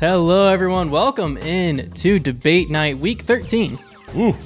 [0.00, 0.90] Hello, everyone.
[0.90, 3.72] Welcome in to Debate Night, Week 13.
[4.16, 4.36] Ooh, kinda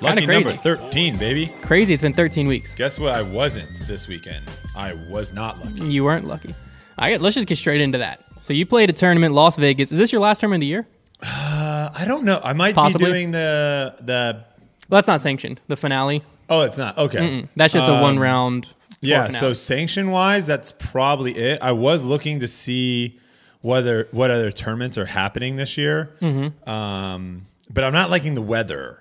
[0.00, 1.52] lucky number 13, baby.
[1.62, 2.74] Crazy, it's been 13 weeks.
[2.74, 3.14] Guess what?
[3.14, 4.44] I wasn't this weekend.
[4.74, 5.84] I was not lucky.
[5.92, 6.54] You weren't lucky.
[6.98, 8.24] All right, let's just get straight into that.
[8.42, 9.92] So you played a tournament, Las Vegas.
[9.92, 10.86] Is this your last tournament of the year?
[11.22, 12.40] Uh, I don't know.
[12.42, 13.06] I might Possibly.
[13.06, 14.44] be doing the the.
[14.88, 15.60] Well, that's not sanctioned.
[15.68, 16.22] The finale.
[16.48, 17.48] Oh, it's not okay.
[17.56, 18.68] That's just a Um, one round.
[19.00, 19.28] Yeah.
[19.28, 21.58] So sanction wise, that's probably it.
[21.62, 23.18] I was looking to see
[23.64, 26.14] whether what other tournaments are happening this year.
[26.20, 26.68] Mm-hmm.
[26.68, 29.00] Um, but I'm not liking the weather.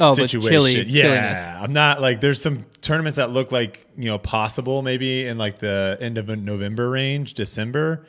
[0.00, 0.48] oh, but situation.
[0.50, 1.58] chilly, yeah.
[1.62, 5.58] I'm not like there's some tournaments that look like you know possible maybe in like
[5.58, 8.06] the end of November range, December,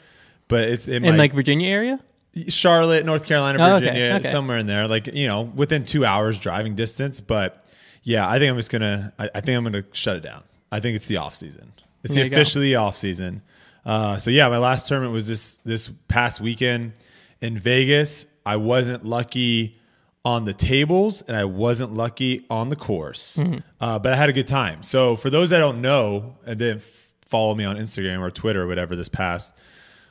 [0.47, 1.99] but it's it In might, like Virginia area.
[2.47, 4.29] Charlotte, North Carolina, Oh, okay, Virginia, okay.
[4.29, 7.19] somewhere in there, like you know within two hours driving distance.
[7.19, 7.65] But
[8.03, 9.11] yeah, I think I'm just gonna.
[9.19, 10.43] I, I think I'm gonna shut it down.
[10.71, 11.73] I think it's the off season.
[12.05, 12.37] It's the you go.
[12.37, 13.41] officially off season.
[13.85, 16.93] Uh, so yeah, my last tournament was this this past weekend
[17.41, 18.25] in Vegas.
[18.45, 19.77] I wasn't lucky
[20.25, 23.59] on the tables and I wasn't lucky on the course, Mm-hmm.
[23.79, 24.83] uh, but I had a good time.
[24.83, 26.83] So for those that don't know and didn't
[27.25, 29.53] follow me on Instagram or Twitter or whatever this past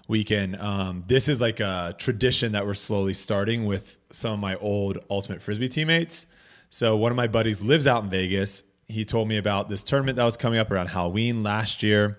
[0.09, 4.57] weekend, um, this is like a tradition that we're slowly starting with some of my
[4.57, 6.25] old Ultimate Frisbee teammates.
[6.71, 8.63] So one of my buddies lives out in Vegas.
[8.89, 12.19] He told me about this tournament that was coming up around Halloween last year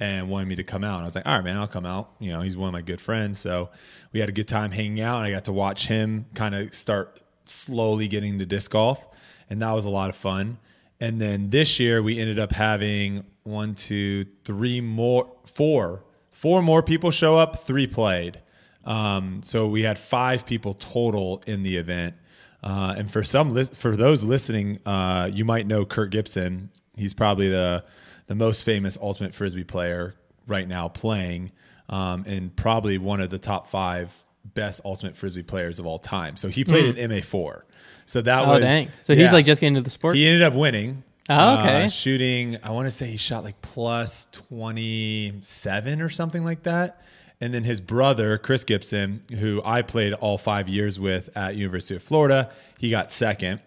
[0.00, 1.02] and wanted me to come out.
[1.02, 2.12] I was like, all right, man, I'll come out.
[2.18, 3.38] You know, he's one of my good friends.
[3.38, 3.68] So
[4.12, 6.74] we had a good time hanging out and I got to watch him kind of
[6.74, 9.06] start slowly getting to disc golf.
[9.50, 10.58] And that was a lot of fun.
[11.00, 16.82] And then this year we ended up having one, two, three more, four, four more
[16.82, 18.40] people show up, three played.
[18.86, 22.14] Um, so we had five people total in the event.
[22.62, 26.70] Uh, and for some, for those listening, uh, you might know Kurt Gibson.
[26.96, 27.84] He's probably the
[28.30, 30.14] the most famous ultimate frisbee player
[30.46, 31.50] right now playing,
[31.88, 34.24] um, and probably one of the top five
[34.54, 36.36] best ultimate frisbee players of all time.
[36.36, 37.66] So he played in MA four.
[38.06, 38.88] So that Oh was dang!
[39.02, 40.14] So he's like just getting into the sport.
[40.14, 41.02] He ended up winning.
[41.28, 41.86] Oh, okay.
[41.86, 47.02] Uh, shooting, I want to say he shot like plus 27 or something like that.
[47.40, 51.96] And then his brother, Chris Gibson, who I played all five years with at University
[51.96, 53.60] of Florida, he got second.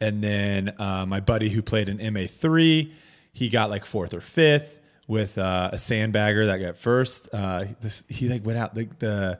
[0.00, 2.92] And then uh, my buddy who played in MA3,
[3.36, 7.28] he got like fourth or fifth with uh, a sandbagger that got first.
[7.34, 9.38] Uh, this, he like went out like the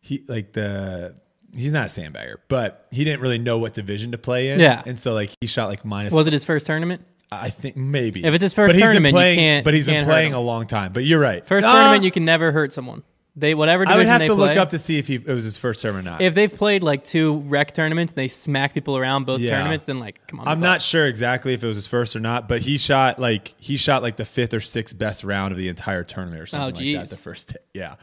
[0.00, 1.14] he like the
[1.54, 4.58] he's not a sandbagger, but he didn't really know what division to play in.
[4.58, 4.82] Yeah.
[4.86, 6.14] and so like he shot like minus.
[6.14, 7.02] Was it his first tournament?
[7.30, 9.84] I think maybe If it's his first But he's been you playing, can't- But he's
[9.84, 10.92] been can't hurt playing a long time.
[10.94, 11.44] But you're right.
[11.46, 13.02] First Ah, tournament, you can never hurt someone.
[13.38, 14.48] They whatever I would have to play.
[14.48, 16.22] look up to see if he, it was his first term or not.
[16.22, 19.56] if they've played like two rec tournaments and they smack people around both Yeah.
[19.58, 20.48] tournaments, then like come on.
[20.48, 23.54] I'm not sure exactly if it was his first or not, but he shot like
[23.58, 26.66] he shot like the fifth or sixth best round of the entire tournament or something
[26.66, 26.98] like geez.
[26.98, 27.10] that.
[27.10, 27.96] The first, t- yeah.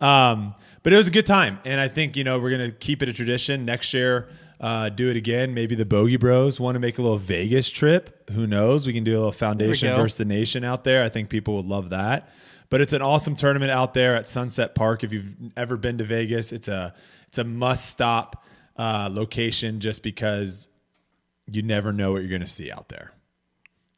[0.00, 3.02] Um, but it was a good time, and I think you know we're gonna keep
[3.02, 4.28] it a tradition next year.
[4.60, 5.54] Uh, do it again.
[5.54, 8.30] Maybe the Bogey Bros want to make a little Vegas trip.
[8.32, 8.86] Who knows?
[8.86, 9.96] We can do a little foundation go.
[10.02, 11.04] versus the nation out there.
[11.04, 12.30] I think people would love that.
[12.70, 15.02] But it's an awesome tournament out there at Sunset Park.
[15.02, 16.94] If you've ever been to Vegas, it's a
[17.28, 18.44] it's a must stop
[18.76, 20.68] uh, location just because
[21.50, 23.12] you never know what you're going to see out there.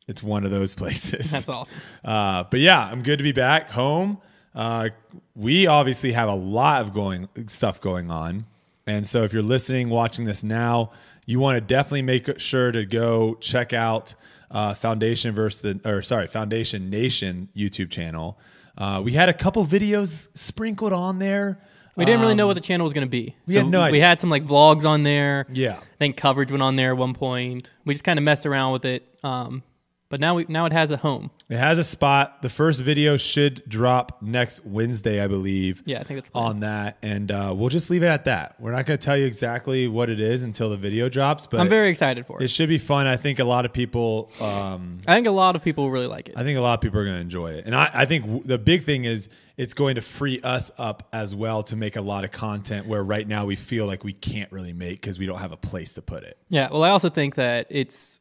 [0.06, 1.30] It's one of those places.
[1.30, 1.78] That's awesome.
[2.04, 4.18] Uh, but yeah, I'm good to be back home.
[4.54, 4.88] Uh,
[5.36, 8.46] we obviously have a lot of going stuff going on,
[8.86, 10.90] and so if you're listening, watching this now,
[11.24, 14.16] you want to definitely make sure to go check out
[14.50, 18.38] uh, Foundation versus the or sorry Foundation Nation YouTube channel.
[18.80, 21.60] Uh, we had a couple videos sprinkled on there.
[21.96, 23.36] We didn't really know what the channel was going to be.
[23.46, 25.46] we had no We had some like vlogs on there.
[25.52, 25.76] Yeah.
[25.76, 27.70] I think coverage went on there at one point.
[27.84, 29.06] We just kind of messed around with it.
[29.22, 29.62] Um,
[30.10, 31.30] but now we now it has a home.
[31.48, 32.42] It has a spot.
[32.42, 35.82] The first video should drop next Wednesday, I believe.
[35.86, 38.56] Yeah, I think it's on that, and uh, we'll just leave it at that.
[38.60, 41.60] We're not going to tell you exactly what it is until the video drops, but
[41.60, 42.48] I'm very excited for it it.
[42.48, 43.06] should be fun.
[43.06, 46.28] I think a lot of people, um, I think a lot of people really like
[46.28, 46.34] it.
[46.36, 48.24] I think a lot of people are going to enjoy it, and I, I think
[48.26, 51.94] w- the big thing is it's going to free us up as well to make
[51.94, 55.18] a lot of content where right now we feel like we can't really make because
[55.18, 56.36] we don't have a place to put it.
[56.48, 56.68] Yeah.
[56.70, 58.20] Well, I also think that it's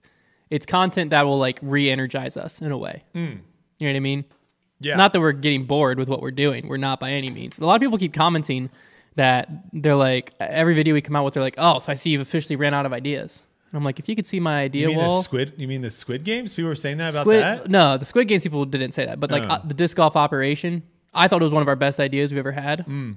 [0.50, 3.04] it's content that will like re-energize us in a way.
[3.14, 3.38] You know
[3.80, 4.26] what I mean?
[4.82, 6.68] Yeah, Not that we're getting bored with what we're doing.
[6.70, 7.58] We're not by any means.
[7.58, 8.70] A lot of people keep commenting
[9.16, 12.12] that they're like every video we come out with, they're like, "Oh, so I see
[12.12, 14.66] you've officially ran out of ideas." And I'm like, if you could see my you
[14.66, 15.54] idea the wall, squid?
[15.58, 16.54] You mean the Squid Games?
[16.54, 17.70] People were saying that about Squid, that.
[17.70, 19.50] no, the Squid Games people didn't say that, but like Oh.
[19.56, 20.82] uh, the disc golf operation,
[21.14, 22.82] I thought it was one of our best ideas we've ever had.
[22.82, 23.14] Hmm.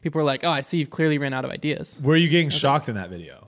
[0.00, 2.50] People were like, "Oh, I see you've clearly ran out of ideas." Were you getting
[2.50, 3.41] shocked in that video?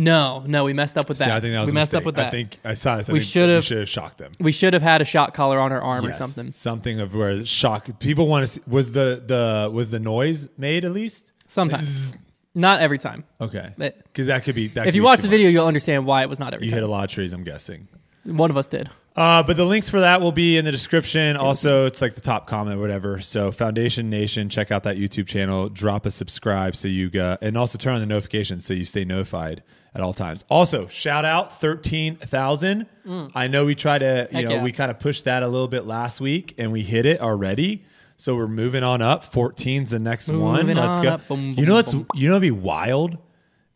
[0.00, 1.24] No, no, we messed up with that.
[1.24, 1.98] See, I think that was we a messed mistake.
[2.02, 2.28] up with that.
[2.28, 3.10] I think I saw this.
[3.10, 4.30] I We should have shocked them.
[4.38, 6.52] we should have had a shock collar on our arm or something.
[6.52, 10.84] Something of where shock people want to see was the the was the noise made
[10.84, 11.32] at least?
[11.48, 12.16] Sometimes,
[12.54, 13.24] not every time.
[13.40, 13.72] Okay.
[13.76, 15.32] Because that could be that If you watch the much.
[15.32, 16.76] video, you'll understand why it was not every you time.
[16.76, 17.88] hit a lot of trees, I'm guessing.
[18.22, 18.88] One of us did.
[19.16, 21.36] Uh, but the links for that will be in the description.
[21.36, 23.20] Also, it's like the top comment, whatever.
[23.20, 25.68] So, Foundation Nation, check out that YouTube channel.
[25.68, 29.04] Drop a subscribe so you got, and also turn on the notifications so you stay
[29.04, 29.64] notified
[29.94, 30.44] at all times.
[30.50, 32.86] Also, shout out thirteen thousand.
[33.34, 34.62] I know we try to, you Heck know, yeah.
[34.62, 37.84] we kind of pushed that a little bit last week, and we hit it already.
[38.16, 39.24] So we're moving on up.
[39.32, 40.66] 14's the next one.
[40.66, 41.16] Let's on go.
[41.28, 42.06] Boom, you know what's boom.
[42.14, 43.16] you know it'd be wild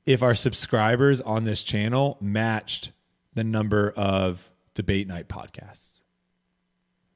[0.05, 2.91] if our subscribers on this channel matched
[3.35, 6.01] the number of debate night podcasts.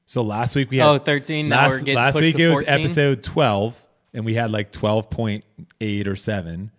[0.05, 3.23] So last week we had Oh, 13, now we're Last, last week it was episode
[3.23, 3.83] twelve,
[4.13, 5.43] and we had like twelve point
[5.81, 6.71] eight or seven.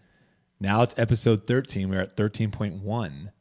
[0.61, 1.89] Now it's episode thirteen.
[1.91, 3.33] We're at thirteen point one.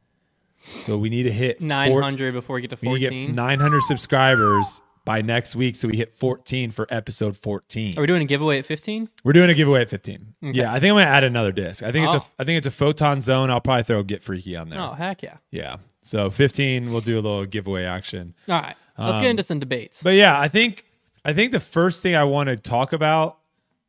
[0.82, 3.28] So we need to hit four- 900 before we get to we need to 14.
[3.28, 5.76] get nine hundred subscribers by next week.
[5.78, 7.94] So we hit fourteen for episode fourteen.
[7.98, 9.10] Are we doing a giveaway at 15?
[9.24, 10.36] We're doing a giveaway at 15.
[10.42, 11.84] Yeah, I think I'm gonna add another disc.
[11.84, 12.28] I think it's Oh.
[12.40, 13.50] a I think it's a photon zone.
[13.50, 14.80] I'll probably throw Get Freaky on there.
[14.82, 15.38] Oh, heck yeah.
[15.52, 15.78] Yeah.
[16.04, 18.34] So 15, we'll do a little giveaway action.
[18.50, 18.76] All right.
[18.98, 20.02] Let's get into some debates.
[20.02, 20.86] Um, But yeah, I think
[21.24, 23.38] I think the first thing I want to talk about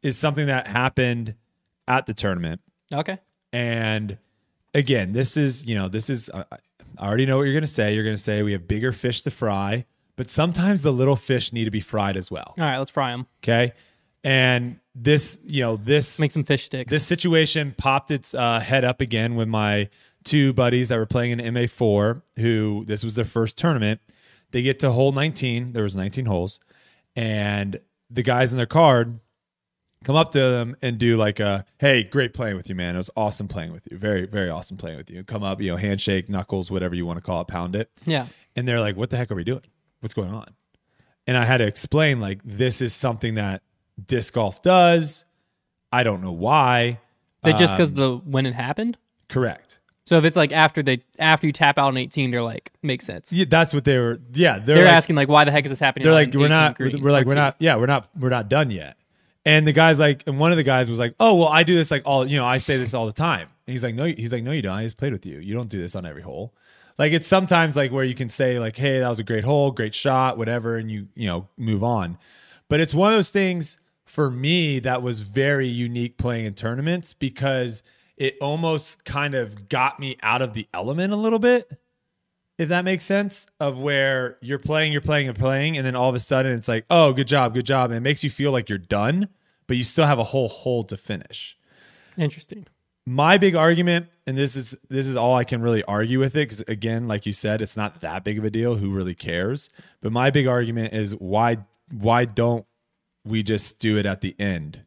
[0.02, 1.34] is something that happened
[1.86, 2.60] at the tournament.
[2.92, 3.18] Okay.
[3.52, 4.18] And
[4.74, 6.44] again, this is, you know, this is I
[6.98, 7.94] I already know what you're going to say.
[7.94, 9.84] You're going to say we have bigger fish to fry,
[10.16, 12.54] but sometimes the little fish need to be fried as well.
[12.58, 13.26] All right, let's fry them.
[13.44, 13.72] Okay?
[14.24, 16.90] And this, you know, this Make some fish sticks.
[16.90, 19.88] this situation popped its uh, head up again with my
[20.24, 24.00] two buddies that were playing in MA4 who this was their first tournament.
[24.50, 25.72] They get to hole 19.
[25.72, 26.58] There was 19 holes.
[27.14, 27.80] And
[28.10, 29.20] the guys in their card
[30.04, 32.94] come up to them and do like a, hey, great playing with you, man.
[32.94, 33.98] It was awesome playing with you.
[33.98, 35.24] Very, very awesome playing with you.
[35.24, 37.90] Come up, you know, handshake, knuckles, whatever you want to call it, pound it.
[38.04, 38.26] yeah.
[38.56, 39.62] And they're like, what the heck are we doing?
[40.00, 40.54] What's going on?
[41.26, 43.62] And I had to explain, like, this is something that
[44.04, 45.24] disc golf does.
[45.92, 47.00] I don't know why.
[47.44, 48.98] They just Um, because the when it happened.
[49.28, 49.78] Correct.
[50.06, 53.04] So if it's like after they after you tap out on 18, they're like makes
[53.04, 53.30] sense.
[53.30, 54.18] Yeah, that's what they were.
[54.32, 56.04] Yeah, they're, They're like, asking like why the heck is this happening?
[56.04, 56.76] They're like, we're not.
[56.76, 57.56] green We're like, we're not.
[57.58, 58.08] Yeah, we're not.
[58.18, 58.96] We're not done yet.
[59.44, 61.74] And the guy's like, and one of the guys was like, oh well, I do
[61.74, 62.26] this like all.
[62.26, 63.48] You know, I say this all the time.
[63.66, 64.76] And he's like, no, he's like, no, you don't.
[64.76, 65.38] I just played with you.
[65.38, 66.54] You don't do this on every hole.
[66.98, 69.70] Like it's sometimes like where you can say like, hey, that was a great hole,
[69.70, 72.18] great shot, whatever, and you you know move on.
[72.68, 77.12] But it's one of those things for me that was very unique playing in tournaments
[77.12, 77.82] because
[78.16, 81.70] it almost kind of got me out of the element a little bit
[82.58, 86.08] if that makes sense of where you're playing you're playing and playing and then all
[86.08, 88.52] of a sudden it's like oh good job good job and it makes you feel
[88.52, 89.28] like you're done
[89.66, 91.56] but you still have a whole hole to finish.
[92.16, 92.66] Interesting.
[93.06, 96.48] my big argument and this is this is all i can really argue with it
[96.48, 99.70] because again like you said it's not that big of a deal who really cares?
[100.00, 101.58] But my big argument is why
[101.92, 102.66] why don't
[103.24, 104.82] we just do it at the end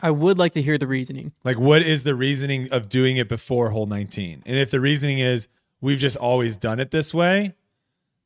[0.00, 1.32] I would like to hear the reasoning.
[1.44, 4.42] Like, what is the reasoning of doing it before hole 19?
[4.46, 5.48] And if the reasoning is
[5.80, 7.54] we've just always done it this way,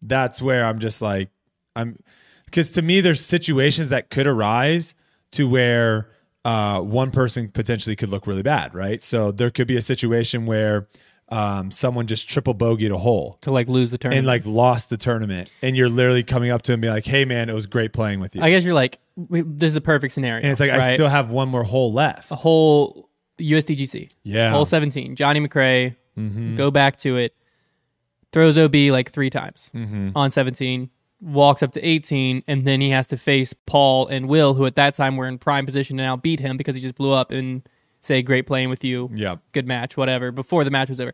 [0.00, 1.30] that's where I'm just like,
[1.74, 1.98] I'm
[2.44, 4.94] because to me, there's situations that could arise
[5.32, 6.10] to where
[6.44, 9.02] uh, one person potentially could look really bad, right?
[9.02, 10.88] So there could be a situation where
[11.30, 14.18] um, someone just triple bogeyed a hole to like lose the tournament.
[14.18, 17.06] and like lost the tournament, and you're literally coming up to him and be like,
[17.06, 19.76] "Hey, man, it was great playing with you." I guess you're like, we, this is
[19.76, 20.42] a perfect scenario.
[20.42, 22.30] and it's like I still have one more hole left.
[22.30, 24.10] a whole USDGC.
[24.22, 24.50] Yeah.
[24.50, 25.16] Hole 17.
[25.16, 26.56] Johnny McRae, Mm-hmm.
[26.56, 27.34] go back to it.
[28.32, 30.10] Throws OB like three times Mm-hmm.
[30.14, 30.90] on 17.
[31.20, 34.74] Walks up to 18, and then he has to face Paul and Will, who at
[34.76, 37.30] that time were in prime position to now beat him because he just blew up
[37.30, 37.62] and
[38.00, 39.08] say, Great playing with you.
[39.14, 39.36] Yeah.
[39.52, 41.12] Good match, whatever, before the match was over.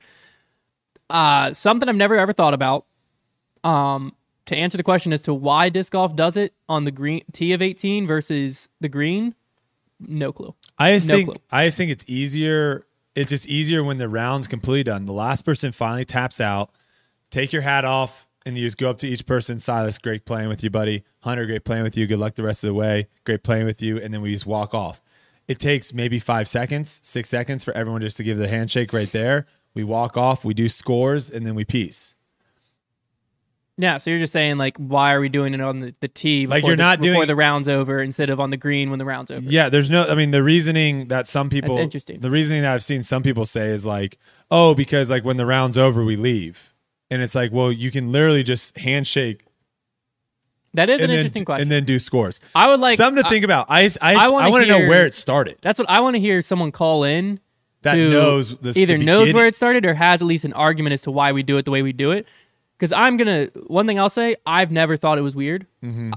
[1.11, 2.87] Uh, something I've never ever thought about.
[3.65, 4.15] Um,
[4.49, 7.53] to answer the question as to why disc golf does it on the green tee
[7.53, 9.35] of 18 versus the green,
[10.01, 10.55] no clue.
[10.79, 11.37] I just No think clue.
[11.51, 12.87] I just think it's easier.
[13.15, 15.05] It's just easier when the round's completely done.
[15.05, 16.71] The last person finally taps out.
[17.31, 19.59] Take your hat off, and you just go up to each person.
[19.59, 21.05] Silas, great playing with you, buddy.
[21.21, 22.07] Hunter, great playing with you.
[22.07, 23.09] Good luck the rest of the way.
[23.25, 25.03] Great playing with you, and then we just walk off.
[25.47, 29.11] It takes maybe five seconds, six seconds for everyone just to give the handshake right
[29.11, 29.47] there.
[29.75, 30.45] We walk off.
[30.45, 32.15] We do scores, and then we peace.
[33.81, 36.47] Yeah, so you're just saying like, why are we doing it on the, the tee?
[36.47, 38.91] Before Like, you're the, not before doing- the round's over instead of on the green
[38.91, 39.41] when the round's over.
[39.49, 40.05] Yeah, there's no.
[40.09, 41.77] I mean, the reasoning that some people.
[41.77, 42.21] That's interesting.
[42.21, 44.19] The reasoning that I've seen some people say is like,
[44.51, 46.75] oh, because like when the round's over, we leave,
[47.11, 49.45] and it's like, well, you can literally just handshake
[50.75, 51.63] That is an then, interesting question.
[51.63, 52.41] and then do scores.
[52.55, 53.67] I would like Something to I- think about.
[53.69, 55.57] I I, I want know where it started.
[55.63, 56.43] That's what I want to hear.
[56.43, 57.39] Someone call in
[57.83, 60.95] that knows this, either the knows where it started or has at least an argument
[60.95, 62.27] as to why we do it the way we do it.
[62.79, 65.67] Because I'm gonna one thing I'll say, I've never thought it was weird.
[65.83, 66.13] Mm-hmm.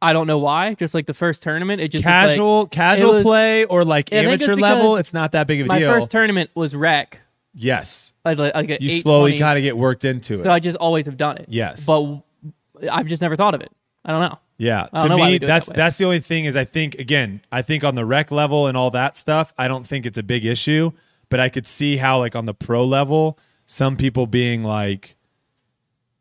[0.00, 0.74] I don't know why.
[0.74, 4.12] Just like the first tournament, it just was like- casual casual was- play or like
[4.12, 4.96] I think it's amateur level.
[4.96, 5.88] It's not that big of a deal.
[5.88, 7.20] my first tournament was rec.
[7.54, 10.42] yes, Like, like you slowly kind of get worked into it.
[10.44, 11.46] So I just always have done it.
[11.48, 11.84] Yes.
[11.84, 12.22] but
[12.90, 13.72] I've just never thought of it.
[14.04, 14.38] I don't know.
[14.56, 16.94] Yeah, to me, we do it that's that that's the only thing is I think
[16.96, 20.18] again, I think on the rec level and all that stuff, I don't think it's
[20.18, 20.92] a big issue.
[21.28, 25.16] But I could see how like on the pro level, some people being like,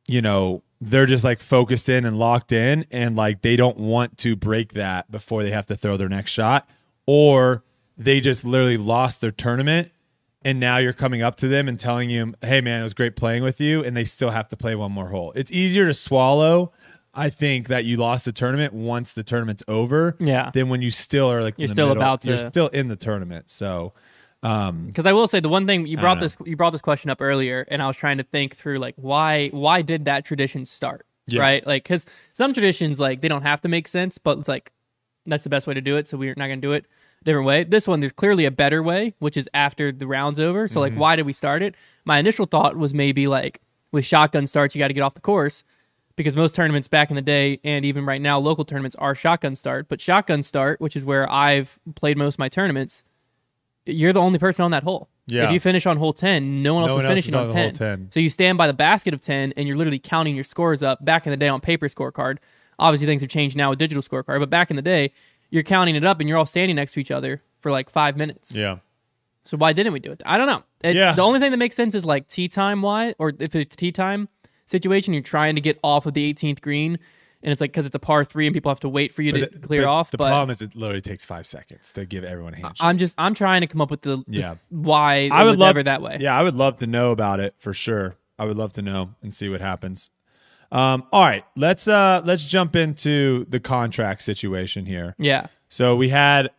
[0.08, 4.18] you know, they're just like focused in and locked in, and like they don't want
[4.20, 6.70] to break that before they have to throw their next shot,
[7.06, 7.64] or
[7.98, 9.92] they just literally lost their tournament.
[10.44, 13.16] And now you're coming up to them and telling them, "Hey, man, it was great
[13.16, 15.34] playing with you," and they still have to play one more hole.
[15.36, 16.72] It's easier to swallow
[17.18, 20.16] I think that you lost the tournament once the tournament's over.
[20.20, 20.52] Yeah.
[20.54, 22.04] Than when you still are like You're the still middle.
[22.04, 23.50] about You're still in the tournament.
[23.50, 23.94] So
[24.42, 27.22] Because I will say the one thing you brought this you brought this question up
[27.22, 31.06] earlier, and I was trying to think through like why why did that tradition start?
[31.30, 31.42] Yeah.
[31.42, 34.72] Right, like because some traditions like they don't have to make sense, but it's like
[35.26, 36.86] that's the best way to do it, so we're not going to do it
[37.22, 37.66] a different way.
[37.66, 40.70] This one, there's clearly a better way, which is after the round's over.
[40.70, 41.02] So like, Mm-hmm.
[41.02, 41.76] why did we start it?
[42.06, 43.60] My initial thought was maybe like
[43.92, 45.66] with shotgun starts, you got to get off the course
[46.16, 49.58] because most tournaments back in the day and even right now, local tournaments are shotgun
[49.58, 49.90] start.
[49.90, 53.04] But shotgun start, which is where I've played most of my tournaments,
[53.88, 55.10] you're the only person on that hole.
[55.28, 55.46] Yeah.
[55.46, 57.36] If you finish on hole 10, no one else No is one else finishing is
[57.36, 57.64] on, on 10.
[57.64, 58.10] hole 10.
[58.12, 61.04] So you stand by the basket of 10 and you're literally counting your scores up.
[61.04, 62.38] Back in the day on paper scorecard,
[62.80, 65.12] obviously things have changed now with digital scorecard, but back in the day,
[65.50, 68.16] you're counting it up and you're all standing next to each other for like five
[68.18, 68.54] minutes.
[68.54, 68.78] yeah.
[69.46, 70.22] So why didn't we do it?
[70.26, 70.64] I don't know.
[70.84, 71.14] It's, Yeah.
[71.14, 73.94] The only thing that makes sense is like tea time why, or if it's tea
[73.94, 74.28] time
[74.66, 77.00] situation, you're trying to get off of the 18th green,
[77.44, 79.32] and it's like because it's a par three and people have to wait for you
[79.32, 80.12] to the- clear but off.
[80.12, 82.76] The but problem is it literally takes five seconds to give everyone a handshake.
[82.80, 84.56] I'm just I'm trying to come up with the, the Yeah.
[84.70, 86.18] why I would love that way.
[86.20, 88.16] Yeah, I would love to know about it for sure.
[88.40, 90.12] I would love to know and see what happens.
[90.72, 95.16] Um, all right, let's uh let's jump into the contract situation here.
[95.18, 95.48] Yeah.
[95.70, 96.50] So we had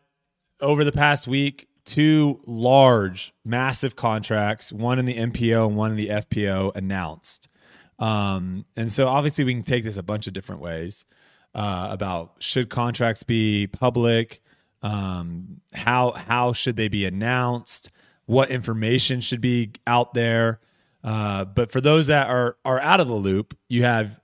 [0.60, 5.96] over the past week two large, massive contracts, one in the MPO and one in
[5.96, 7.48] the FPO announced.
[7.98, 11.04] Um, and so obviously we can take this a bunch of different ways
[11.54, 14.40] uh, about should contracts be public,
[14.82, 17.90] um, how how should they be announced,
[18.26, 20.60] what information should be out there.
[21.02, 24.20] Uh, but for those that are are out of the loop, you have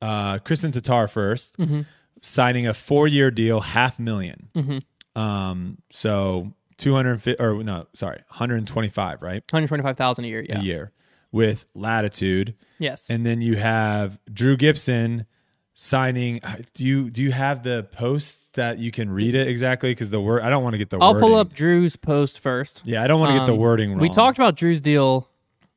[0.00, 1.84] uh, Kristen Tatar 1st
[2.22, 4.82] signing a four year deal, half 1000000
[5.16, 10.28] Um, so two hundred fifty or no, sorry, one hundred twenty five, right, 125,000 a
[10.28, 10.46] year.
[10.48, 10.60] Yeah.
[10.60, 10.92] a year
[11.32, 13.08] with Latitude, Yes.
[13.10, 15.26] and then you have Drew Gibson
[15.74, 16.40] signing.
[16.74, 19.90] Do you do you have the post that you can read it exactly?
[19.90, 20.98] Because the word I don't want to get the.
[20.98, 22.82] I'll pull up Drew's post first.
[22.84, 23.98] Yeah, I don't want to get the Um, wording wrong.
[24.00, 25.28] We talked about Drew's deal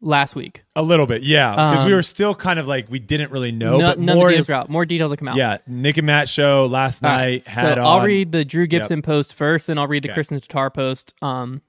[0.03, 0.63] last week.
[0.75, 3.51] a little bit, yeah, because we Um, were still kind of like we didn't really
[3.51, 5.36] know, No- but more of the details inf- More details will come out.
[5.36, 7.88] Yeah, Nick and Matt show last All night right, had so on.
[7.88, 10.15] I'll read the Drew Gibson post first, then I'll read the Okay.
[10.15, 11.13] Kristen Tatar post.
[11.22, 11.62] Um,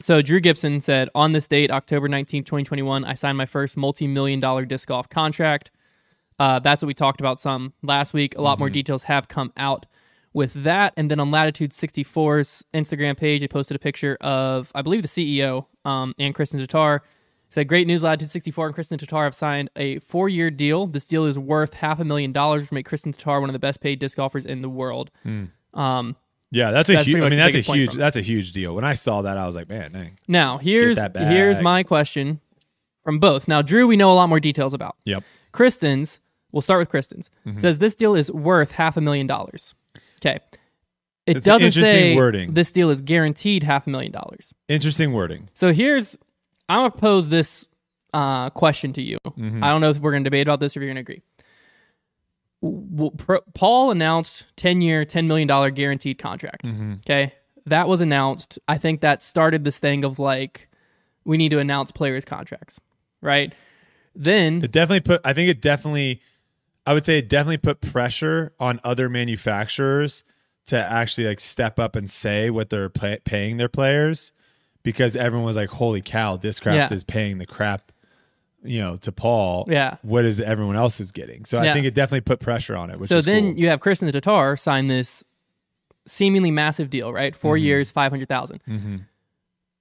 [0.00, 3.46] so Drew Gibson said, "On this date, October nineteenth, twenty twenty one, I signed my
[3.46, 5.70] first multi million dollar disc golf contract.
[6.38, 8.36] Uh, that's what we talked about some last week.
[8.36, 8.60] A lot Mm-hmm.
[8.60, 9.86] more details have come out
[10.34, 10.92] with that.
[10.98, 15.08] And then on Latitude 64's Instagram page, they posted a picture of, I believe, the
[15.08, 17.02] CEO um, and Kristen Tatar.
[17.48, 20.86] Said, great news, Latitude 64 and Kristen Tatar have signed a four year deal.
[20.86, 23.58] This deal is worth half a million dollars, which make Kristen Tatar one of the
[23.58, 25.10] best paid disc golfers in the world.
[25.72, 26.16] Um,
[26.56, 27.22] Yeah, that's a That's huge.
[27.22, 27.92] I mean, that's a huge.
[27.92, 28.74] That's a huge deal.
[28.74, 30.12] When I saw that, I was like, man, dang.
[30.26, 32.40] now, here's here's my question
[33.04, 33.46] from both.
[33.46, 34.96] Now, Drew, we know a lot more details about.
[35.04, 35.22] Yep.
[35.52, 36.20] Kristen's,
[36.52, 37.58] we'll start with Kristen's, Mm-hmm.
[37.58, 39.74] says this deal is worth half a million dollars.
[40.20, 40.40] Okay.
[41.26, 42.54] It an doesn't say wording.
[42.54, 44.54] this deal is guaranteed half a million dollars.
[44.68, 45.48] Interesting wording.
[45.54, 46.16] So here's,
[46.68, 47.68] I'm to pose this
[48.14, 49.18] uh, question to you.
[49.26, 49.62] Mm-hmm.
[49.62, 51.12] I don't know if we're going to debate about this or if you're going to
[51.12, 51.22] agree.
[53.54, 56.64] Paul announced 10 year, $10 million guaranteed contract.
[56.64, 56.94] Mm-hmm.
[57.00, 57.34] Okay.
[57.66, 58.58] That was announced.
[58.68, 60.68] I think that started this thing of like,
[61.24, 62.80] we need to announce players' contracts,
[63.20, 63.52] right?
[64.14, 65.20] Then It definitely put.
[65.24, 66.22] I think it definitely.
[66.86, 70.22] I would say it definitely put pressure on other manufacturers
[70.66, 74.32] to actually like step up and say what they're pay- paying their players,
[74.84, 76.92] because everyone was like, "Holy cow, Discraft Yeah.
[76.94, 77.90] is paying the crap."
[78.66, 79.96] You know, to Paul, Yeah.
[80.02, 81.44] What is everyone else is getting?
[81.44, 82.98] So I think it definitely put pressure on it.
[82.98, 83.60] Which so then cool.
[83.60, 85.22] you have Kristen the Tatar sign this
[86.06, 87.34] seemingly massive deal, right?
[87.34, 87.64] 4 Mm-hmm.
[87.64, 88.28] years, five hundred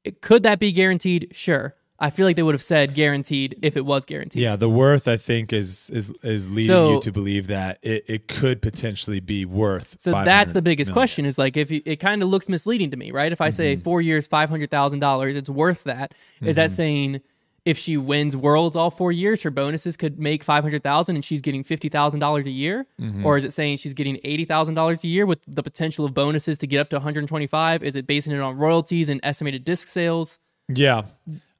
[0.03, 1.29] It, could that be guaranteed?
[1.33, 1.75] Sure.
[1.97, 4.41] I feel like they would have said guaranteed if it was guaranteed.
[4.41, 8.03] Yeah, the worth I think is is is leading So- you to believe that it,
[8.07, 9.95] it could potentially be worth.
[9.99, 10.93] So that's the biggest million.
[10.93, 13.31] question is like if you, it kind of looks misleading to me, right?
[13.31, 13.55] If I Mm-hmm.
[13.55, 16.13] say four years, five hundred thousand dollars, it's worth that.
[16.41, 17.21] Is that saying
[17.65, 21.25] if she wins worlds all four years, her bonuses could make five hundred thousand and
[21.25, 23.25] she's getting fifty thousand dollars a year, Mm-hmm.
[23.25, 26.13] or is it saying she's getting eighty thousand dollars a year with the potential of
[26.13, 27.83] bonuses to get up to one hundred twenty five?
[27.83, 30.37] Is it basing it on royalties and estimated disc sales?
[30.69, 31.03] Yeah.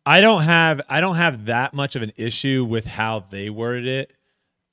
[0.06, 3.88] I don't have I don't have that much of an issue with how they worded
[3.88, 4.14] it.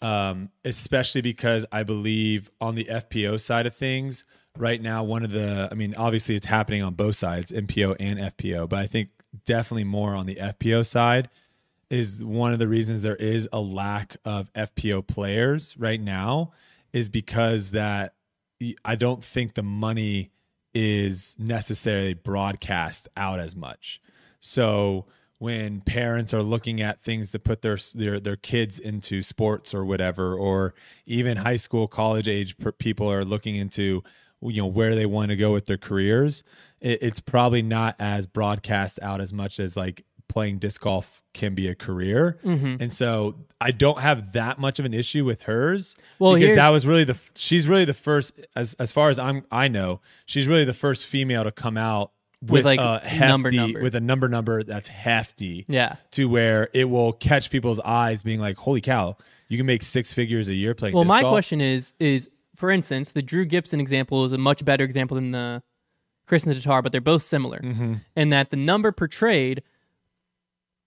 [0.02, 4.24] Um, especially because I believe on the FPO side of things,
[4.58, 8.18] right now one of the I mean, obviously it's happening on both sides, MPO and
[8.18, 9.10] FPO, but I think
[9.44, 11.28] definitely more on the FPO side
[11.90, 16.52] is one of the reasons there is a lack of FPO players right now
[16.92, 18.14] is because that
[18.84, 20.30] I don't think the money
[20.74, 24.00] is necessarily broadcast out as much.
[24.40, 25.06] So
[25.38, 29.84] when parents are looking at things to put their their their kids into sports or
[29.84, 30.72] whatever, or
[31.04, 34.02] even high school, college age people are looking into
[34.40, 36.42] you know where they want to go with their careers,
[36.82, 41.54] it, it's probably not as broadcast out as much as like playing disc golf can
[41.54, 42.38] be a career.
[42.44, 42.82] Mm-hmm.
[42.82, 45.94] And so I don't have that much of an issue with hers.
[46.18, 49.44] Well, because that was really the she's really the first as as far as I'm
[49.50, 52.12] I know, she's really the first female to come out
[52.44, 53.82] with, like, a hefty number number.
[53.82, 55.64] with a number number that's hefty.
[55.68, 55.96] Yeah.
[56.12, 59.16] To where it will catch people's eyes being like, Holy cow,
[59.48, 61.32] you can make six figures a year playing Well, my golf?
[61.32, 65.30] question is is for instance, the Drew Gibson example is a much better example than
[65.30, 65.62] the
[66.26, 67.94] Kristen Tatar, but they're both similar Mm-hmm.
[68.16, 69.62] in that the number portrayed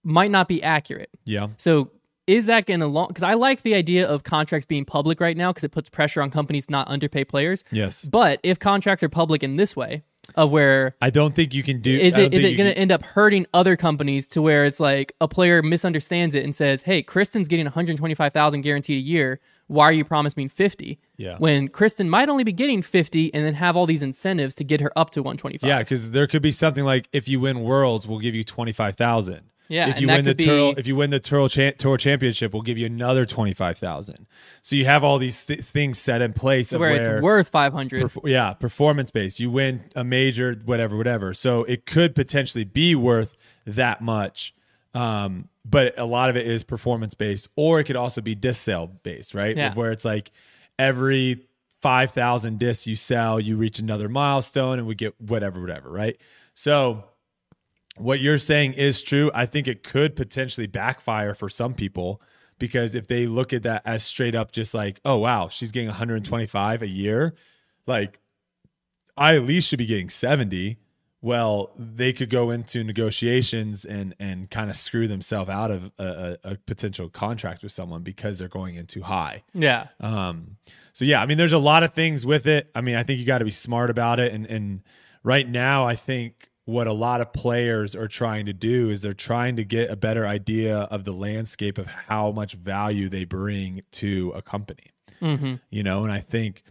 [0.02, 1.10] might not be accurate.
[1.24, 1.48] Yeah.
[1.56, 1.90] So
[2.26, 3.08] is that going to long?
[3.08, 6.22] Because I like the idea of contracts being public right now because it puts pressure
[6.22, 7.64] on companies not underpay players.
[7.70, 8.04] Yes.
[8.04, 10.02] But if contracts are public in this way,
[10.34, 12.90] of where I don't think you can do is it is it going to end
[12.90, 17.00] up hurting other companies to where it's like a player misunderstands it and says, "Hey,
[17.00, 19.38] Kristen's getting 125,000 guaranteed a year.
[19.68, 21.36] Why are you promising 50?" Yeah.
[21.38, 24.80] When Kristen might only be getting 50 and then have all these incentives to get
[24.80, 25.66] her up to 125.
[25.66, 28.72] Yeah, because there could be something like if you win worlds, we'll give you twenty
[28.72, 29.40] five thousand.
[29.68, 32.62] Yeah, If you win the tour, if you win the tour, cha- tour championship, we'll
[32.62, 34.28] give you another twenty five thousand.
[34.62, 38.02] So you have all these th- things set in place where, where it's worth 500.
[38.04, 39.40] perf- yeah, performance based.
[39.40, 41.34] You win a major, whatever, whatever.
[41.34, 43.34] So it could potentially be worth
[43.66, 44.54] that much.
[44.94, 48.62] Um, but a lot of it is performance based, or it could also be disc
[48.62, 49.56] sale based, right?
[49.56, 49.74] Yeah.
[49.74, 50.30] Where it's like
[50.78, 51.46] every
[51.82, 56.16] five thousand discs you sell, you reach another milestone, and we get whatever, whatever, right?
[56.54, 57.04] So
[57.96, 59.30] what you're saying is true.
[59.34, 62.20] I think it could potentially backfire for some people
[62.58, 65.88] because if they look at that as straight up just like, oh wow, she's getting
[65.88, 67.34] 125 a year,
[67.86, 68.20] like
[69.16, 70.76] I at least should be getting 70.
[71.26, 76.38] Well, they could go into negotiations and and kind of screw themselves out of a,
[76.44, 79.42] a, potential contract with someone because they're going in too high.
[79.52, 79.88] yeah.
[79.98, 80.58] Um,
[80.92, 82.70] so yeah, I mean, there's a lot of things with it.
[82.76, 84.32] I mean, I think you got to be smart about it.
[84.32, 84.82] And and
[85.24, 89.12] right now, I think what a lot of players are trying to do is they're
[89.12, 93.82] trying to get a better idea of the landscape of how much value they bring
[93.90, 94.92] to a company.
[95.70, 96.62] You know, and I think.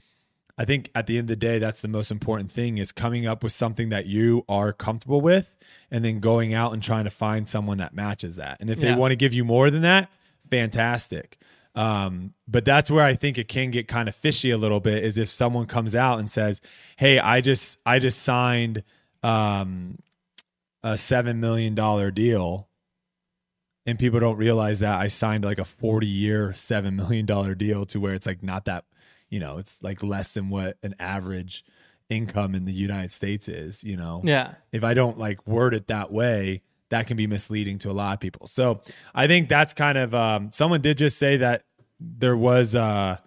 [0.58, 3.28] I think at the end of the day, that's the most important thing is coming
[3.28, 5.56] up with something that you are comfortable with
[5.92, 8.58] and then going out and trying to find someone that matches that.
[8.62, 8.96] And if they Yeah.
[8.96, 10.10] want to give you more than that,
[10.50, 11.38] fantastic.
[11.76, 15.04] Um, but that's where I think it can get kind of fishy a little bit
[15.04, 16.62] is if someone comes out and says,
[16.96, 18.84] Hey, I just, I just signed,
[19.24, 20.00] um,
[20.84, 21.74] a $7 million
[22.14, 22.70] deal
[23.86, 27.26] and people don't realize that I signed like a 40 year, $7 million
[27.58, 28.86] deal to where it's like not that,
[29.30, 31.64] you know, it's like less than what an average
[32.10, 34.22] income in the United States is, you know?
[34.24, 34.54] Yeah.
[34.72, 38.14] If I don't like word it that way, that can be misleading to a lot
[38.14, 38.48] of people.
[38.48, 38.82] So
[39.14, 41.64] I think that's kind of, um, someone did just say that
[42.00, 43.18] there was, uh,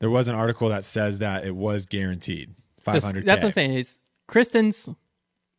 [0.00, 3.24] there was an article that says that it was guaranteed So 500.
[3.24, 4.88] that's what I'm saying is Kristen's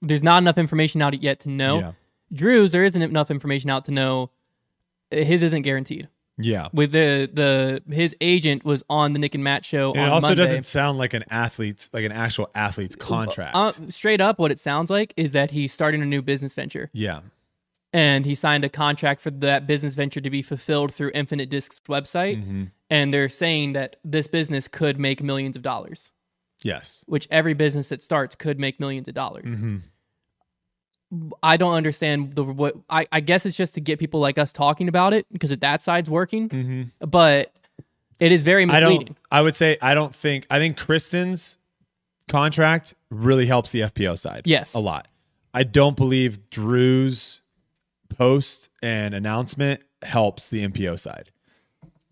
[0.02, 1.80] there's not enough information out yet to know.
[1.80, 1.92] Yeah.
[2.32, 4.30] Drew's there isn't enough information out to know
[5.10, 6.08] his isn't guaranteed.
[6.38, 6.68] Yeah.
[6.74, 10.28] With the the his agent was on the Nick and Matt show And it also
[10.28, 10.44] Monday.
[10.44, 13.56] doesn't sound like an athlete's, like an actual athlete's contract.
[13.56, 16.90] Uh, straight up, what it sounds like is that he's starting a new business venture,
[16.94, 17.22] yeah.
[17.92, 21.80] and he signed a contract for that business venture to be fulfilled through Infinite Discs
[21.90, 22.38] website.
[22.38, 22.64] Mm-hmm.
[22.90, 26.12] And they're saying that this business could make millions of dollars,
[26.64, 27.04] Yes.
[27.08, 29.56] which every business that starts could make millions of dollars.
[29.56, 29.78] Mm-hmm.
[31.42, 32.76] I don't understand the what.
[32.90, 35.82] I, I guess it's just to get people like us talking about it because that
[35.82, 37.54] side's working, but
[38.20, 38.76] it is very Mm-hmm.
[38.76, 39.18] I don't.
[39.32, 40.46] I would say I don't think.
[40.50, 41.58] I think Kristen's
[42.28, 44.42] contract really helps the FPO side.
[44.46, 44.74] Yes.
[44.74, 45.08] a lot.
[45.54, 47.42] I don't believe Drew's
[48.10, 51.32] post and announcement helps the MPO side.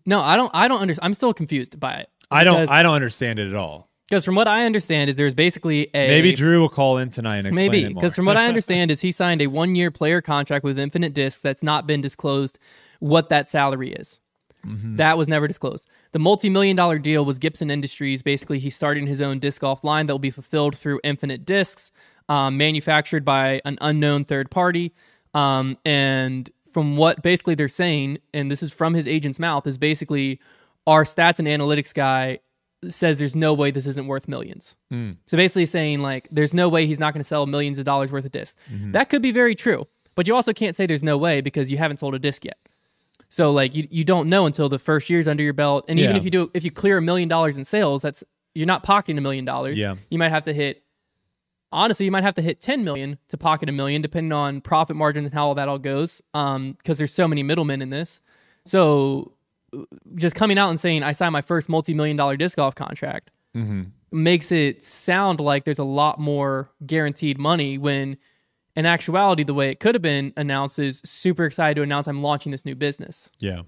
[0.04, 0.50] No, I don't.
[0.54, 1.04] I don't understand.
[1.04, 2.10] I'm still confused by it.
[2.30, 2.68] I don't.
[2.70, 3.88] I don't understand it at all.
[4.08, 7.38] Because from what I understand is there's basically a Maybe Drew will call in tonight
[7.38, 10.20] and explain maybe because from what I understand is he signed a one year player
[10.20, 12.58] contract with Infinite Disc that's not been disclosed
[13.00, 14.20] what that salary is.
[14.64, 14.96] Mm-hmm.
[14.96, 15.88] That was never disclosed.
[16.12, 18.22] The multi million dollar deal was Gibson Industries.
[18.22, 21.90] Basically, he's starting his own disc golf line that will be fulfilled through Infinite Discs,
[22.28, 24.94] um, manufactured by an unknown third party.
[25.34, 29.78] Um, and from what basically they're saying, and this is from his agent's mouth, is
[29.78, 30.40] basically
[30.86, 32.38] our stats and analytics guy
[32.90, 34.76] says there's no way this isn't worth millions.
[34.90, 38.12] So basically saying like there's no way he's not going to sell millions of dollars
[38.12, 38.56] worth of discs.
[38.92, 41.78] That could be very true, but you also can't say there's no way because you
[41.78, 42.58] haven't sold a disc yet.
[43.28, 46.12] So like you, you don't know until the first year's under your belt, and even
[46.12, 46.18] Yeah.
[46.18, 48.22] if you do if you clear a million dollars in sales, that's
[48.54, 49.78] you're not pocketing a million dollars.
[49.78, 49.96] Yeah.
[50.10, 50.82] you might have to hit.
[51.72, 54.94] Honestly, you might have to hit 10 million to pocket a million, depending on profit
[54.96, 56.22] margins and how all that all goes.
[56.32, 58.20] Um, because there's so many middlemen in this.
[58.64, 59.32] So
[60.14, 63.84] just coming out and saying I signed my first multi-million dollar disc golf contract mm-hmm.
[64.12, 68.16] makes it sound like there's a lot more guaranteed money when
[68.76, 72.22] in actuality the way it could have been announced is super excited to announce I'm
[72.22, 73.30] launching this new business.
[73.38, 73.62] yeah.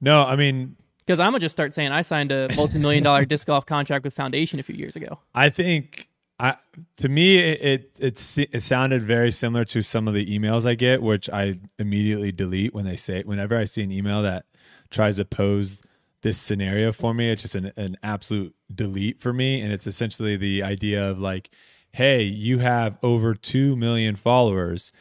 [0.00, 3.46] No, I mean, Because I'm gonna just start saying I signed a multi-million dollar disc
[3.46, 5.20] golf contract with Foundation a few years ago.
[5.32, 6.08] I think
[6.40, 6.56] I
[6.96, 11.02] to me it, it it sounded very similar to some of the emails I get,
[11.02, 14.46] which I immediately delete when they say whenever I see an email that
[14.92, 15.80] tries to pose
[16.22, 19.60] this scenario for me, it's just an, an absolute delete for me.
[19.60, 21.50] And it's essentially the idea of like,
[21.92, 24.92] hey, you have over two million followers.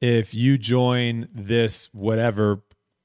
[0.00, 2.62] If you join this whatever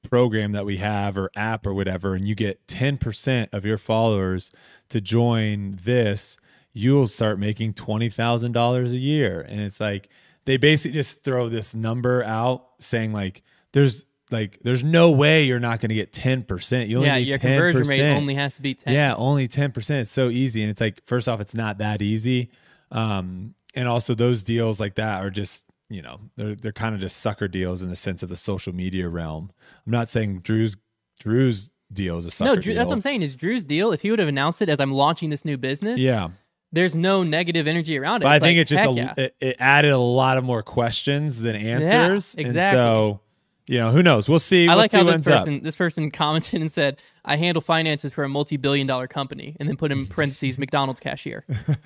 [0.10, 4.52] program that we have or app or whatever and you get 10% of your followers
[4.90, 6.38] to join this
[6.74, 10.10] you'll start making $20,000 a year and it's like
[10.46, 15.60] they basically just throw this number out saying like there's like there's no way you're
[15.60, 17.42] not going to get 10% you only yeah, your 10%.
[17.42, 18.94] conversion rate only has to be 10.
[18.94, 20.02] Yeah, only 10%.
[20.02, 20.62] It's so easy.
[20.62, 22.50] And it's like, first off, it's not that easy.
[22.92, 27.02] Um, and also those deals like that are just, you know, they're, they're kind of
[27.02, 29.52] just sucker deals in the sense of the social media realm.
[29.86, 30.78] I'm not saying Drew's,
[31.20, 33.22] Drew's deal is a sucker No, Drew, that's what I'm saying.
[33.22, 33.92] Is Drew's deal?
[33.92, 36.30] If he would have announced it as I'm launching this new business, Yeah.
[36.72, 38.24] there's no negative energy around it.
[38.24, 39.14] But I think like, it's just, a, yeah.
[39.18, 42.36] it, it added a lot of more questions than answers.
[42.36, 42.78] And exactly.
[42.80, 43.20] so,
[43.68, 44.28] you know, who knows?
[44.28, 44.68] We'll see.
[44.68, 45.40] I we'll like see how this up.
[45.46, 49.70] person this person commented and said, "I handle finances for a multi-billion dollar company," and
[49.70, 51.46] then put in parentheses McDonald's cashier.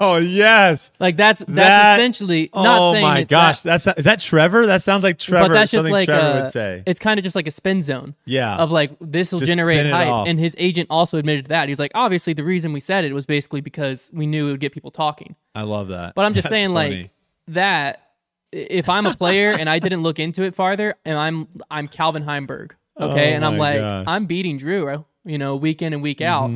[0.00, 0.92] oh, yes.
[1.00, 4.66] Like that's that's That- essentially not oh saying my gosh, that, that's is that Trevor?
[4.66, 5.48] That sounds like Trevor.
[5.48, 6.82] but that's just something like Trevor uh, would say.
[6.86, 8.14] it's kind of just like a spin zone.
[8.24, 8.56] Yeah.
[8.56, 10.28] Of like this will generate hype, off.
[10.28, 11.68] and his agent also admitted to that.
[11.68, 14.60] He's like, obviously, the reason we said it was basically because we knew it would
[14.60, 15.34] get people talking.
[15.54, 16.14] I love that.
[16.14, 16.96] But I'm just That's saying, funny.
[17.02, 17.10] like
[17.48, 18.09] that.
[18.52, 22.24] If I'm a player and I didn't look into it farther, and I'm I'm Calvin
[22.24, 24.04] Heimburg, okay, Oh and I'm like gosh.
[24.08, 26.50] I'm beating Drew, you know, week in and week out.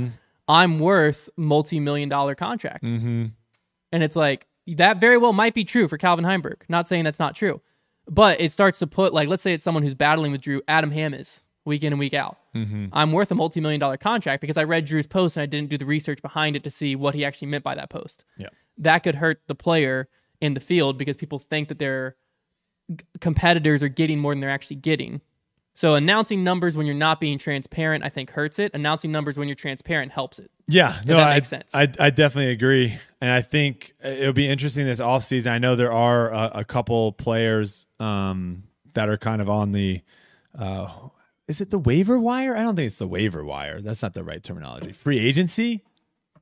[0.49, 3.33] I'm worth multi-million dollar contract, Mhm.
[3.93, 6.63] and it's like that very well might be true for Calvin Heimburg.
[6.69, 7.61] Not saying that's not true,
[8.09, 10.91] but it starts to put like let's say it's someone who's battling with Drew, Adam
[10.91, 12.37] Hammes week in and week out.
[12.93, 15.79] I'm worth a multi-million dollar contract because I read Drew's post and I didn't do
[15.79, 18.49] the research behind it to see what he actually meant by that post Yeah.
[18.79, 20.09] that could hurt the player
[20.45, 22.17] in the field because people think that their
[22.95, 25.23] g- competitors are getting more than they're actually getting.
[25.75, 28.73] So announcing numbers when you're not being transparent, I think hurts it.
[28.75, 30.51] Announcing numbers when you're transparent helps it.
[30.69, 31.75] Yeah, no, that I, makes sense.
[31.75, 35.51] I, I definitely agree, and I think it'll be interesting this offseason.
[35.51, 40.03] I know there are a, a couple players um, that are kind of on the.
[40.57, 41.09] Uh,
[41.49, 42.57] is it the waiver wire?
[42.57, 43.81] I don't think it's the waiver wire.
[43.81, 44.93] That's not the right terminology.
[44.93, 45.83] Free agency.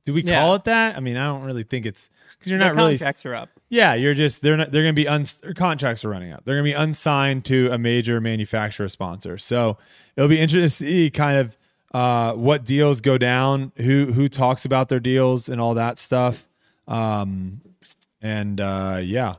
[0.05, 0.39] Do we Yeah.
[0.41, 0.95] call it that?
[0.97, 2.97] I mean, I don't really think it's because you're Their not really.
[2.97, 3.49] contracts are up.
[3.69, 6.43] Yeah, you're just they're not they're going to be uns their contracts are running out.
[6.45, 9.37] They're going to be unsigned to a major manufacturer sponsor.
[9.37, 9.77] So
[10.15, 11.57] it'll be interesting to see kind of
[11.93, 16.47] uh, what deals go down, who who talks about their deals and all that stuff.
[16.87, 17.61] Um,
[18.21, 19.35] and uh, yeah,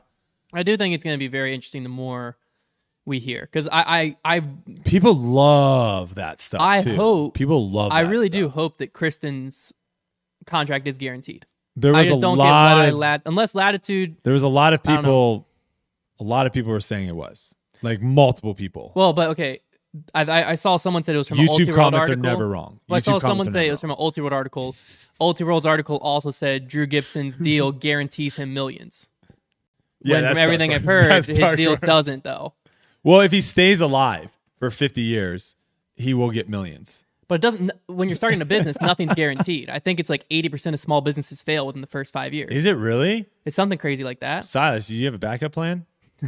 [0.53, 2.37] I do think it's going to be very interesting the more
[3.05, 4.43] we hear because I, I, I,
[4.83, 6.59] people love that stuff.
[6.61, 6.95] I too.
[6.95, 7.91] hope- people love.
[7.91, 9.71] I really do hope that Kristen's
[10.45, 11.45] contract is guaranteed.
[11.75, 14.15] There I was just a don't get lot why of lat- unless latitude.
[14.23, 15.47] there was a lot of I people.
[16.19, 18.93] A lot of people were saying it was like multiple people.
[18.95, 19.59] Well, but okay,
[20.13, 22.23] I, I, I saw someone said it was from YouTube Ultiworld comments are article.
[22.23, 22.79] never wrong.
[22.87, 24.75] Well, I saw someone say it was from an Ultiworld article.
[25.19, 29.07] Ultiworld's article also said Drew Gibson's deal guarantees him millions.
[30.01, 32.53] Yeah, when from everything I've heard, That's his deal doesn't though.
[33.03, 35.55] Well, if he stays alive for 50 years,
[35.95, 37.04] he will get millions.
[37.27, 37.71] But it doesn't.
[37.87, 39.69] When you're starting a business, nothing's guaranteed.
[39.69, 42.51] I think it's like 80% of small businesses fail within the first five years.
[42.51, 43.25] Is it really?
[43.45, 44.45] It's something crazy like that.
[44.45, 45.85] Silas, do you have a backup plan?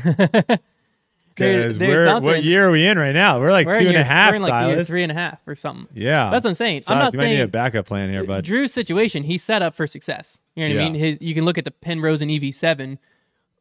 [1.38, 1.77] Because
[2.21, 3.39] what year are we in right now?
[3.39, 4.88] We're like We're two and a half, like year Silas.
[4.88, 5.88] three and a half or something.
[5.93, 6.83] yeah, That's what I'm saying.
[6.88, 9.23] I'm not you might need a backup plan here, but Drew's situation.
[9.23, 10.39] He's set up for success.
[10.55, 10.99] You know what I mean?
[10.99, 12.97] His you can look at the Penrose and EV7.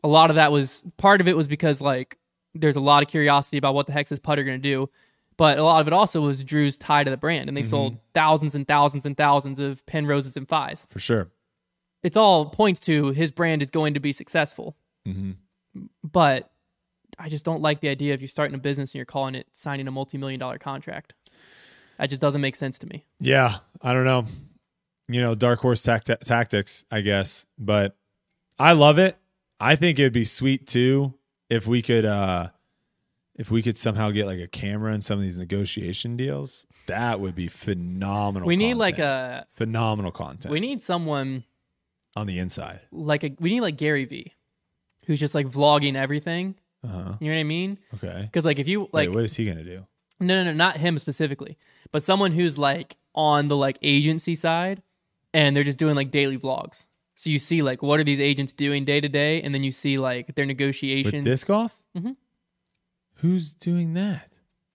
[0.05, 2.16] A lot of that was part of it was because like
[2.55, 4.88] there's a lot of curiosity about what the heck's this putter going to do,
[5.37, 7.70] but a lot of it also was Drew's tie to the brand, and they Mm-hmm.
[7.70, 10.87] sold thousands and thousands and thousands of Penroses and fives.
[10.88, 11.29] for sure.
[12.03, 14.77] It's all points to his brand is going to be successful.
[15.09, 15.33] Mm-hmm.
[16.05, 16.51] But
[17.18, 19.46] I just don't like the idea if you're starting a business and you're calling it
[19.53, 21.14] signing a multi-million dollar contract.
[21.99, 23.05] That just doesn't make sense to me.
[23.20, 24.27] Yeah, I don't know.
[25.09, 27.96] You know, dark horse tact- tactics, I guess, but
[28.59, 29.16] I love it.
[29.59, 31.14] I think it'd be sweet too
[31.49, 32.49] if we could uh
[33.38, 36.66] if we could somehow get like a camera in some of these negotiation deals.
[36.87, 38.46] That would be phenomenal.
[38.46, 41.44] We need like a phenomenal content we need someone
[42.16, 42.81] on the inside.
[42.92, 44.33] like a we need like Gary Vee,
[45.07, 46.55] who's just like vlogging everything.
[46.85, 47.14] Uh-huh.
[47.20, 47.79] You know what I mean?
[47.94, 48.22] Okay.
[48.22, 49.87] Because like if you Like like what is he to do?
[50.20, 51.59] no no no not him specifically,
[51.92, 54.83] but someone who's like on the like agency side,
[55.35, 56.87] and they're just doing like daily vlogs.
[57.16, 59.72] So you see like what are these agents doing day to day, and then you
[59.72, 61.25] see like their With negotiations.
[61.25, 61.77] disc golf?
[61.99, 62.16] Mhm.
[63.17, 64.29] Who's doing that?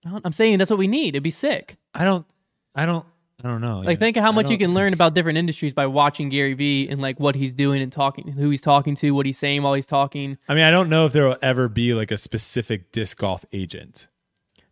[0.06, 1.08] I don't- I'm saying that's what we need.
[1.14, 1.76] It'd be sick.
[1.94, 2.26] I don't
[2.74, 3.04] I don't
[3.44, 3.80] I don't know.
[3.80, 6.88] Like think of how much you can learn about different industries by watching Gary Vee
[6.88, 9.74] and like what he's doing and talking, who he's talking to, what he's saying while
[9.74, 10.38] he's talking.
[10.48, 13.44] I mean, I don't know if there will ever be like a specific disc golf
[13.52, 14.06] agent.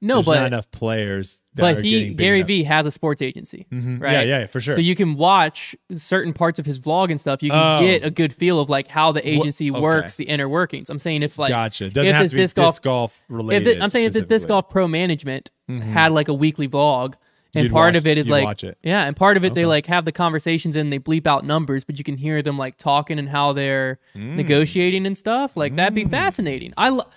[0.02, 1.40] No, There's but not enough players.
[1.54, 2.42] That but he Gary.
[2.42, 4.00] Vee has a sports agency, Mhm.
[4.00, 4.12] right?
[4.26, 4.74] Yeah, yeah, for sure.
[4.76, 7.42] So you can watch certain parts of his vlog and stuff.
[7.42, 7.86] You can Oh.
[7.86, 9.78] get a good feel of like how the agency okay.
[9.80, 10.88] works, the inner workings.
[10.88, 11.90] I'm saying if like gotcha.
[11.90, 13.66] Doesn't have to be disc disc, golf- golf if related.
[13.76, 17.14] it, I'm saying if this disc golf pro management had like a weekly vlog.
[17.52, 18.78] And You'd part watch- of it is like, watch it.
[18.80, 21.82] yeah, and part of it they like have the conversations and they bleep out numbers,
[21.82, 24.36] but you can hear them like talking and how they're Mm.
[24.36, 25.56] negotiating and stuff.
[25.56, 26.72] Like that'd be fascinating.
[26.76, 27.08] I, lo-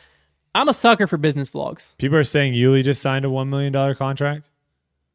[0.56, 1.96] I'm a sucker for business vlogs.
[1.98, 4.50] People are saying Yuli just signed a one million dollar contract.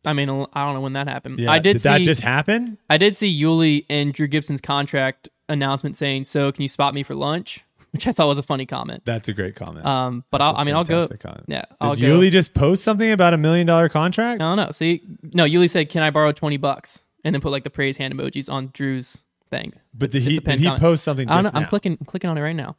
[0.04, 1.38] I mean, I don't know when that happened.
[1.38, 2.78] Yeah, I did, see that just happen?
[2.88, 7.02] I did see Yuli and Drew Gibson's contract announcement saying, "So can you spot me
[7.02, 9.02] for lunch?" Which I thought was a funny comment.
[9.06, 9.86] That's a great comment.
[9.86, 11.08] Um, but I mean, I'll go.
[11.08, 11.44] comment.
[11.48, 12.18] Yeah, I'll Did go.
[12.18, 14.42] Yuli just post something about a million dollar contract?
[14.42, 14.70] I don't know.
[14.72, 17.96] See, no, Yuli said, "Can I borrow twenty bucks?" And then put like the praise
[17.96, 19.18] hand emojis on Drew's
[19.50, 19.72] thing.
[19.92, 20.80] But did It's he did he comment.
[20.80, 21.60] post something I don't just know.
[21.60, 22.76] I'm clicking, I'm clicking on it right now.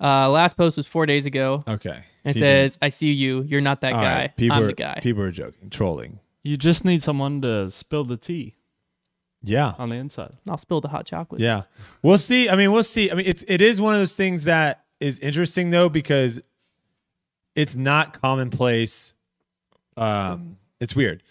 [0.00, 1.64] Uh, last post was four days ago.
[1.66, 2.04] Okay.
[2.24, 3.42] It He says, "I see you.
[3.42, 3.92] You're not that.
[3.94, 4.14] All guy.
[4.14, 4.36] right.
[4.36, 6.18] People I'm are, the guy." People are joking, trolling.
[6.42, 8.56] You just need someone to spill the tea
[9.42, 9.74] Yeah.
[9.78, 10.34] on the inside.
[10.48, 11.40] I'll spill the hot chocolate.
[11.40, 11.62] Yeah.
[12.02, 12.48] We'll see.
[12.48, 13.10] I mean, we'll see.
[13.10, 16.40] I mean, it's it is one of those things that is interesting though because
[17.54, 19.12] it's not commonplace.
[19.96, 21.22] Um, it's weird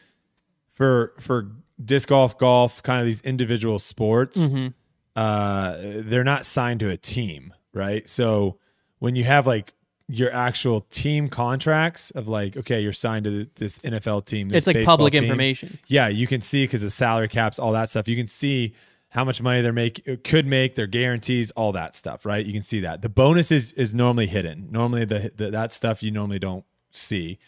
[0.72, 1.52] for for
[1.84, 4.38] disc golf, golf, kind of these individual sports.
[4.38, 4.74] Mhm.
[5.16, 8.08] Uh, they're not signed to a team, right?
[8.10, 8.58] So
[9.00, 9.74] when you have like
[10.08, 14.50] your actual team contracts of like, okay, you're signed to this NFL team.
[14.50, 15.80] This It's like public team, information.
[15.88, 18.08] yeah, you can see because the salary caps, all that stuff.
[18.08, 18.74] You can see
[19.10, 22.46] how much money they're make uh, could make, their guarantees, all that stuff, right?
[22.46, 23.02] You can see that.
[23.02, 24.68] The bonus is is normally hidden.
[24.72, 27.40] Normally the, the that stuff you normally don't see.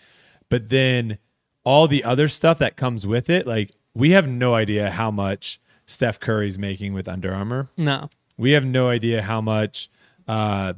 [0.49, 1.17] But then
[1.63, 5.59] all the other stuff that comes with it, like we have no idea how much
[5.85, 7.69] Steph Curry's making with Under Armour.
[7.77, 8.09] No.
[8.37, 9.89] We have no idea how much
[10.27, 10.73] uh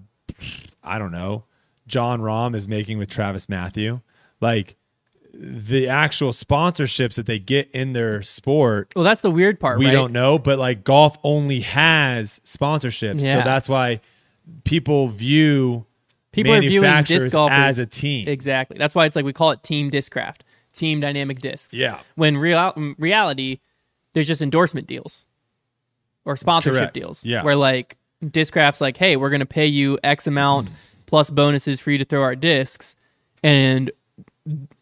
[0.83, 1.45] I don't know,
[1.87, 4.01] Jon Rahm is making with TravisMathew.
[4.41, 4.75] Like
[5.33, 9.79] the actual sponsorships that they get in their sport, Well, that's the weird part.
[9.79, 9.91] we right?
[9.91, 13.21] don't know, but like golf only has sponsorships.
[13.21, 13.39] Yeah.
[13.39, 14.01] So that's why
[14.63, 15.85] people view
[16.31, 18.27] People are viewing disc golf as a team.
[18.27, 18.77] Exactly.
[18.77, 20.41] That's why it's like we call it team discraft,
[20.73, 21.73] team dynamic discs.
[21.73, 21.99] Yeah.
[22.15, 23.59] When real reality,
[24.13, 25.25] there's just endorsement deals
[26.25, 26.93] or sponsorship Correct.
[26.93, 27.23] deals.
[27.25, 27.43] Yeah.
[27.43, 30.69] Where like discraft's like, hey, we're gonna pay you X amount
[31.05, 32.95] plus bonuses for you to throw our discs,
[33.43, 33.91] and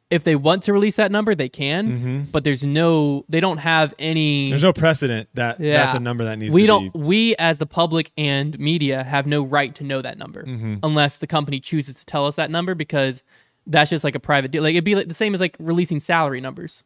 [0.09, 2.29] if they want to release that number, they can.
[2.31, 4.45] But there's no, they don't have any.
[4.45, 4.49] Mm-hmm.
[4.51, 5.77] There's no precedent that Yeah.
[5.83, 6.99] that's a number that needs we to don't be.
[6.99, 10.75] we as the public and media have no right to know that number Mm-hmm.
[10.83, 13.21] unless the company chooses to tell us that number because
[13.65, 15.99] that's just like a private deal like it'd be like the same as like releasing
[15.99, 16.85] salary numbers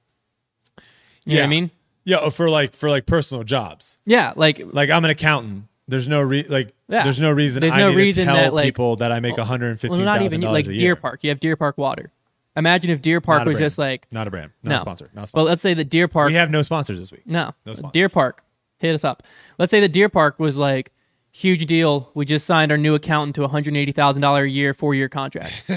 [1.26, 1.44] you know what Yeah.
[1.44, 1.72] i mean
[2.06, 4.00] Yeah, oh, for like for like personal jobs.
[4.04, 5.66] yeah like Like I'm an accountant.
[5.88, 7.04] There's no re- like Yeah.
[7.04, 9.20] there's no reason There's I no need reason to tell that, like- people that I
[9.20, 12.12] make one hundred and well, not even like deer park you have deer park water
[12.56, 13.66] imagine if deer park was brand.
[13.66, 14.52] just like Not a brand.
[14.64, 15.10] Not no a sponsor.
[15.14, 17.24] Not a but let's say that deer park we have no sponsors this week.
[17.26, 17.54] No.
[17.66, 17.92] No sponsors.
[17.94, 18.44] Deer Park.
[18.78, 19.24] Hit us up.
[19.60, 20.92] Let's say the Deer Park was like
[21.32, 22.10] huge deal.
[22.14, 24.94] We just signed our new accountant to a hundred eighty thousand dollar a year, four
[24.96, 25.54] year contract.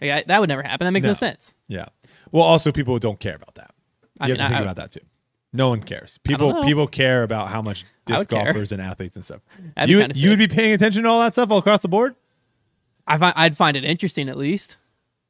[0.00, 0.84] I- that would never happen.
[0.86, 1.14] That makes no, No.
[1.14, 1.54] sense.
[1.68, 1.86] Yeah.
[2.32, 3.72] Well, also people don't care about that.
[3.74, 5.00] You I have mean, to think I- about that too.
[5.56, 6.18] No one cares.
[6.24, 8.44] People people care about how much disc care.
[8.44, 9.40] golfers and athletes and stuff.
[9.76, 12.14] That'd You you would be paying attention to all that stuff all across the board.
[13.06, 14.76] I fi- I'd find it interesting at least.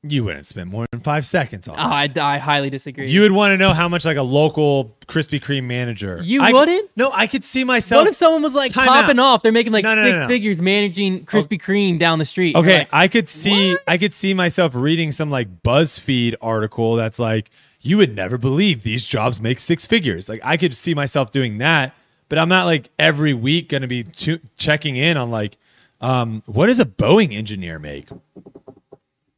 [0.09, 2.17] You wouldn't spend more than five seconds on Oh, it.
[2.17, 3.11] I, I highly disagree.
[3.11, 6.21] You would want to know how much like a local Krispy Kreme manager.
[6.23, 6.91] You I- wouldn't?
[6.97, 8.03] No, I could see myself.
[8.03, 9.23] what if someone was like popping out.
[9.25, 9.43] off?
[9.43, 10.29] They're making like No, no, six no, no.
[10.29, 11.25] figures managing oh.
[11.25, 12.55] Krispy Kreme down the street.
[12.55, 16.95] Okay, like, I could see "What?" I could see myself reading some like BuzzFeed article
[16.97, 17.51] that's like
[17.87, 20.29] you would never believe these jobs make six figures.
[20.29, 21.95] Like I could see myself doing that,
[22.29, 25.57] but I'm not like every week going to be tu- checking in on like
[26.01, 28.09] um what does a Boeing engineer make?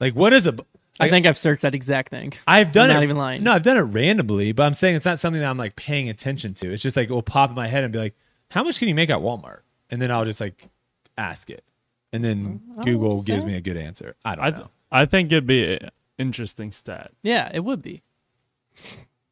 [0.01, 0.57] Like what is a
[1.01, 2.33] I think I've searched that exact thing.
[2.49, 2.95] I've done I'm it.
[2.95, 3.45] not even lying.
[3.45, 6.09] No, I've done it randomly, but I'm saying it's not something that I'm like paying
[6.09, 6.73] attention to.
[6.73, 8.15] It's just like it will pop in my head and be like,
[8.51, 10.69] "How much can you make at Walmart?" And then I'll just like
[11.17, 11.63] ask it,
[12.13, 14.17] and then Google gives me a good answer.
[14.25, 14.71] I don't I, know.
[14.91, 17.13] I think it'd be an interesting stat.
[17.23, 18.03] Yeah, it would be.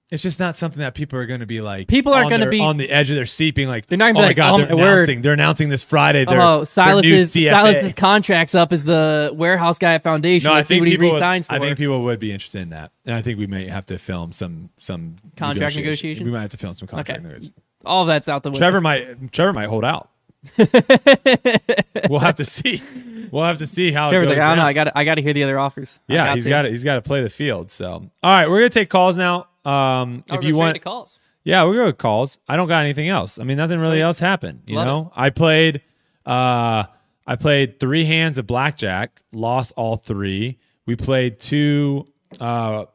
[0.09, 1.89] It's just not something that people are going to be like.
[1.89, 4.21] People aren't gonna be- on the edge of their seat, being like, They're not "Oh
[4.21, 7.33] my like, god, oh they're my word." announcing, they're announcing this Friday their, oh, Silas's,
[7.35, 10.47] CFA." Silas's contract's up as the warehouse guy at Foundation.
[10.47, 11.09] no, I Let's see think people.
[11.09, 11.55] Would, resigns for.
[11.55, 13.99] I think people would be interested in that, and I think we may have to
[13.99, 15.83] film some some Contract negotiation.
[15.83, 16.25] negotiations?
[16.27, 17.23] We might have to film some contract Okay.
[17.27, 17.57] negotiations.
[17.85, 18.59] All of that's out the window.
[18.61, 20.09] Trevor might Trevor might hold out.
[22.09, 22.83] we'll have to see.
[23.31, 24.39] We'll have to see how Trevor's it goes.
[24.39, 24.65] like, I don't know.
[24.65, 25.99] I got I got to hear the other offers.
[26.09, 26.51] I yeah, he's to.
[26.51, 27.71] got to, he's got to play the field.
[27.71, 29.49] So, all right, we're gonna take calls now.
[29.65, 31.19] Um, Oh, if we're you want, to calls.
[31.45, 32.39] yeah, we're gonna go calls.
[32.49, 33.39] I don't got anything else.
[33.39, 34.03] I mean, nothing really Sweet.
[34.03, 34.63] else happened.
[34.67, 35.83] You Love know, I played.
[36.25, 36.85] Uh,
[37.27, 39.23] I played three hands of blackjack.
[39.33, 40.59] Lost all three.
[40.87, 42.07] We played two.
[42.41, 42.87] Uh,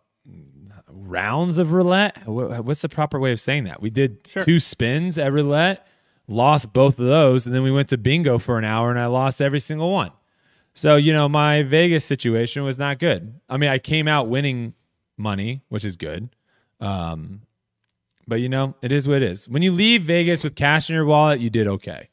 [0.93, 2.25] rounds of roulette.
[2.27, 3.81] What's the proper way of saying that?
[3.81, 4.43] We did Sure.
[4.43, 5.85] two spins at roulette,
[6.27, 9.05] lost both of those, and then we went to bingo for an hour and I
[9.07, 10.11] lost every single one.
[10.73, 13.39] So, you know, my Vegas situation was not good.
[13.49, 14.73] I mean, I came out winning
[15.17, 16.29] money, which is good.
[16.79, 17.41] Um,
[18.27, 19.49] but you know, it is what it is.
[19.49, 22.09] When you leave Vegas with cash in your wallet, you did okay.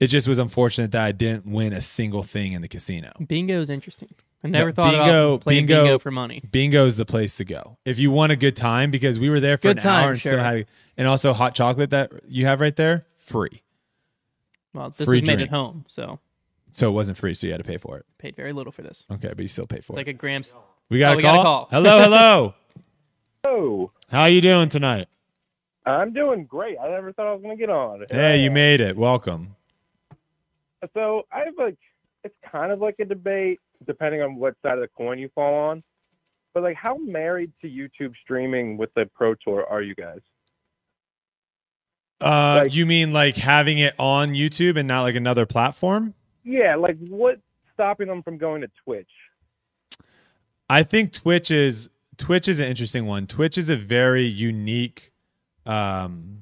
[0.00, 3.12] It just was unfortunate that I didn't win a single thing in the casino.
[3.26, 4.14] Bingo is interesting.
[4.42, 6.42] I never No, thought bingo- about playing bingo- bingo, for money.
[6.50, 9.40] Bingo is the place to go if you want a good time because we were
[9.40, 10.66] there for Good an time, hour and still had,
[10.98, 13.62] and also hot chocolate that you have right there free.
[14.74, 15.52] Well, this Free was made drinks.
[15.52, 16.18] at home, so
[16.72, 18.06] So it wasn't free, so you had to pay for it.
[18.18, 19.06] paid very little for this.
[19.10, 19.96] Okay, but you still pay for It's it.
[19.96, 20.56] like a grams.
[20.90, 21.34] we got, oh, a, we call?
[21.34, 21.68] got a call.
[21.70, 22.54] Hello, hello.
[23.46, 25.06] Oh, How you doing tonight?
[25.84, 26.78] I'm doing great.
[26.82, 27.98] I never thought I was going to get on.
[27.98, 28.96] Here I Hey, you made it.
[28.96, 29.54] Welcome.
[30.94, 31.76] So I have like,
[32.24, 35.54] it's kind of like a debate, depending on what side of the coin you fall
[35.54, 35.82] on.
[36.54, 40.20] But like, how married to YouTube streaming with the Pro Tour are you guys?
[42.20, 46.14] Uh, Like- you mean like having it on YouTube and not like another platform?
[46.44, 47.40] Yeah, like what's
[47.72, 49.08] stopping them from going to Twitch?
[50.68, 53.26] I think Twitch is Twitch is an interesting one.
[53.26, 55.12] Twitch is a very unique
[55.66, 56.40] um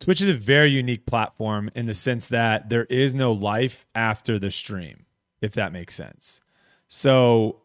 [0.00, 4.38] Twitch is a very unique platform in the sense that there is no life after
[4.38, 5.06] the stream,
[5.40, 6.40] if that makes sense.
[6.86, 7.62] So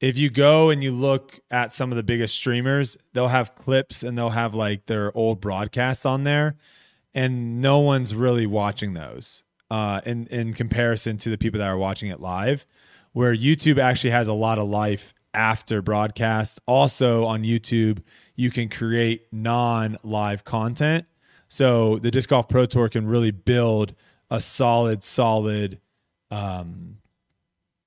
[0.00, 4.02] if you go and you look at some of the biggest streamers, they'll have clips
[4.02, 6.56] and they'll have like their old broadcasts on there,
[7.14, 11.78] and no one's really watching those uh, in in comparison to the people that are
[11.78, 12.66] watching it live.
[13.12, 16.60] Where YouTube actually has a lot of life after broadcast.
[16.66, 18.02] Also on YouTube,
[18.34, 21.06] you can create non-live content.
[21.48, 23.94] So the Disc Golf Pro Tour can really build
[24.30, 25.80] a solid, solid
[26.30, 26.98] um,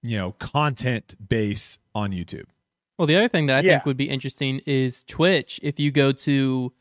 [0.01, 2.45] you know content base on YouTube.
[2.97, 3.73] Well, the other thing that I Yeah.
[3.75, 5.59] think would be interesting is Twitch.
[5.63, 6.73] If you go to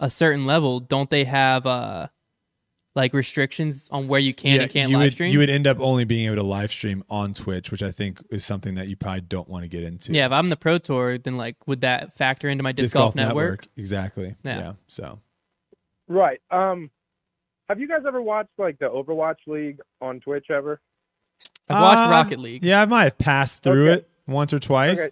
[0.00, 2.08] a certain level, don't they have uh
[2.94, 5.30] like restrictions on where you can and can't you live would stream?
[5.30, 8.22] you would end up only being able to live stream on Twitch, which I think
[8.30, 10.14] is something that you probably don't want to get into.
[10.14, 13.14] yeah, if I'm the Pro Tour, then like would that factor into my disc, golf,
[13.14, 13.66] network?
[13.76, 14.34] exactly.
[14.44, 14.58] Yeah.
[14.58, 14.72] Yeah.
[14.88, 15.18] So
[16.08, 16.40] Right.
[16.50, 16.90] Um,
[17.68, 20.80] have you guys ever watched like the Overwatch League on Twitch ever?
[21.68, 22.64] I've watched Uh, Rocket League.
[22.64, 24.00] Yeah, I might have passed through Okay.
[24.02, 25.00] it once or twice.
[25.00, 25.10] Okay.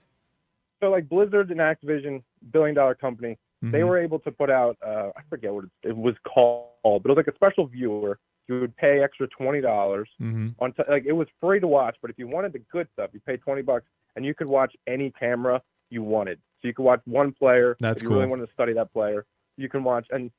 [0.83, 2.23] So like Blizzard and Activision,
[2.53, 3.89] billion dollar company, they Mhm.
[3.89, 6.69] were able to put out uh, I forget what it, was called,
[7.03, 8.19] but it was like a special viewer.
[8.49, 10.55] You would pay extra twenty dollars Mhm.
[10.59, 13.11] on t- like it was free to watch, but if you wanted the good stuff,
[13.15, 16.39] you pay twenty bucks and you could watch any camera you wanted.
[16.61, 17.77] So you could watch one player.
[17.81, 19.25] That's if you really wanted to study that player,
[19.57, 20.07] you can watch.
[20.11, 20.31] And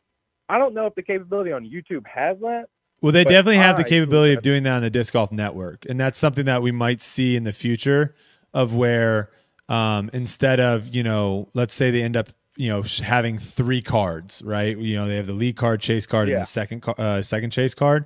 [0.50, 2.70] I don't know if the capability on YouTube has that.
[3.02, 5.99] Well, they definitely have the capability of doing that on the disc golf network, and
[5.99, 8.14] that's something that we might see in the future
[8.56, 9.30] of where
[9.70, 14.41] um, instead of you know, let's say they end up you know having three cards,
[14.43, 14.76] right?
[14.76, 17.76] You know, they have the lead card, chase card, and the second uh, second chase
[17.76, 18.06] card,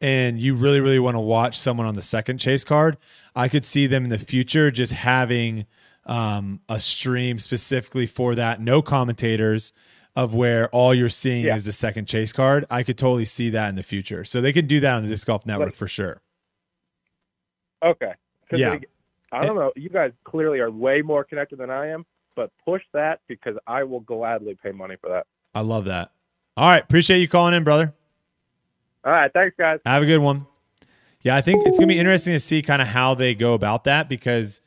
[0.00, 2.96] and you really really want to watch someone on the second chase card.
[3.34, 5.66] I could see them in the future just having
[6.04, 9.72] um, a stream specifically for that, no commentators.
[10.14, 11.56] Of where all you're seeing Yeah.
[11.56, 14.24] is the second chase card, I could totally see that in the future.
[14.24, 16.22] So they could do that on the disc golf network Like- for sure.
[17.84, 18.14] okay
[18.50, 18.70] Yeah.
[18.70, 18.88] like,
[19.36, 19.72] I don't know.
[19.76, 23.84] You guys clearly are way more connected than I am, but push that because I
[23.84, 25.26] will gladly pay money for that.
[25.54, 26.12] I love that.
[26.56, 27.92] All right, appreciate you calling in, brother.
[29.04, 29.80] All right, thanks, guys.
[29.84, 30.46] Have a good one.
[31.22, 33.84] Yeah, I think it's gonna be interesting to see kind of how they go about
[33.84, 34.60] that because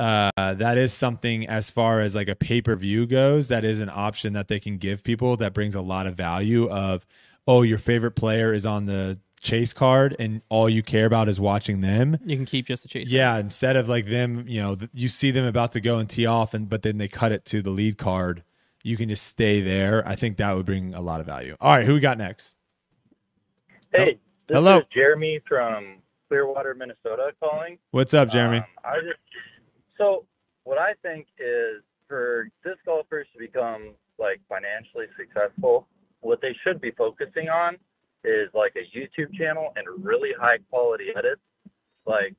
[0.00, 3.48] uh, that is something as far as like a pay per view goes.
[3.48, 6.68] That is an option that they can give people that brings a lot of value.
[6.68, 7.04] Of
[7.46, 11.40] oh, your favorite player is on the chase card, and all you care about is
[11.40, 12.18] watching them.
[12.24, 13.08] You can keep just the chase.
[13.08, 16.08] Yeah, instead of like them, you know, th- you see them about to go and
[16.08, 18.42] tee off, and but then they cut it to the lead card.
[18.82, 20.06] You can just stay there.
[20.06, 21.56] I think that would bring a lot of value.
[21.60, 22.54] All right, who we got next?
[23.92, 24.78] Hey, this Hello.
[24.78, 25.96] is Jeremy from
[26.28, 27.78] Clearwater, Minnesota, calling.
[27.90, 28.58] What's up, Jeremy?
[28.58, 29.18] Um, I just
[29.96, 30.24] so
[30.64, 35.86] what I think is for disc golfers to become like financially successful,
[36.20, 37.76] what they should be focusing on
[38.24, 41.40] is like a YouTube channel and really high quality edits.
[42.06, 42.34] Like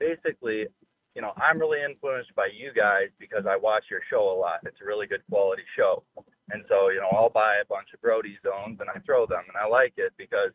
[0.00, 0.66] basically,
[1.14, 4.60] you know, I'm really influenced by you guys because I watch your show a lot.
[4.64, 6.02] It's a really good quality show.
[6.50, 9.42] And so, you know, I'll buy a bunch of Brodie zones and I throw them
[9.48, 10.52] and I like it because,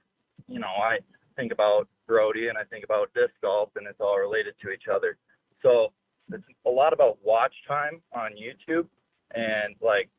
[0.47, 0.99] you know, I
[1.35, 4.85] think about Brodie and I think about disc golf and it's all related to each
[4.93, 5.17] other.
[5.61, 5.91] So
[6.31, 8.87] it's a lot about watch time on YouTube
[9.33, 10.09] and like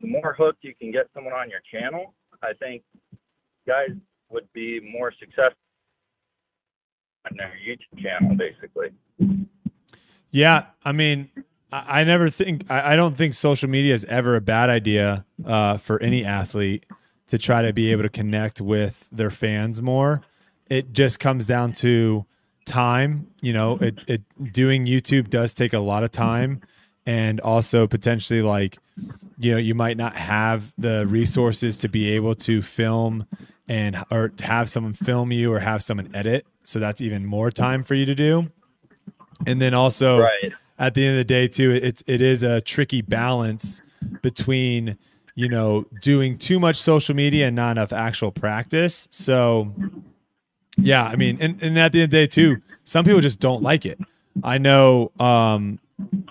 [0.00, 2.82] the more hooked you can get someone on your channel, I think
[3.66, 3.90] guys
[4.30, 5.56] would be more successful
[7.30, 8.88] on their YouTube channel basically.
[10.30, 11.28] Yeah, I mean,
[11.70, 15.24] I, I never think I, I don't think social media is ever a bad idea
[15.44, 16.86] uh, for any athlete
[17.28, 20.22] to try to be able to connect with their fans more.
[20.68, 22.24] It just comes down to
[22.64, 23.28] time.
[23.40, 26.60] You know, it, it doing YouTube does take a lot of time,
[27.04, 28.78] and also potentially like,
[29.38, 33.26] you know, you might not have the resources to be able to film
[33.68, 36.46] and or have someone film you or have someone edit.
[36.64, 38.50] So that's even more time for you to do.
[39.46, 40.52] And then also Right.
[40.78, 43.82] at the end of the day too it's it is a tricky balance
[44.22, 44.96] between
[45.34, 49.74] you know doing too much social media and not enough actual practice so
[50.76, 53.38] yeah i mean and, and at the end of the day too some people just
[53.40, 53.98] don't like it
[54.44, 55.78] i know um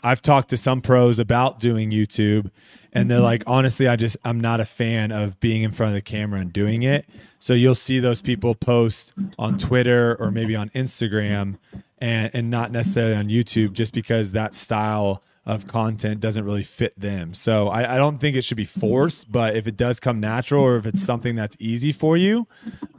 [0.03, 2.49] i've talked to some pros about doing youtube
[2.93, 5.95] and they're like honestly i just i'm not a fan of being in front of
[5.95, 7.05] the camera and doing it.
[7.39, 11.57] So you'll see those people post on twitter or maybe on instagram
[11.99, 16.97] and and not necessarily on youtube just because that style of content doesn't really fit
[16.99, 17.33] them.
[17.33, 20.63] So I, I don't think it should be forced but if it does come natural
[20.63, 22.47] or if it's something that's easy for you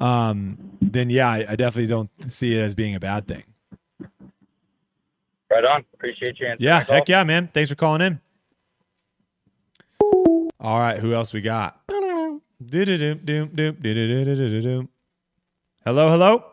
[0.01, 3.45] um, then yeah I, I definitely don't see it as being a bad thing.
[5.51, 5.84] Right on.
[5.95, 6.66] Appreciate you answering.
[6.66, 7.49] yeah heck yeah man.
[7.53, 8.20] Thanks for calling in
[10.62, 11.80] all right, who else we got?
[11.88, 12.48] Hello,
[15.84, 16.44] hello.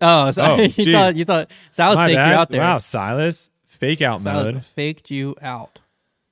[0.00, 2.30] Oh, so oh you thought you thought Silas My faked bad.
[2.30, 2.60] you out there.
[2.60, 4.64] Wow, Silas, fake out Silas mode.
[4.64, 5.80] Faked you out.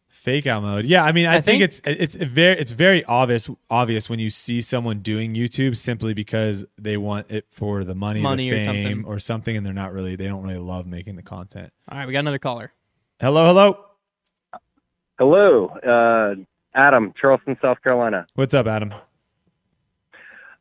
[0.06, 0.84] Fake out mode.
[0.84, 4.20] Yeah, I mean, I, I think, think, it's it's very it's very obvious obvious when
[4.20, 8.56] you see someone doing YouTube simply because they want it for the money, money the
[8.56, 9.04] fame, or something.
[9.04, 11.72] or something, and they're not really they don't really love making the content.
[11.90, 12.72] All right, we got another caller.
[13.18, 13.91] Hello, hello.
[15.18, 16.34] Hello, uh,
[16.74, 18.26] Adam, Charleston, South Carolina.
[18.34, 18.94] what's up, Adam?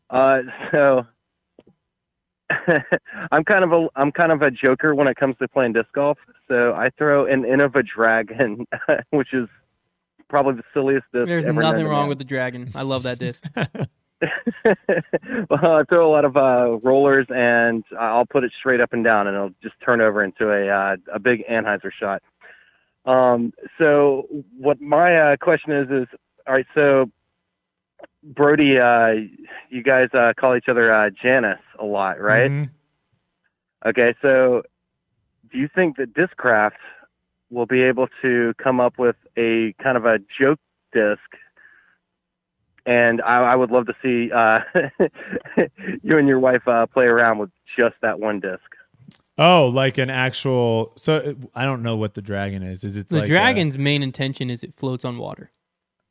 [0.09, 0.39] Uh,
[0.71, 1.05] so
[3.31, 5.87] I'm kind of a I'm kind of a joker when it comes to playing disc
[5.93, 6.17] golf.
[6.47, 8.67] So I throw an Innova Dragon,
[9.11, 9.47] which is
[10.29, 11.27] probably the silliest disc.
[11.27, 12.09] There's ever nothing wrong man.
[12.09, 12.71] with the dragon.
[12.75, 13.43] I love that disc.
[13.55, 13.65] well,
[15.65, 19.27] I throw a lot of uh, rollers, and I'll put it straight up and down,
[19.27, 22.21] and it'll just turn over into a uh, a big anhyzer shot.
[23.05, 24.27] Um, so
[24.57, 26.07] what my uh, question is is,
[26.47, 27.09] all right, so
[28.23, 29.13] Brodie, uh,
[29.69, 32.51] you guys uh, call each other uh, Janice a lot, right?
[32.51, 32.69] Mhm.
[33.85, 34.61] Okay, so
[35.51, 36.77] do you think that Discraft
[37.49, 40.59] will be able to come up with a kind of a joke
[40.93, 41.19] disc?
[42.85, 44.59] And I, I would love to see uh,
[46.03, 48.61] you and your wife uh, play around with just that one disc.
[49.43, 50.91] Oh, like an actual.
[50.97, 52.83] So I don't know what the dragon is.
[52.83, 55.51] Is it The like a- dragon's main intention is it floats on water.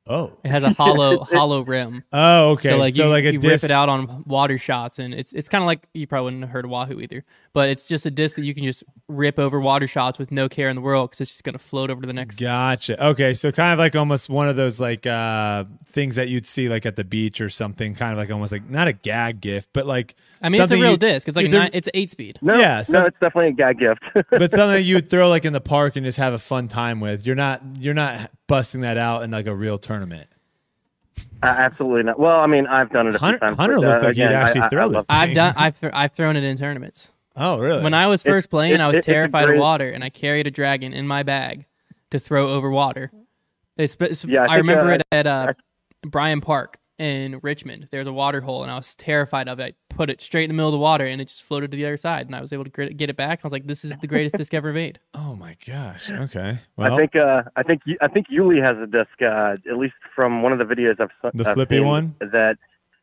[0.06, 2.04] Oh, It has a hollow hollow rim.
[2.12, 2.70] oh, okay.
[2.70, 3.62] So like you, like a you disc.
[3.62, 6.42] rip it out on water shots, and it's it's kind of like you probably wouldn't
[6.42, 9.38] have heard of Wahoo either, but it's just a disc that you can just rip
[9.38, 12.00] over water shots with no care in the world because it's just gonna float over
[12.00, 12.38] to the next.
[12.38, 13.02] Gotcha.
[13.08, 16.68] Okay, so kind of like almost one of those like uh things that you'd see
[16.68, 17.94] like at the beach or something.
[17.94, 20.76] Kind of like almost like not a gag gift, but like I mean, it's a
[20.76, 21.28] real you- disc.
[21.28, 22.38] It's like it's a, a- nine, it's an eight speed.
[22.42, 24.00] No, Yeah, no, it's definitely a gag gift.
[24.30, 27.00] but something you would throw like in the park and just have a fun time
[27.00, 27.26] with.
[27.26, 30.28] You're not you're not busting that out in like a real tournament.
[31.42, 32.18] Uh, absolutely not.
[32.18, 33.56] Well, I mean, I've done it a few Hunter, times.
[33.56, 35.04] Hunter but, looked uh, like he'd I- actually I- I throw love this.
[35.08, 35.34] I've thing.
[35.36, 35.54] done.
[35.56, 37.12] I've th- I've thrown it in tournaments.
[37.36, 37.82] Oh, really?
[37.82, 40.02] When I was It- first playing, it- I was it's a terrified of water, and
[40.04, 41.64] I carried a dragon in my bag
[42.10, 43.10] to throw over water.
[43.76, 45.52] It's, it's- Yeah, I I, remember uh, it at uh,
[46.02, 47.88] Bryan Park in Richmond.
[47.90, 49.74] There's a water hole, and I was terrified of it.
[49.90, 51.76] I put it straight in the middle of the water, and it just floated to
[51.76, 53.40] the other side, and I was able to get it back.
[53.42, 56.10] I was like, "This is the greatest disc ever made." oh my gosh.
[56.10, 56.58] Okay.
[56.76, 59.94] Well, I think uh, I think I think Yuli has a disc, uh, at least
[60.14, 62.14] from one of the videos I've, s- The I've flippy seen, one?
[62.20, 62.58] That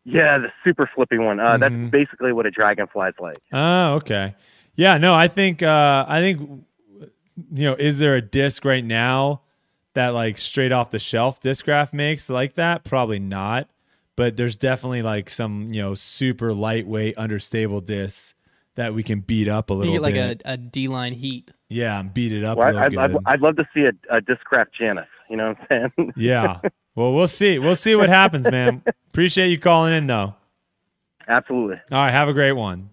[0.06, 1.40] yeah, the super flippy one.
[1.40, 1.60] Uh, Mhm.
[1.60, 3.38] That's basically what a dragonfly's like.
[3.52, 4.36] Oh, okay.
[4.76, 6.40] Yeah, no, I think uh I think
[7.54, 9.42] you know, is there a disc right now
[9.94, 12.84] that like straight off the shelf discraft makes like that?
[12.84, 13.68] Probably not.
[14.18, 18.34] But there's definitely like some, you know, super lightweight, understable discs
[18.76, 20.42] that we can beat up a You little get like bit.
[20.44, 21.52] a, a D line heat.
[21.70, 23.16] yeah, and beat it up Well, real I, I'd, I'd.
[23.26, 25.06] I'd love to see a, a discraft Janus.
[25.30, 26.14] You know what I'm saying?
[26.18, 26.60] yeah.
[26.96, 27.60] Well, we'll see.
[27.60, 28.82] We'll see what happens, man.
[29.10, 30.34] Appreciate you calling in though.
[31.28, 31.76] Absolutely.
[31.92, 32.90] All right, have a great one.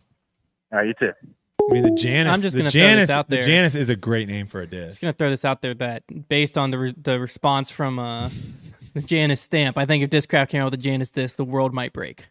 [0.72, 1.12] All right, you too.
[1.70, 2.36] I mean, the Janus.
[2.36, 3.42] I'm just the gonna throw this Janus, out The.
[3.42, 4.90] Janus is a great name for a disc.
[5.00, 8.28] Just gonna throw this out there that based on the re- the response from uh,
[8.94, 11.72] the Janus stamp, I think if Discraft came out with a Janus disc, the world
[11.74, 12.26] might break.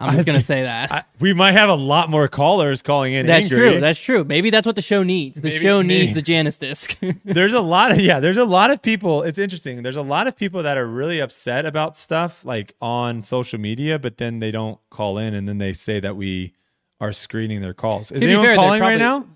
[0.00, 0.92] I'm just gonna say that.
[0.92, 3.26] I, we might have a lot more callers calling in.
[3.26, 3.70] that's angry.
[3.72, 3.80] true.
[3.80, 4.22] That's true.
[4.22, 5.40] Maybe that's what the show needs.
[5.40, 5.88] The Maybe- show maybe.
[6.02, 6.96] needs the Janus disc.
[7.24, 8.20] there's a lot of yeah.
[8.20, 9.24] There's a lot of people.
[9.24, 9.82] It's interesting.
[9.82, 13.98] There's a lot of people that are really upset about stuff like on social media,
[13.98, 16.54] but then they don't call in, and then they say that we
[17.00, 18.12] are screening their calls.
[18.12, 19.26] Is To anyone fair, calling right now?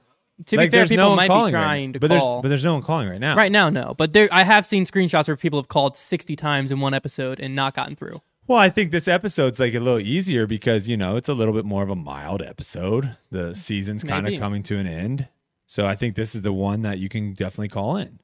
[0.47, 1.93] To Like, be fair, people no might be trying now.
[1.95, 2.19] to but call.
[2.37, 3.37] There's, but there's no one calling right now.
[3.37, 3.95] right now, no.
[3.97, 7.41] But there, I have seen screenshots where people have called 60 times in one episode
[7.41, 8.21] and not gotten through.
[8.47, 11.55] Well, I think this episode's like a little easier because you know it's a little
[11.55, 13.17] bit more of a mild episode.
[13.31, 15.29] The season's kind of coming to an end,
[15.67, 18.19] so I think this is the one that you can definitely call in,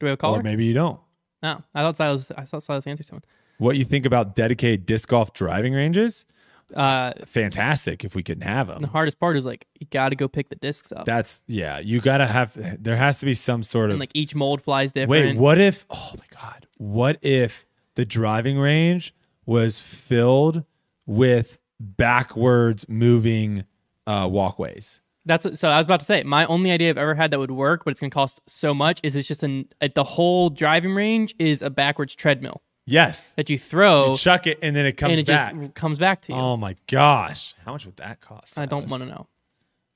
[0.00, 0.40] Do we have a caller?
[0.40, 0.98] or maybe you don't.
[1.42, 2.30] No, I thought Silas.
[2.36, 3.22] I thought Silas answered someone.
[3.58, 6.26] What you think about dedicated disc golf driving ranges?
[6.74, 8.82] Uh, Fantastic if we can have them.
[8.82, 11.78] the hardest part is like you got to go pick the discs up, That's yeah.
[11.78, 12.56] You gotta have.
[12.82, 13.98] There has to be some sort of.
[13.98, 15.10] like each mold flies different.
[15.10, 15.86] wait, what if?
[15.90, 16.66] Oh my god!
[16.78, 19.14] What if the driving range
[19.46, 20.64] was filled
[21.06, 23.64] with backwards moving
[24.06, 25.00] uh, walkways?
[25.26, 25.68] That's so.
[25.68, 27.92] I was about to say my only idea I've ever had that would work, but
[27.92, 29.00] it's gonna cost so much.
[29.02, 33.32] Is it's just an at the whole driving range is a backwards treadmill Yes.
[33.36, 35.54] that you throw You chuck it and then it comes and it back.
[35.56, 36.38] just comes back to you.
[36.38, 37.54] Oh my gosh!
[37.64, 38.58] How much would that cost?
[38.58, 39.26] I don't want to know.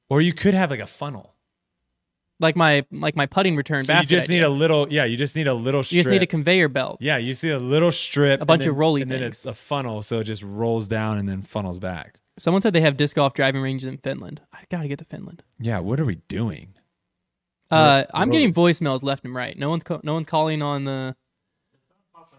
[0.09, 1.35] Or you could have like a funnel.
[2.41, 4.11] Like my like my putting return So you basket.
[4.15, 4.49] just need idea.
[4.49, 4.87] a little.
[4.91, 5.83] Yeah, you just need a little.
[5.83, 5.97] Strip.
[5.97, 6.99] you just need a conveyor belt.
[7.01, 9.39] Yeah, you see a little strip, A bunch and of then- rolly and then things.
[9.39, 12.21] it's a funnel, so it just rolls down and then funnels back.
[12.39, 14.41] Someone said they have disc golf driving ranges in Finland.
[14.53, 15.43] I gotta get to Finland.
[15.59, 16.75] Yeah, what are we doing?
[17.71, 19.59] Uh, Ro- I'm ro- getting voicemails left and right.
[19.59, 21.17] No one's co- no one's calling on the.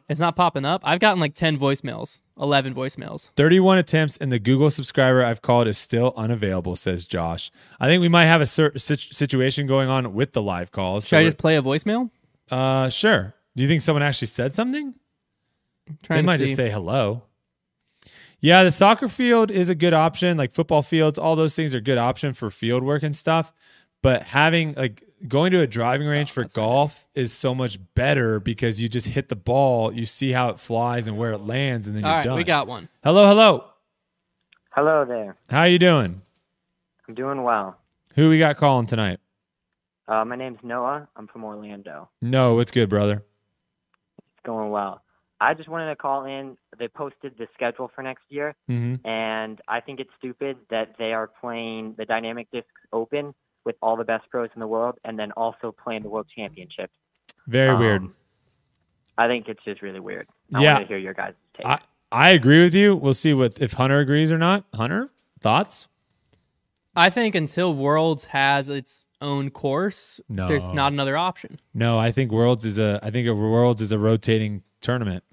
[0.10, 0.82] It's not popping up.
[0.84, 3.30] I've gotten like ten voicemails, eleven voicemails.
[3.36, 7.52] 31 attempts and the Google subscriber I've called is still unavailable, says Josh.
[7.80, 11.08] I think we might have a situation going on with the live calls.
[11.08, 12.10] Should I just play a voicemail?
[12.50, 13.36] uh, sure.
[13.56, 14.96] Do you think someone actually said something?
[16.08, 17.24] They might just say hello.
[18.40, 20.38] Yeah, the soccer field is a good option.
[20.38, 23.52] Like football fields, all those things are good option for field work and stuff.
[24.02, 28.40] But having like going to a driving Oh, range for golf is so much better
[28.40, 31.88] because you just hit the ball, you see how it flies and where it lands,
[31.88, 32.36] and then All you're right, done.
[32.38, 32.90] we got one.
[33.04, 33.66] hello, hello.
[34.72, 35.36] Hello there.
[35.50, 36.22] How are you doing?
[37.08, 37.78] I'm doing well.
[38.16, 39.20] Who we got calling tonight?
[40.08, 41.08] Uh, my name's Noah.
[41.16, 42.10] I'm from Orlando.
[42.22, 43.24] No, what's good, brother?
[44.18, 45.02] It's going well.
[45.42, 46.58] I just wanted to call in.
[46.78, 49.08] They posted the schedule for next year, Mm-hmm.
[49.08, 53.34] and I think it's stupid that they are playing the Dynamic Discs Open
[53.66, 56.90] with all the best pros in the world, and then also playing the World Championship.
[57.48, 58.08] Very Um, weird.
[59.18, 60.28] I think it's just really weird.
[60.54, 60.74] I Yeah.
[60.76, 61.66] want to hear your guys' take.
[61.66, 61.80] I
[62.12, 62.96] I agree with you.
[62.96, 64.64] We'll see what if Hunter agrees or not.
[64.74, 65.88] Hunter, thoughts?
[66.96, 70.48] I think until Worlds has its own course, No.
[70.48, 71.60] there's not another option.
[71.72, 75.24] No, I think Worlds is a I think a Worlds is a rotating tournament.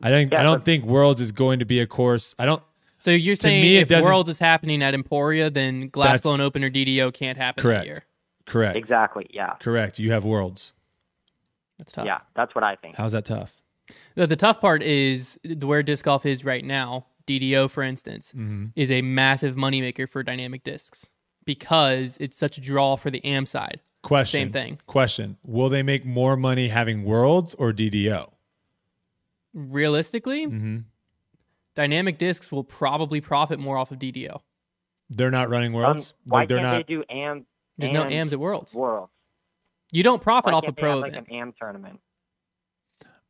[0.00, 2.34] I think Yeah, I don't but- think Worlds is going to be a course.
[2.38, 2.62] I don't
[2.98, 6.40] So you're saying me, if doesn't- Worlds is happening at Emporia, then That's- Glass Blown
[6.40, 7.82] Open or DDO can't happen correct.
[7.84, 8.04] that year.
[8.46, 8.76] Correct.
[8.76, 9.26] exactly.
[9.30, 9.54] Yeah.
[9.60, 9.98] Correct.
[9.98, 10.72] You have Worlds.
[11.78, 12.06] That's tough.
[12.06, 12.18] Yeah.
[12.34, 12.96] That's what I think.
[12.96, 13.60] How's that tough?
[14.14, 17.06] The, the tough part is where disc golf is right now.
[17.26, 18.66] DDO, for instance, Mm-hmm.
[18.74, 21.10] is a massive moneymaker for dynamic discs
[21.44, 23.80] because it's such a draw for the AM side.
[24.02, 24.40] Question.
[24.40, 24.78] Same thing.
[24.86, 25.36] Question.
[25.44, 28.30] Will they make more money having Worlds or DDO?
[29.54, 30.78] Realistically, Mm-hmm.
[31.78, 34.40] Dynamic discs will probably profit more off of DDO.
[35.10, 36.12] They're not running Um, Worlds.
[36.24, 36.86] why like they're can't not.
[36.88, 37.46] they do AM?
[37.78, 38.74] There's no AMs at Worlds.
[38.74, 39.12] Worlds.
[39.92, 42.00] You don't profit Why off a can't pro have, like an AM tournament?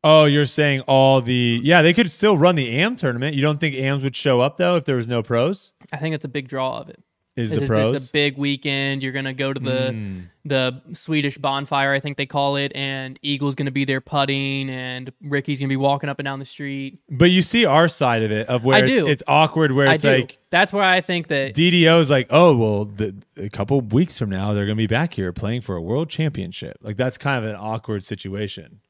[0.02, 3.36] Oh, you're saying all the yeah, they could still run the AM tournament.
[3.36, 5.74] You don't think AMs would show up though if there was no pros?
[5.92, 7.02] I think that's a big draw of it.
[7.38, 7.94] Is It's, the pros?
[7.94, 9.00] it's a big weekend.
[9.02, 10.22] You're gonna go to the Mm.
[10.44, 15.12] the Swedish bonfire, I think they call it, and Eagle's gonna be there putting, and
[15.22, 16.98] Ricky's gonna be walking up and down the street.
[17.08, 19.06] But you see our side of it of where I it's, do.
[19.06, 20.10] it's awkward, where I it's do.
[20.10, 24.30] like That's where I think that DDO's like, oh well, the, a couple weeks from
[24.30, 26.78] now they're going to be back here playing for a world championship.
[26.82, 28.80] Like that's kind of an awkward situation.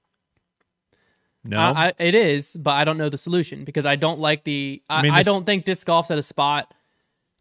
[1.45, 4.45] No, I, I, it is, but I don't know the solution because I don't like
[4.45, 4.83] the.
[4.91, 6.75] I, mean, this- don't think disc golf's at a spot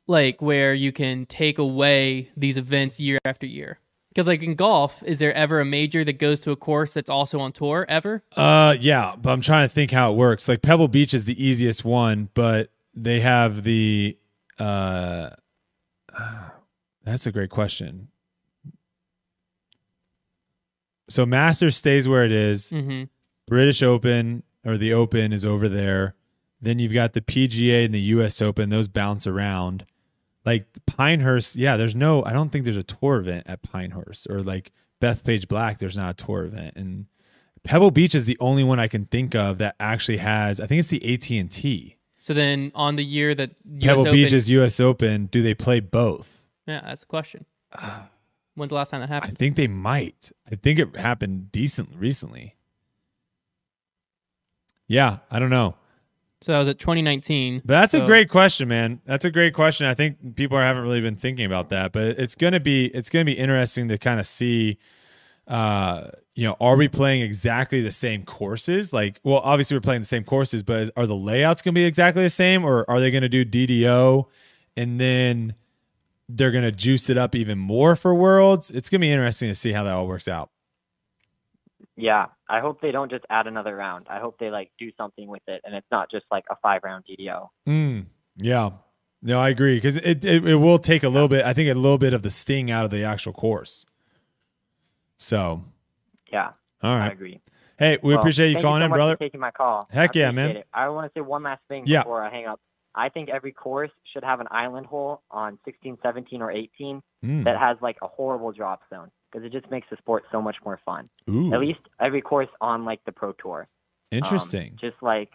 [0.07, 3.79] like where you can take away these events year after year.
[4.09, 7.09] Because like in golf, is there ever a major that goes to a course that's
[7.09, 8.23] also on tour ever?
[8.35, 10.47] uh, yeah, but I'm trying to think how it works.
[10.47, 14.17] Like Pebble Beach is the easiest one, but they have the.
[14.57, 15.29] Uh,
[17.03, 18.07] that's a great question.
[21.09, 22.69] So Master stays where it is.
[22.69, 23.03] hmm
[23.47, 26.15] British Open or the Open is over there.
[26.59, 28.69] Then you've got the PGA and the US Open.
[28.69, 29.85] Those bounce around.
[30.47, 34.41] Like Pinehurst, yeah, there's no, I don't think there's a tour event at Pinehurst or
[34.41, 34.71] like
[35.01, 36.77] Bethpage Black, there's not a tour event.
[36.77, 37.07] And
[37.65, 40.79] Pebble Beach is the only one I can think of that actually has, I think
[40.79, 41.97] it's the AT&T.
[42.17, 45.25] So then on the year that US Pebble Open, Beach is US Open.
[45.25, 46.45] Do they play both?
[46.65, 47.45] yeah, that's the question.
[48.55, 49.33] When's the last time that happened?
[49.33, 50.31] I think they might.
[50.49, 52.55] I think it happened decent recently.
[54.87, 55.75] Yeah, I don't know.
[56.41, 57.63] So that was at 2019.
[57.65, 59.01] But that's a great question, man.
[59.05, 59.87] That's a great question.
[59.87, 63.25] I think people haven't really been thinking about that, but it's gonna be it's gonna
[63.25, 64.77] be interesting to kind of see.
[65.47, 68.91] Uh, you know, are we playing exactly the same courses?
[68.91, 72.21] Like, well, obviously we're playing the same courses, but are the layouts gonna be exactly
[72.21, 74.25] the same, or are they gonna do DDO
[74.75, 75.55] and then
[76.29, 78.69] they're gonna juice it up even more for Worlds?
[78.69, 80.51] It's gonna be interesting to see how that all works out.
[81.99, 84.05] Yeah, I hope they don't just add another round.
[84.09, 86.81] I hope they like do something with it, and it's not just like a five
[86.83, 87.49] round DDO.
[87.67, 88.05] Mm,
[88.37, 88.69] yeah.
[89.23, 91.43] No, I agree because it, it it will take a little bit.
[91.43, 93.83] I think a little bit of the sting out of the actual course.
[95.17, 95.63] So,
[96.31, 96.51] Yeah,
[96.83, 97.41] all right, I agree.
[97.79, 99.13] Hey, we Well, appreciate you calling so in, brother.
[99.15, 99.87] For taking my call.
[99.91, 100.57] Heck yeah, man.
[100.57, 100.67] It.
[100.73, 102.03] I want to say one last thing Yeah.
[102.03, 102.59] before I hang up.
[102.95, 107.45] I think every course should have an island hole on 16, 17, or 18 Mm.
[107.45, 110.55] that has like a horrible drop zone because it just makes the sport so much
[110.65, 111.07] more fun.
[111.29, 113.67] Ooh, At least every course on like the Pro Tour.
[114.11, 114.77] Um, interesting.
[114.79, 115.29] just like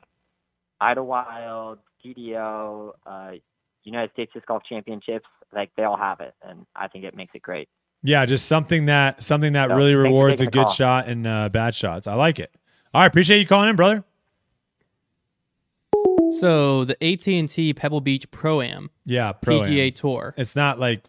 [0.81, 3.31] Idlewild, DDO, uh,
[3.85, 7.35] United States Disc Golf Championships, like they all have it, and I think it makes
[7.35, 7.69] it great.
[8.03, 10.73] yeah, just something that something that So, really rewards a good call.
[10.73, 12.07] shot and uh, bad shots.
[12.07, 12.51] I like it.
[12.95, 14.05] All right, appreciate you calling in, brother.
[16.41, 20.35] So the AT&T Pebble Beach Pro Am Yeah, pro PGA Tour.
[20.37, 21.05] It's not like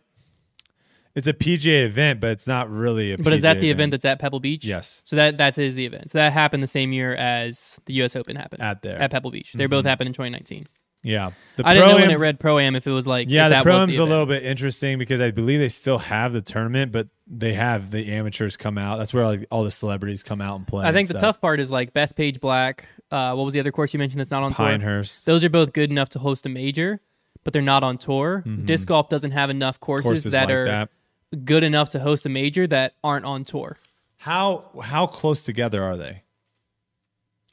[1.15, 3.17] it's a PGA event, but it's not really a.
[3.17, 4.65] But is that the event that's at Pebble Beach?
[4.65, 5.01] Yes.
[5.05, 6.11] So that that is the event.
[6.11, 8.15] So that happened the same year as the U.S.
[8.15, 8.99] Open happened at there?
[8.99, 9.53] at Pebble Beach.
[9.53, 10.67] They both happened in 2019.
[11.03, 13.49] yeah, the I didn't know when it read Pro Am if it was like Yeah,
[13.49, 16.91] the pro am's a little bit interesting because I believe they still have the tournament,
[16.91, 18.97] but they have the amateurs come out.
[18.97, 20.85] That's where like all the celebrities come out and play.
[20.85, 22.87] I think the tough part is like Bethpage Black.
[23.11, 24.65] Uh, what was the other course you mentioned that's not on tour?
[24.65, 27.01] Pinehurst Those are both good enough to host a major,
[27.43, 28.41] but they're not on tour.
[28.65, 30.13] Disc golf doesn't have enough courses, Mm-hmm.
[30.13, 30.89] courses that like are that.
[31.35, 33.77] Good enough to host a major that aren't on tour.
[34.17, 36.23] How how close together are they?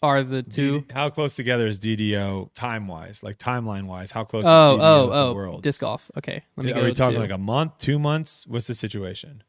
[0.02, 0.82] Are the two?
[0.82, 4.12] DD how close together is DDO time wise, like timeline wise?
[4.12, 4.44] How close?
[4.46, 5.62] Oh, is DDO oh, oh, World?
[5.62, 6.10] disc golf.
[6.16, 8.46] Okay, let me Are we talking to- like a month, two months?
[8.46, 9.42] What's the situation?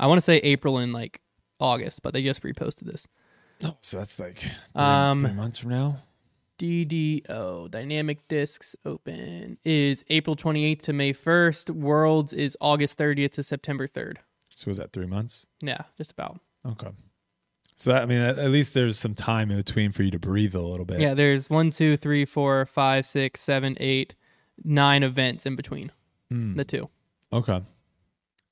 [0.00, 1.20] I want to say April and like
[1.60, 3.06] August, but they just reposted this.
[3.62, 4.50] Oh, so that's like three,
[4.82, 6.02] Um, three months from now.
[6.62, 11.70] DDO Dynamic Discs Open is April 28th to May 1st.
[11.70, 14.18] Worlds is August 30th to September 3rd.
[14.54, 15.44] So was that three months?
[15.60, 16.38] Yeah, just about.
[16.64, 16.90] Okay.
[17.76, 20.20] So that, I mean, at, at least there's some time in between for you to
[20.20, 21.00] breathe a little bit.
[21.00, 24.14] Yeah, there's one, two, three, four, five, six, seven, eight,
[24.62, 25.90] nine events in between
[26.30, 26.54] Hmm.
[26.54, 26.88] the two.
[27.32, 27.60] Okay.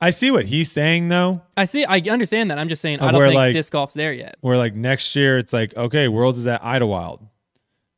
[0.01, 1.43] I see what he's saying though.
[1.57, 1.85] I see.
[1.85, 2.59] I understand that.
[2.59, 4.37] I'm just saying I don't think like- disc golf's there yet.
[4.41, 7.21] Where like next year it's like okay, Worlds is at Idlewild,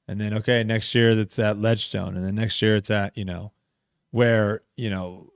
[0.09, 3.25] and then okay next year that's at Ledgestone, and then next year it's at you
[3.25, 3.53] know,
[4.11, 5.33] where you know,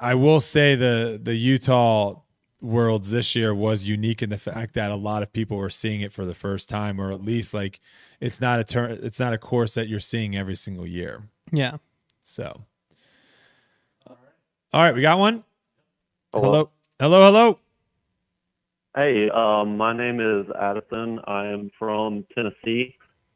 [0.00, 2.20] I will say the the Utah
[2.60, 6.00] Worlds this year was unique in the fact that a lot of people were seeing
[6.00, 7.80] it for the first time, or at least like
[8.20, 11.24] it's not a turn, it's not a course that you're seeing every single year.
[11.50, 11.78] Yeah.
[12.22, 12.64] So,
[14.06, 14.16] all
[14.72, 15.42] right, we got one.
[16.32, 16.70] Hello,
[17.00, 17.58] hello, hello.
[18.94, 21.18] Hey, um, my name is Addison.
[21.26, 22.94] I am from Tennessee,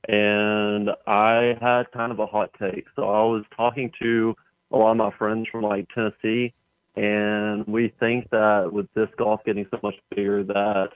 [0.09, 2.85] and I had kind of a hot take.
[2.95, 4.35] So I was talking to
[4.73, 6.53] a lot of my friends from like Tennessee,
[6.97, 10.91] and we think that with this golf getting so much bigger, that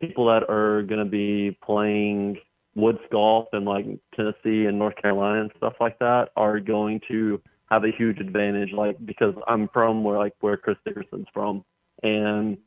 [0.00, 2.38] people that are going to be playing
[2.74, 7.40] woods golf in like Tennessee and North Carolina and stuff like that are going to
[7.70, 11.64] have a huge advantage, like because I'm from where like where Chris Dickerson's from,
[12.02, 12.58] and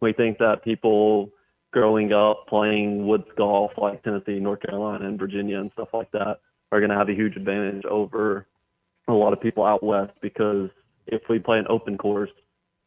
[0.00, 1.30] we think that people
[1.72, 6.40] growing up playing woods golf like Tennessee, North Carolina, and Virginia and stuff like that
[6.72, 8.46] are going to have a huge advantage over
[9.08, 10.68] a lot of people out west because
[11.06, 12.30] if we play an open course,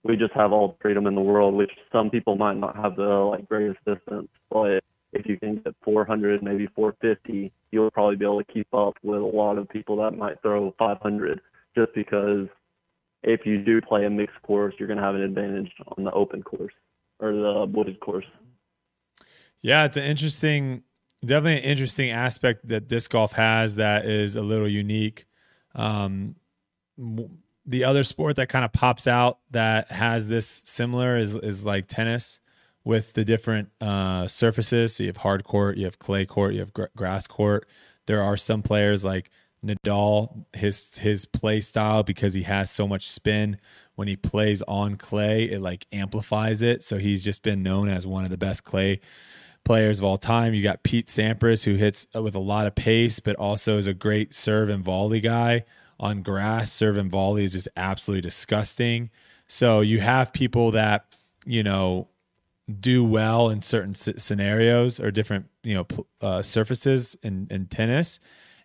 [0.04, 2.96] we just have all the freedom in the world, which some people might not have
[2.96, 8.26] the like greatest distance, but if you can get 400, maybe 450, you'll probably be
[8.26, 11.40] able to keep up with a lot of people that might throw 500
[11.76, 12.48] just because
[13.24, 16.12] if you do play a mixed course, you're going to have an advantage on the
[16.12, 16.74] open course
[17.20, 18.26] or the wooded course.
[19.64, 20.84] Yeah, it's an interesting,
[21.26, 25.26] definitely an interesting aspect that disc golf has that is a little unique.
[25.74, 26.36] Um,
[27.66, 31.88] the other sport that kind of pops out that has this similar is is like
[31.88, 32.39] tennis
[32.84, 34.97] with the different uh, surfaces.
[34.97, 37.66] So you have hard court, you have clay court, you have gr- grass court.
[38.05, 39.30] There are some players like
[39.66, 43.57] Nadal, his his play style because he has so much spin
[43.95, 46.84] when he plays on clay, it like amplifies it.
[46.84, 48.99] So he's just been known as one of the best clay
[49.64, 50.53] players of all time.
[50.53, 53.93] You got Pete Sampras, who hits with a lot of pace, but also is a
[53.93, 55.66] great serve and volley guy
[55.99, 56.72] on grass.
[56.72, 59.09] Serve and volley is just absolutely disgusting.
[59.47, 61.05] So you have people that
[61.45, 62.07] you know
[62.80, 65.88] do well in certain scenarios or different you know
[66.22, 68.20] uh, surfaces in, in tennis,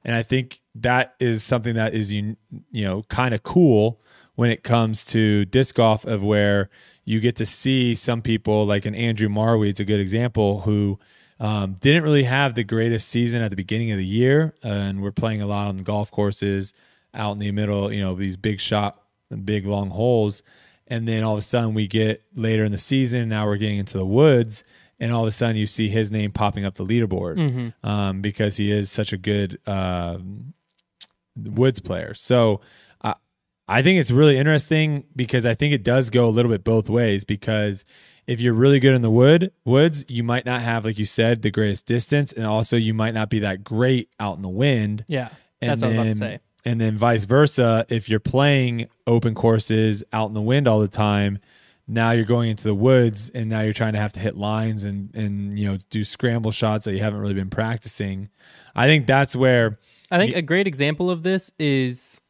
[0.04, 2.36] and I think that is something that is you
[2.72, 4.00] know kind of cool
[4.36, 6.70] when it comes to disc golf of where
[7.08, 10.98] you get to see some people like an Andrew Marwede's a good example who
[11.40, 15.10] um, didn't really have the greatest season at the beginning of the year, and we're
[15.10, 16.74] playing a lot on golf courses
[17.14, 19.00] out in the middle, you know, these big shot,
[19.42, 20.42] big long holes,
[20.86, 23.30] and then all of a sudden we get later in the season.
[23.30, 24.62] Now we're getting into the woods,
[25.00, 28.58] and all of a sudden you see his name popping up the leaderboard um, because
[28.58, 30.52] he is such a good um,
[31.36, 32.12] woods player.
[32.12, 32.60] So
[33.68, 36.88] I think it's really interesting because I think it does go a little bit both
[36.88, 37.84] ways because
[38.26, 41.42] if you're really good in the wood woods, you might not have, like you said,
[41.42, 45.04] the greatest distance, and also you might not be that great out in the wind.
[45.08, 45.28] Yeah,
[45.60, 46.40] And that's what I was about to then- say.
[46.64, 50.88] And then vice versa, if you're playing open courses out in the wind all the
[50.88, 51.38] time,
[51.86, 54.84] now you're going into the woods and now you're trying to have to hit lines
[54.84, 58.28] and and you know do scramble shots that you haven't really been practicing.
[58.74, 59.78] I think that's where
[60.10, 62.20] I think a great example of this is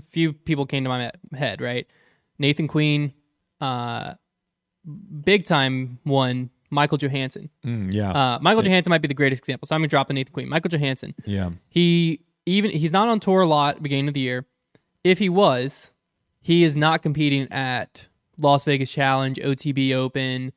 [0.00, 1.86] few people came to my head, right?
[2.38, 3.12] Nathan Queen,
[3.60, 4.14] uh,
[5.24, 7.48] big time one, Michael Johansen.
[7.64, 9.66] mm, yeah Uh, Michael Johansen might be the greatest example.
[9.66, 10.48] So I'm gonna drop the Nathan Queen.
[10.48, 11.14] Michael Johansen.
[11.24, 14.46] yeah He even he's not on tour a lot beginning of the year.
[15.04, 15.92] If he was,
[16.40, 20.52] he is not competing at Las Vegas Challenge, OTB Open,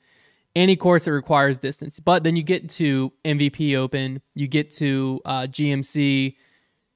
[0.55, 1.99] any course that requires distance.
[1.99, 6.35] But then you get to MVP Open, you get to uh, GMC.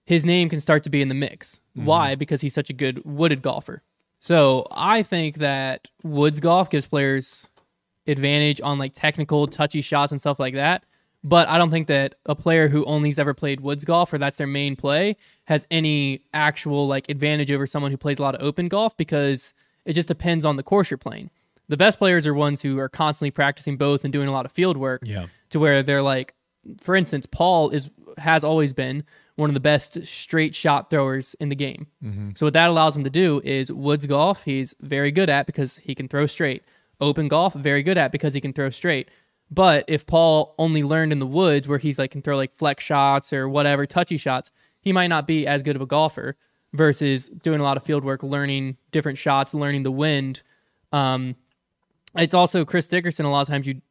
[0.06, 1.60] His name can start to be in the mix.
[1.78, 1.86] Mm-hmm.
[1.86, 2.16] Why?
[2.16, 3.82] Because he's such a good wooded golfer.
[4.20, 7.48] So I think that woods golf gives players
[8.08, 10.84] advantage on like technical, touchy shots and stuff like that.
[11.26, 14.36] But I don't think that a player who only's ever played woods golf or that's
[14.36, 18.42] their main play has any actual like advantage over someone who plays a lot of
[18.42, 19.54] open golf because
[19.86, 21.30] it just depends on the course you're playing.
[21.70, 24.52] The best players are ones who are constantly practicing both and doing a lot of
[24.52, 26.34] field work yeah to where they're like
[26.82, 29.04] for instance paul is has always been
[29.36, 31.88] one of the best straight shot throwers in the game.
[32.36, 35.78] So what that allows him to do is woods golf he's very good at because
[35.78, 36.64] he can throw straight.
[37.02, 39.10] Open golf very good at because he can throw straight.
[39.50, 42.84] But if paul only learned in the woods where he's like can throw like flex
[42.84, 46.36] shots or whatever touchy shots he might not be as good of a golfer
[46.74, 50.42] versus doing a lot of field work learning different shots learning the wind.
[50.92, 51.36] Um,
[52.16, 53.26] it's also Chris Dickerson.
[53.26, 53.82] A lot of times, you,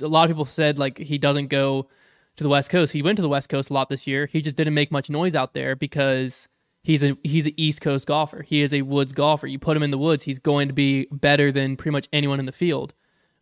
[0.00, 1.88] a lot of people said like he doesn't go
[2.36, 2.92] to the West Coast.
[2.92, 4.26] He went to the West Coast a lot this year.
[4.26, 6.48] He just didn't make much noise out there because
[6.82, 8.42] he's a he's an East Coast golfer.
[8.42, 9.46] He is a woods golfer.
[9.46, 12.38] You put him in the woods, he's going to be better than pretty much anyone
[12.38, 12.94] in the field.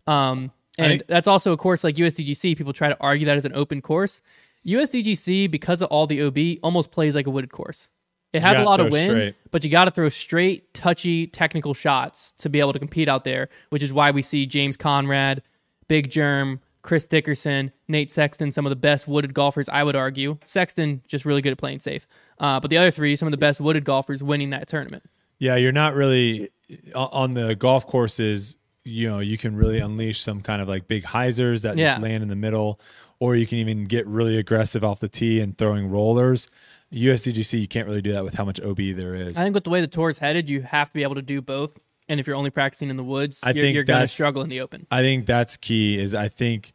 [0.06, 2.56] Um, and that's also a course like USDGC.
[2.56, 4.20] People try to argue that as an open course.
[4.66, 7.88] USDGC, because of all the OB, almost plays like a wooded course.
[8.32, 9.34] It has a lot of wind, straight.
[9.50, 13.24] but you got to throw straight, touchy, technical shots to be able to compete out
[13.24, 15.42] there, which is why we see James Conrad,
[15.88, 20.38] Big Jerm, Chris Dickerson, Nate Sexton, some of the best wooded golfers, I would argue.
[20.46, 22.06] Sexton, just really good at playing safe.
[22.38, 25.02] Uh, but the other three, some of the best wooded golfers winning that tournament.
[25.38, 26.50] Yeah, you're not really
[26.94, 28.56] on the golf courses.
[28.84, 31.92] You know, you can really unleash some kind of like big hyzers that Yeah.
[31.94, 32.80] just land in the middle,
[33.20, 36.48] or you can even get really aggressive off the tee and throwing rollers.
[36.92, 39.36] USDGC, you can't really do that with how much OB there is.
[39.36, 41.22] I think with the way the tour is headed, you have to be able to
[41.22, 41.78] do both.
[42.08, 44.42] And if you're only practicing in the woods, I you're, think you're going to struggle
[44.42, 44.86] in the open.
[44.90, 45.98] I think that's key.
[45.98, 46.72] Is I think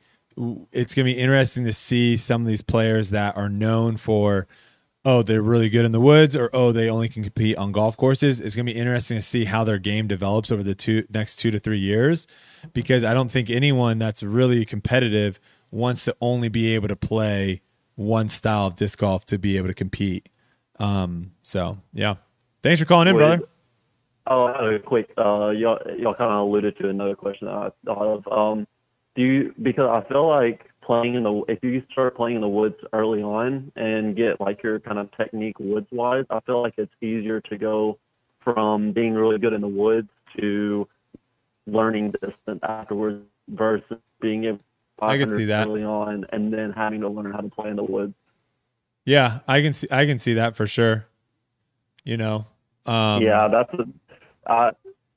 [0.72, 4.48] it's going to be interesting to see some of these players that are known for
[5.06, 7.98] oh, they're really good in the woods, or oh, they only can compete on golf
[7.98, 8.40] courses.
[8.40, 11.38] It's going to be interesting to see how their game develops over the two next
[11.38, 12.28] two to three years,
[12.74, 15.40] because I don't think anyone that's really competitive
[15.72, 17.62] wants to only be able to play
[17.96, 20.30] one style of disc golf to be able to compete.
[20.80, 22.16] Um, so yeah,
[22.62, 23.20] thanks for calling in, Wait.
[23.20, 23.44] brother.
[24.26, 25.10] Oh, a quick.
[25.18, 28.28] Uh, y'all, y'all kind of alluded to another question that I thought of.
[28.28, 28.68] Um,
[29.16, 32.48] do you because I feel like playing in the if you start playing in the
[32.48, 36.76] woods early on and get like your kind of technique woods wise, I feel like
[36.78, 38.00] it's easier to go
[38.44, 40.10] from being really good in the woods
[40.40, 40.88] to
[41.68, 44.60] learning distance afterwards versus being able
[45.02, 45.68] I can see that.
[45.68, 48.14] early on and then having to learn how to play in the woods.
[49.06, 51.08] Yeah, I can see I can see that for sure.
[52.06, 52.46] You know,
[52.86, 53.86] um, yeah, that's a,
[54.48, 54.72] I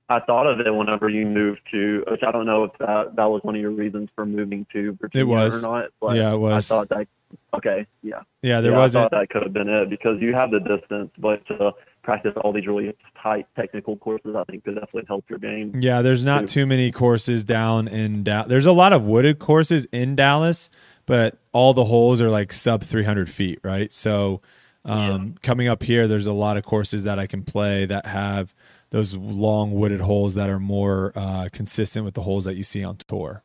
[0.08, 3.24] I thought of it whenever you moved to, which I don't know if that that
[3.24, 5.64] was one of your reasons for moving to Virginia it was.
[5.64, 5.90] or not.
[6.00, 6.70] But Yeah, it was.
[6.70, 7.08] I thought that.
[7.54, 8.20] Okay, yeah.
[8.40, 9.06] yeah, there yeah, wasn't.
[9.06, 11.72] I thought that could have been it because you have the distance, but to
[12.02, 15.74] practice all these really tight technical courses, I think could definitely help your game.
[15.80, 16.46] Yeah, there's not too.
[16.46, 18.48] too many courses down in Dallas.
[18.48, 20.70] There's a lot of wooded courses in Dallas,
[21.04, 23.92] but all the holes are like sub 300 feet, right?
[23.92, 24.40] So,
[24.84, 28.54] um, coming up here, there's a lot of courses that I can play that have
[28.90, 32.84] those long wooded holes that are more uh, consistent with the holes that you see
[32.84, 33.42] on tour.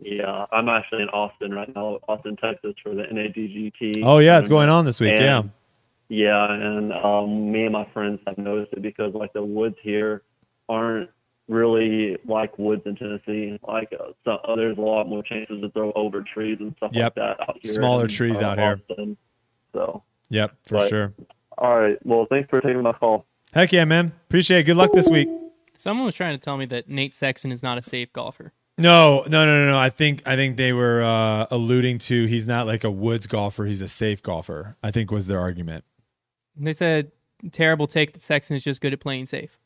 [0.00, 4.02] Yeah, I'm actually in Austin right now, Austin, Texas, for the NADGT.
[4.04, 5.14] Oh yeah, it's going on this week.
[5.16, 5.50] Yeah, And-
[6.08, 10.22] Yeah, and um, me and my friends have noticed it because like the woods here
[10.68, 11.10] aren't
[11.48, 13.58] really like woods in Tennessee.
[13.66, 16.90] Like uh, so, uh, there's a lot more chances to throw over trees and stuff
[16.92, 17.04] Yep.
[17.04, 17.72] like that out here.
[17.72, 18.80] Smaller in, trees uh, out here.
[19.72, 21.14] So, yep, for But- sure.
[21.56, 21.98] all right.
[22.04, 23.24] Well, thanks for taking my call.
[23.54, 24.12] Heck yeah, man.
[24.26, 24.62] Appreciate it.
[24.64, 25.28] Good luck this week.
[25.76, 28.52] Someone was trying to tell me that Nate Sexton is not a safe golfer.
[28.76, 29.78] No, no, no, no, no.
[29.78, 33.64] I think I think they were uh, alluding to he's not like a woods golfer.
[33.64, 34.76] He's a safe golfer.
[34.82, 35.84] I think was their argument.
[36.56, 37.12] They said
[37.52, 39.58] terrible take that Sexton is just good at playing safe.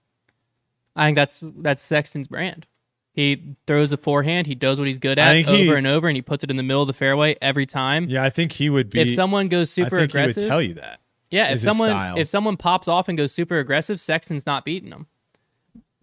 [0.94, 2.66] I think that's that's Sexton's brand.
[3.14, 4.46] He throws a forehand.
[4.46, 6.56] He does what he's good at over he- and over, and he puts it in
[6.56, 8.04] the middle of the fairway every time.
[8.08, 9.00] Yeah, I think he would be.
[9.00, 11.00] if someone goes super I think aggressive, he would tell you that.
[11.30, 11.52] Yeah.
[11.52, 15.06] If someone if someone pops off and goes super aggressive, Sexton's not beating them.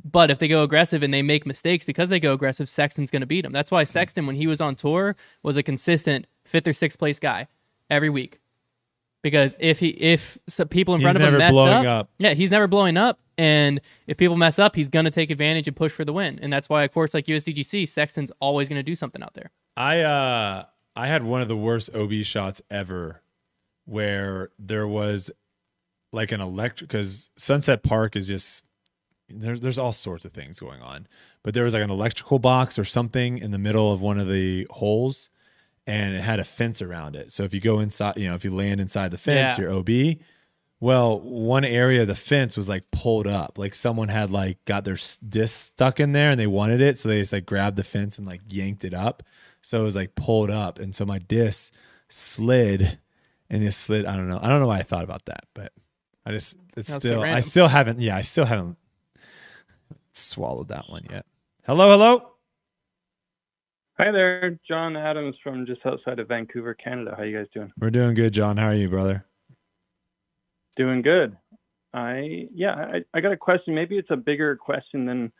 [0.03, 3.21] But if they go aggressive and they make mistakes because they go aggressive, Sexton's going
[3.21, 3.51] to beat them.
[3.51, 7.17] That's why Sexton, when he was on tour, was a consistent fifth or sixth place
[7.17, 7.47] guy
[7.89, 8.39] every week.
[9.23, 10.37] Because if he if
[10.69, 12.09] people in He's front of him blowing up, up.
[12.19, 13.19] yeah, he's never blowing up.
[13.39, 16.37] And if people mess up, he's going to take advantage and push for the win.
[16.41, 19.49] And that's why, of course, like USDGC, Sexton's always going to do something out there.
[19.75, 20.65] I uh
[20.95, 23.21] I had one of the worst OB shots ever
[23.85, 25.31] where there was
[26.11, 28.63] like an electric because Sunset Park is just
[29.29, 31.07] there, there's all sorts of things going on.
[31.43, 34.27] But there was like an electrical box or something in the middle of one of
[34.27, 35.29] the holes
[35.87, 37.31] and it had a fence around it.
[37.31, 39.65] So if you go inside, you know, if you land inside the fence, Yeah.
[39.65, 40.17] you're OB.
[40.79, 43.57] Well, one area of the fence was like pulled up.
[43.57, 46.97] Like someone had like got their disc stuck in there and they wanted it.
[46.97, 49.23] So they just like grabbed the fence and like yanked it up.
[49.61, 50.79] So it was like pulled up.
[50.79, 51.73] And so my disc
[52.09, 52.99] slid
[53.49, 54.05] and it slid.
[54.05, 54.39] I don't know.
[54.41, 55.71] I don't know why I thought about that, but
[56.25, 58.77] I just, it's That's so still, I still haven't, yeah, I still haven't
[60.11, 61.25] swallowed that one yet.
[61.65, 62.31] Hello, hello.
[63.97, 67.13] Hi there, John Adams from just outside of Vancouver, Canada.
[67.15, 67.71] How you guys doing?
[67.79, 68.57] We're doing good, John.
[68.57, 69.25] How are you, brother?
[70.75, 71.37] Doing good.
[71.93, 73.73] I yeah, I, I got a question.
[73.73, 75.31] Maybe it's a bigger question than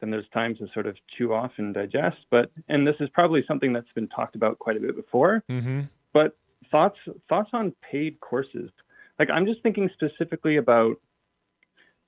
[0.00, 2.18] than there's time to sort of chew off and digest.
[2.30, 5.42] But and this is probably something that's been talked about quite a bit before.
[5.50, 5.80] Mm-hmm.
[6.12, 6.36] But
[6.70, 6.98] thoughts
[7.28, 8.70] thoughts on paid courses?
[9.18, 10.96] Like I'm just thinking specifically about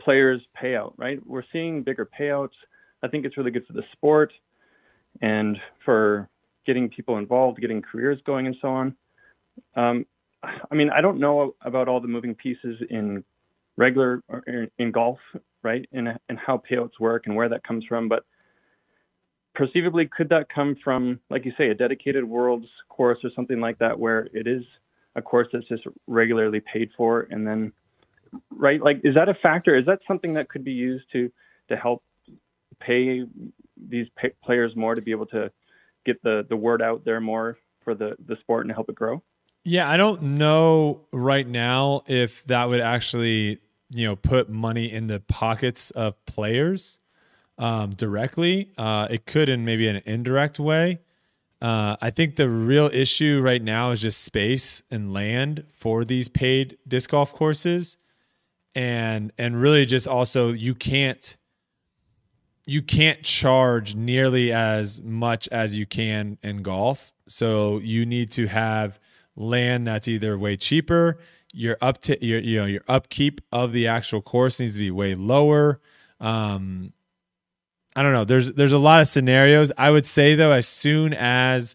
[0.00, 0.94] players' payout.
[0.96, 1.24] Right?
[1.26, 2.54] We're seeing bigger payouts.
[3.02, 4.32] I think it's really good for the sport
[5.22, 6.28] and for
[6.66, 8.96] getting people involved, getting careers going, and so on.
[9.74, 10.06] Um,
[10.42, 13.24] I mean, I don't know about all the moving pieces in
[13.76, 15.18] regular in- in golf,
[15.62, 15.88] right?
[15.92, 18.24] And and how payouts work and where that comes from, but
[19.54, 23.78] perceivably, could that come from, like you say, a dedicated worlds course or something like
[23.78, 24.62] that, where it is
[25.16, 27.72] a course that's just regularly paid for, and then,
[28.50, 28.80] right?
[28.80, 29.76] Like, is that a factor?
[29.76, 31.30] Is that something that could be used to
[31.68, 32.02] to help
[32.80, 33.24] pay
[33.88, 34.06] these
[34.44, 35.50] players more to be able to
[36.06, 39.22] get the the word out there more for the the sport and help it grow?
[39.64, 45.08] Yeah, I don't know right now if that would actually, you know, put money in
[45.08, 46.99] the pockets of players
[47.60, 48.72] um, directly.
[48.76, 50.98] Uh, it could in maybe an indirect way.
[51.62, 56.26] Uh, I think the real issue right now is just space and land for these
[56.26, 57.98] paid disc golf courses,
[58.74, 61.36] and and really just also you can't
[62.64, 67.12] you can't charge nearly as much as you can in golf.
[67.28, 68.98] So you need to have
[69.36, 71.18] land that's either way cheaper.
[71.52, 74.90] your up to your you know your upkeep of the actual course needs to be
[74.90, 75.78] way lower.
[76.20, 76.94] Um,
[77.96, 78.24] I don't know.
[78.24, 79.72] There's there's a lot of scenarios.
[79.76, 81.74] I would say though, as soon as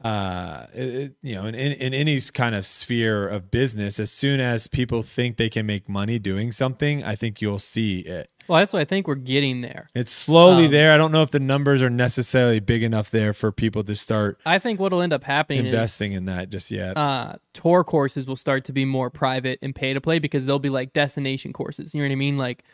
[0.00, 4.40] uh, it, you know, in, in in any kind of sphere of business, as soon
[4.40, 8.30] as people think they can make money doing something, I think you'll see it.
[8.46, 9.88] Well, that's what I think we're getting there.
[9.94, 10.92] It's slowly Um, there.
[10.92, 14.40] I don't know if the numbers are necessarily big enough there for people to start
[14.46, 16.96] I think what'll end up happening is investing is in that just yet.
[16.96, 20.58] uh, tour courses will start to be more private and pay to play because they'll
[20.58, 21.94] be like destination courses.
[21.94, 22.38] You know what I mean?
[22.38, 22.64] Like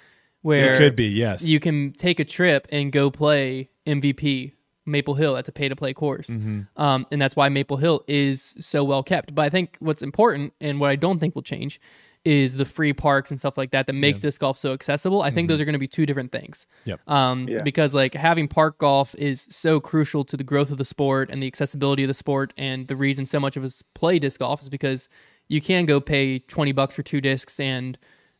[0.44, 1.42] where it could be, yes.
[1.42, 4.52] you can take a trip and go play MVP
[4.86, 5.34] Maple Hill.
[5.34, 6.60] That's a pay to play course, Mm-hmm.
[6.80, 9.34] um, and that's why Maple Hill is so well kept.
[9.34, 11.80] But I think what's important and what I don't think will change
[12.24, 15.20] is the free parks and stuff like that that makes disc golf so accessible.
[15.20, 16.66] I think those are going to be two different things.
[16.80, 16.90] Mm-hmm.
[16.90, 17.00] Yep.
[17.10, 17.62] Um, Yeah.
[17.62, 21.42] because like having park golf is so crucial to the growth of the sport and
[21.42, 24.62] the accessibility of the sport, and the reason so much of us play disc golf
[24.62, 25.08] is because
[25.48, 27.98] you can go pay twenty bucks for two discs and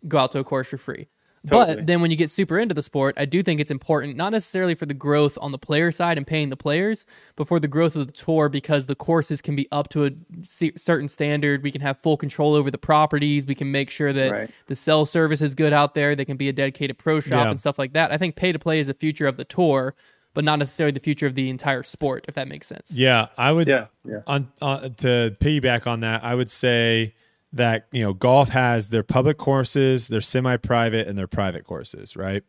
[0.09, 1.09] go out to a course for free.
[1.49, 1.77] Totally.
[1.77, 4.33] But then when you get super into the sport, I do think it's important, not
[4.33, 7.05] necessarily for the growth on the player side and paying the players,
[7.37, 10.11] but for the growth of the tour because the courses can be up to a
[10.43, 11.63] c- certain standard.
[11.63, 13.45] We can have full control over the properties.
[13.47, 14.51] We can make sure that Right.
[14.69, 16.17] the cell service is good out there.
[16.17, 17.51] They can be a dedicated pro shop Yeah.
[17.51, 18.11] and stuff like that.
[18.11, 19.95] I think pay to play is the future of the tour,
[20.33, 22.93] but not necessarily the future of the entire sport, if that makes sense.
[22.95, 24.21] yeah, I would Yeah, yeah.
[24.27, 27.15] on, on to piggyback on that, I would say
[27.55, 32.43] that you know golf has their public courses, their semi-private, and their private courses, right?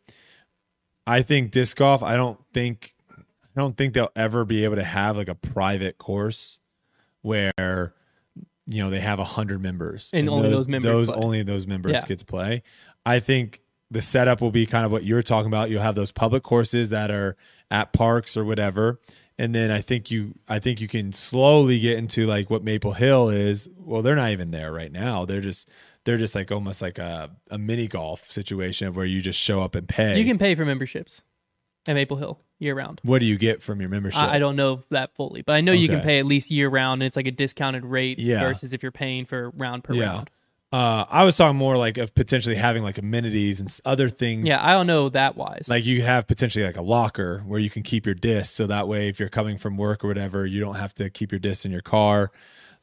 [1.08, 2.02] I think disc golf.
[2.04, 3.22] I don't think I
[3.62, 6.60] don't think they'll ever be able to have like a private course
[7.22, 7.94] where
[8.68, 11.24] you know they have a hundred members And only those members those play.
[11.24, 12.02] only those members Yeah.
[12.06, 12.64] get to play.
[13.06, 15.70] I think the setup will be kind of what you're talking about.
[15.70, 17.38] You'll have those public courses that are
[17.70, 19.00] at parks or whatever,
[19.38, 22.94] and then I think you I think you can slowly get into like what Maple
[22.94, 23.68] Hill is.
[23.78, 25.26] Well, they're not even there right now.
[25.26, 25.70] They're just
[26.06, 29.74] they're just like almost like a, a mini golf situation where you just show up
[29.76, 30.18] and pay.
[30.20, 31.22] You can pay for memberships
[31.88, 33.02] at Maple Hill year round.
[33.04, 34.22] what do you get from your membership?
[34.22, 36.70] I, I don't know that fully, but I know you can pay at least year
[36.70, 38.40] round, and it's like a discounted rate Yeah.
[38.44, 40.06] versus if you're paying for round per Yeah.
[40.10, 40.30] round.
[40.76, 44.46] Uh, I was talking more like of potentially having like amenities and other things.
[44.48, 45.68] Yeah, I don't know that wise.
[45.70, 48.88] Like you have potentially like a locker where you can keep your discs, so that
[48.88, 51.64] way if you're coming from work or whatever, you don't have to keep your discs
[51.64, 52.30] in your car.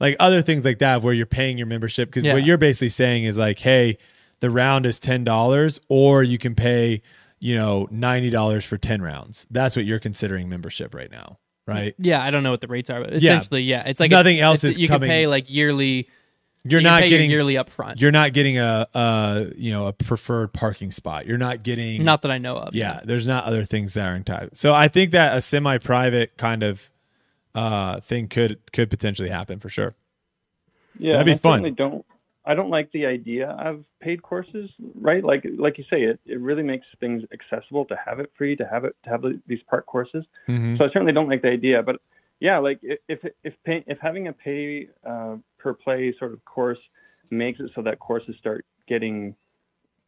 [0.01, 2.33] Like other things like that where you're paying your membership because Yeah.
[2.33, 3.99] what you're basically saying is like, hey,
[4.41, 7.03] the round is ten dollars, or you can pay,
[7.41, 9.45] you know, ninety dollars for ten rounds.
[9.51, 11.95] That's what you're considering membership right now, right?
[11.99, 14.43] yeah, I don't know what the rates are, but essentially, yeah, it's like Nothing a,
[14.43, 16.09] else is you coming- can pay like yearly.
[16.65, 18.01] You're you not pay your getting yearly upfront.
[18.01, 21.27] You're not getting a, a you know a preferred parking spot.
[21.27, 22.75] You're not getting Not that I know of.
[22.75, 26.37] yeah there's not other things that are in type so i think that a semi-private
[26.37, 26.91] kind of
[27.55, 29.95] uh thing could could potentially happen for sure
[30.99, 31.53] Yeah, That'd be I fun.
[31.59, 32.07] certainly Don't
[32.45, 34.69] I don't like the idea of paid courses,
[35.01, 35.23] right?
[35.23, 38.67] Like like you say, it it really makes things accessible to have it free, to
[38.67, 40.25] have it to have these park courses.
[40.49, 40.77] Mhm.
[40.79, 42.01] So I certainly don't like the idea, but
[42.43, 46.79] yeah, like if if pay, if having a pay uh, per play sort of course
[47.31, 49.37] makes it so that courses start getting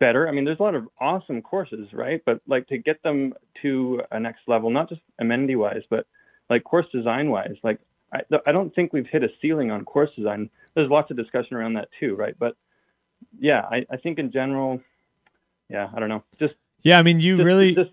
[0.00, 0.26] better.
[0.28, 2.20] I mean, there's a lot of awesome courses, right?
[2.26, 6.08] But like to get them to a next level, not just amenity wise, but
[6.50, 7.78] like course design wise, like
[8.12, 10.50] I, I don't think we've hit a ceiling on course design.
[10.74, 12.34] There's lots of discussion around that too, right?
[12.36, 12.56] But
[13.38, 14.80] yeah, I, I think in general,
[15.70, 16.24] yeah, I don't know.
[16.40, 17.90] Just yeah i mean you just- really just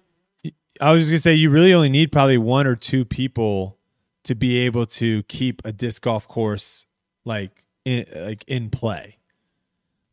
[0.82, 3.78] i was just gonna say you really only need probably one or two people
[4.24, 6.86] to be able to keep a disc golf course
[7.26, 9.18] like in like in play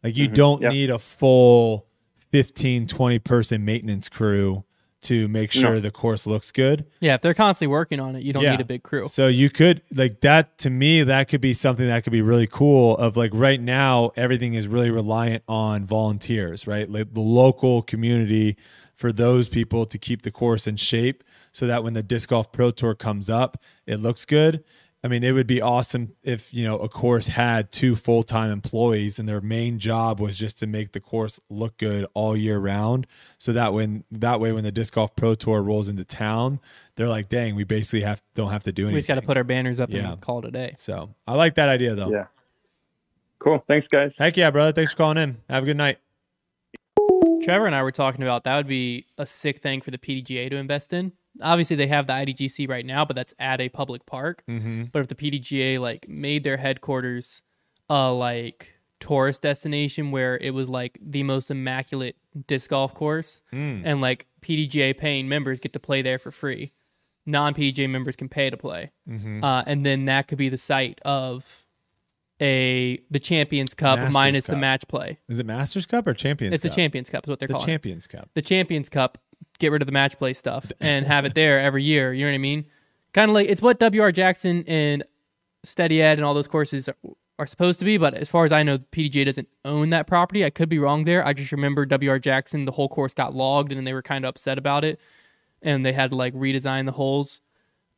[0.02, 0.34] like you Mhm.
[0.34, 0.68] don't Yeah.
[0.70, 1.86] need a full
[2.30, 4.64] 15 20 person maintenance crew
[5.00, 5.60] to make No.
[5.60, 7.14] sure the course looks good yeah.
[7.14, 8.50] If they're constantly working on it, you don't Yeah.
[8.52, 9.06] need a big crew.
[9.08, 12.48] So you could like that to me that could be something that could be really
[12.48, 16.90] cool of like right now everything is really reliant on volunteers, right?
[16.90, 18.56] Like the local community
[18.96, 21.22] for those people to keep the course in shape
[21.58, 24.62] so that when the disc golf pro tour comes up, it looks good.
[25.02, 29.18] I mean, it would be awesome if, you know, a course had two full-time employees
[29.18, 33.08] and their main job was just to make the course look good all year round.
[33.38, 36.60] So that when that way when the disc golf pro tour rolls into town,
[36.94, 39.22] they're like, "Dang, we basically have don't have to do anything." We just got to
[39.22, 40.12] put our banners up Yeah.
[40.12, 40.74] and call it a day.
[40.78, 42.10] So I like that idea though.
[42.12, 42.26] yeah.
[43.40, 43.64] Cool.
[43.66, 44.12] Thanks, guys.
[44.16, 44.70] Heck yeah, brother.
[44.72, 45.38] Thanks for calling in.
[45.50, 45.98] Have a good night.
[47.42, 50.50] Trevor and I were talking about that would be a sick thing for the PDGA
[50.50, 51.12] to invest in.
[51.42, 54.42] Obviously, they have the IDGC right now, but that's at a public park.
[54.48, 54.84] Mm-hmm.
[54.92, 57.42] But if the PDGA like made their headquarters
[57.90, 62.16] a like tourist destination where it was like the most immaculate
[62.46, 63.82] disc golf course, Mm.
[63.84, 66.72] and like PDGA paying members get to play there for free,
[67.26, 69.44] non PDGA members can pay to play, Mm-hmm.
[69.44, 71.64] uh, and then that could be the site of
[72.40, 75.18] a the Champions Cup Masters minus the match play.
[75.28, 76.70] Is it Masters Cup or Champions It's Cup?
[76.70, 78.30] the Champions Cup is what they're The calling Champions Cup.
[78.34, 79.18] The Champions Cup.
[79.58, 82.12] Get rid of the match play stuff and have it there every year.
[82.12, 82.64] You know what I mean?
[83.12, 85.02] Kind of like it's what WR Jackson and
[85.64, 86.96] Steady Ed and all those courses are,
[87.40, 87.96] are supposed to be.
[87.98, 90.44] But as far as I know, PDGA doesn't own that property.
[90.44, 91.26] I could be wrong there.
[91.26, 94.28] I just remember WR Jackson, the whole course got logged and they were kind of
[94.28, 95.00] upset about it,
[95.60, 97.40] and they had to like redesign the holes.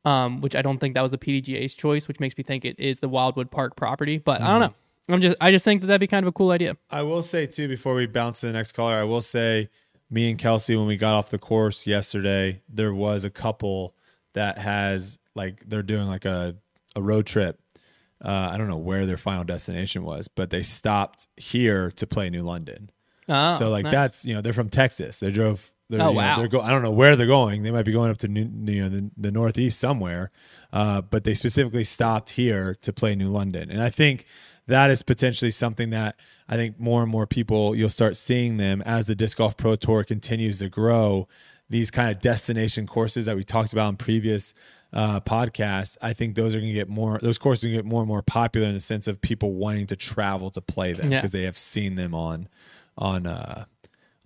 [0.03, 2.80] Um, which I don't think that was the PDGA's choice, which makes me think it
[2.80, 4.16] is the Wildwood Park property.
[4.16, 4.74] But I don't know.
[5.12, 6.76] I'm just I just think that that'd be kind of a cool idea.
[6.91, 9.68] I will say too before we bounce to the next caller, I will say
[10.11, 13.94] me and Kelsey when we got off the course yesterday, there was a couple
[14.34, 16.56] that has like they're doing like a
[16.96, 17.61] a road trip.
[18.22, 22.28] Uh, I don't know where their final destination was, but they stopped here to play
[22.28, 22.90] New London.
[23.28, 23.92] Oh, so like nice.
[23.92, 25.18] that's you know they're from Texas.
[25.20, 25.72] They drove.
[25.88, 26.36] They're, Oh, you know, wow.
[26.38, 27.64] they're go- I don't know where they're going.
[27.64, 30.30] They might be going up to New, you know the, the Northeast somewhere,
[30.72, 34.24] uh, but they specifically stopped here to play New London, and I think
[34.70, 36.16] that is potentially something that
[36.48, 39.76] I think more and more people you'll start seeing them as the disc golf pro
[39.76, 41.28] tour continues to grow.
[41.68, 44.54] These kind of destination courses that we talked about in previous
[44.92, 47.20] uh, podcasts, I think those are going to get more.
[47.22, 49.52] Those courses are going to get more and more popular in the sense of people
[49.52, 51.20] wanting to travel to play them Yeah.
[51.20, 52.48] because they have seen them on
[52.98, 53.66] on uh,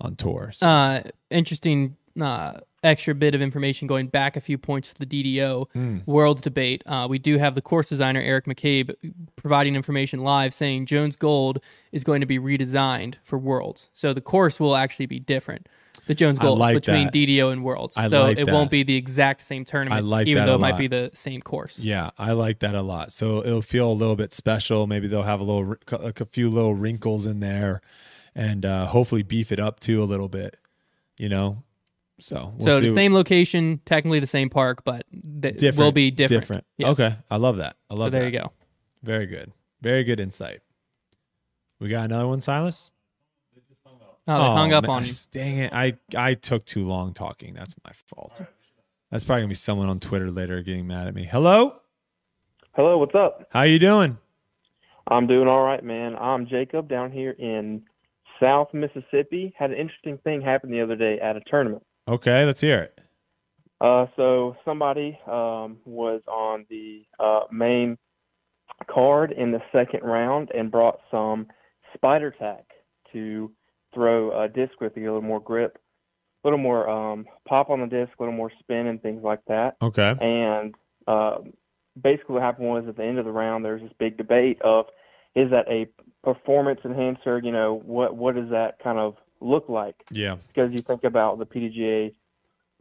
[0.00, 0.52] on tour.
[0.54, 5.06] So- uh, interesting uh, extra bit of information going back a few points to the
[5.06, 5.98] DDO Hmm.
[6.06, 6.82] Worlds debate.
[6.86, 8.94] Uh, we do have the course designer Eric McCabe
[9.36, 11.60] providing information live saying Jones Gold
[11.90, 15.68] is going to be redesigned for Worlds, so the course will actually be different.
[16.06, 17.14] The Jones Gold like between that.
[17.14, 18.52] DDO and Worlds, I so like it that.
[18.52, 19.96] won't be the exact same tournament.
[19.98, 21.80] I like even though it might be the same course.
[21.82, 23.10] Yeah, I like that a lot.
[23.12, 24.86] So it'll feel a little bit special.
[24.86, 27.80] Maybe they'll have a little, like a few little wrinkles in there,
[28.34, 30.58] and uh, hopefully beef it up too a little bit.
[31.16, 31.62] You know,
[32.20, 35.04] so we'll so see the what- same location, technically the same park, but
[35.42, 36.64] th- will be different.
[36.76, 36.90] Yes.
[36.90, 37.76] Okay, I love that.
[37.90, 38.18] I love that.
[38.18, 38.32] So there that.
[38.32, 38.52] you go.
[39.02, 39.52] Very good.
[39.82, 40.60] Very good insight.
[41.80, 42.90] We got another one, Silas.
[44.26, 45.12] Oh, they hung oh, up man, on you.
[45.32, 45.72] Dang it!
[45.72, 47.52] I I took too long talking.
[47.52, 48.40] That's my fault.
[49.10, 51.24] That's probably gonna be someone on Twitter later getting mad at me.
[51.24, 51.80] Hello,
[52.72, 53.46] Hello, what's up?
[53.50, 54.16] how you doing?
[55.08, 56.16] I'm doing all right, man.
[56.16, 57.82] I'm Jacob down here in
[58.40, 59.52] South Mississippi.
[59.58, 61.84] Had an interesting thing happen the other day at a tournament.
[62.06, 63.00] Okay, let's hear it.
[63.80, 67.98] Uh, so somebody um, was on the uh, main
[68.90, 71.46] card in the second round and brought some
[71.94, 72.64] spider tack
[73.12, 73.50] to
[73.94, 75.78] throw a disc with to get a little more grip,
[76.42, 79.40] a little more um, pop on the disc, a little more spin and things like
[79.46, 79.76] that.
[79.80, 80.14] Okay.
[80.20, 80.74] And
[81.06, 81.38] uh,
[82.00, 84.60] basically, what happened was at the end of the round, there was this big debate
[84.62, 84.86] of
[85.34, 85.86] is that a
[86.22, 87.40] performance enhancer?
[87.42, 89.96] You know, what what does that kind of look like?
[90.10, 90.36] Yeah.
[90.48, 92.14] Because you think about the PDGA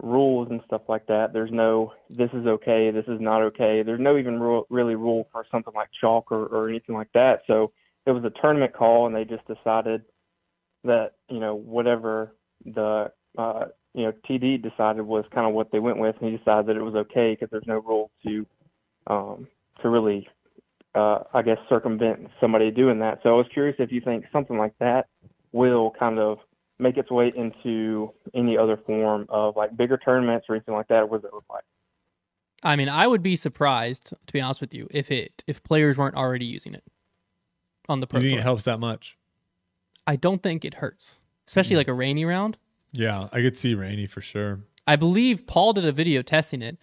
[0.02, 1.34] rules and stuff like that.
[1.34, 3.84] There's no this is okay, this is not okay.
[3.84, 7.42] There's no even rule, really rule for something like chalk or, or anything like that.
[7.48, 7.72] So
[8.06, 10.04] it was a tournament call, and they just decided
[10.84, 12.36] that you know whatever
[12.66, 16.38] the uh, you know TD decided was kind of what they went with, and he
[16.38, 18.46] decided that it was okay because there's no rule to
[19.08, 19.48] um,
[19.82, 20.28] to really
[20.96, 23.20] uh, I guess circumvent somebody doing that.
[23.24, 25.08] So I was curious if you think something like that
[25.52, 26.40] will kind of
[26.80, 31.04] make its way into any other form of like bigger tournaments or anything like that.
[31.04, 31.64] Or what does it look like?
[32.64, 35.98] I mean, I would be surprised, to be honest with you, if it if players
[35.98, 36.84] weren't already using it
[37.90, 38.20] on the pro.
[38.20, 39.18] You think it helps that much?
[40.08, 41.18] I don't think it hurts,
[41.48, 42.58] especially like a rainy round.
[42.94, 44.62] Yeah, I could see Rainy for sure.
[44.86, 46.78] I believe Paul did a video testing it,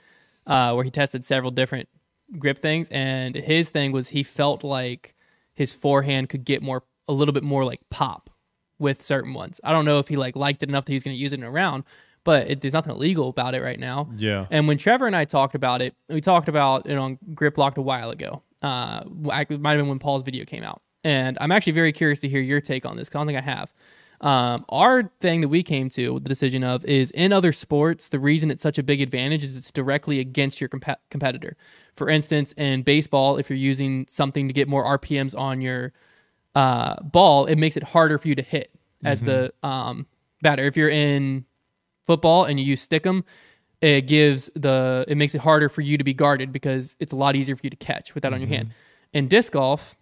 [0.47, 1.88] uh, where he tested several different
[2.38, 5.14] grip things, and his thing was he felt like
[5.54, 8.30] his forehand could get more, a little bit more like pop
[8.81, 9.61] with certain ones.
[9.63, 11.33] I don't know if he like liked it enough that he was going to use
[11.33, 11.85] it in a round,
[12.25, 14.09] but it, there's nothing illegal about it right now.
[14.17, 14.47] Yeah.
[14.51, 17.79] And when Trevor and I talked about it, we talked about it on Grip Locked
[17.79, 18.43] a while ago.
[18.63, 20.83] Uh, it might have been when Paul's video came out.
[21.05, 23.09] And I'm actually very curious to hear your take on this.
[23.09, 23.73] 'cause I don't think I have.
[24.21, 28.19] Um, our thing that we came to the decision of is in other sports, the
[28.19, 31.57] reason it's such a big advantage is it's directly against your comp- competitor.
[31.95, 35.95] For instance, in baseball, if you're using something to get more RPMs on your
[36.55, 38.71] uh, ball, it makes it harder for you to hit
[39.05, 40.07] as the um,
[40.43, 40.64] batter.
[40.64, 41.45] If you're in
[42.05, 43.25] football and you use stickum,
[43.81, 47.17] it gives the it makes it harder for you to be guarded because it's a
[47.17, 48.72] lot easier for you to catch with that on your hand.
[49.13, 49.97] In disc golf,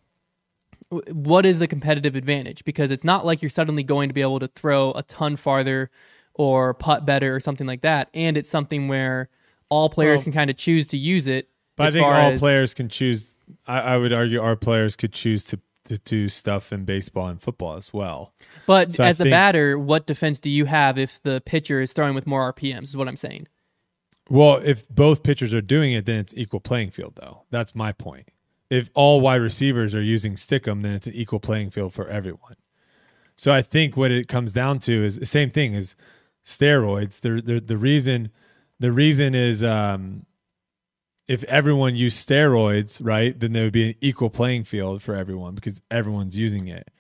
[0.91, 2.65] what is the competitive advantage?
[2.65, 5.91] Because it's not like you're suddenly going to be able to throw a ton farther
[6.35, 8.09] or putt better or something like that.
[8.15, 9.29] And it's something where
[9.69, 11.49] all players Well- can kind of choose to use it.
[11.77, 13.35] But I think all as- players can choose.
[13.66, 17.43] I, I would argue our players could choose to, to do stuff in baseball and
[17.43, 18.32] football as well.
[18.66, 21.81] But So I as the think- batter, what defense do you have if the pitcher
[21.82, 22.85] is throwing with more RPMs?
[22.85, 23.48] Is what I'm saying.
[24.31, 27.43] Well, if both pitchers are doing it, then it's equal playing field, though.
[27.51, 28.28] That's my point.
[28.70, 32.56] if all wide receivers are using stickum, then it's an equal playing field for everyone.
[33.35, 35.97] So I think what it comes down to is the same thing as
[36.44, 37.20] steroids.
[37.20, 38.31] The the, the reason
[38.78, 40.27] the reason is um,
[41.29, 45.55] if everyone used steroids, right, then there would be an equal playing field for everyone
[45.55, 46.91] because everyone's using it.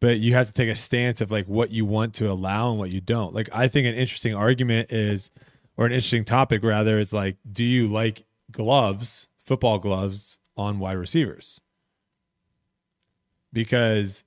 [0.00, 2.78] But you have to take a stance of like what you want to allow and
[2.78, 3.34] what you don't.
[3.34, 5.30] Like I think an interesting argument is,
[5.76, 10.92] or an interesting topic rather, is like, do you like gloves, football gloves, on wide
[10.92, 11.60] receivers?
[13.52, 14.24] Because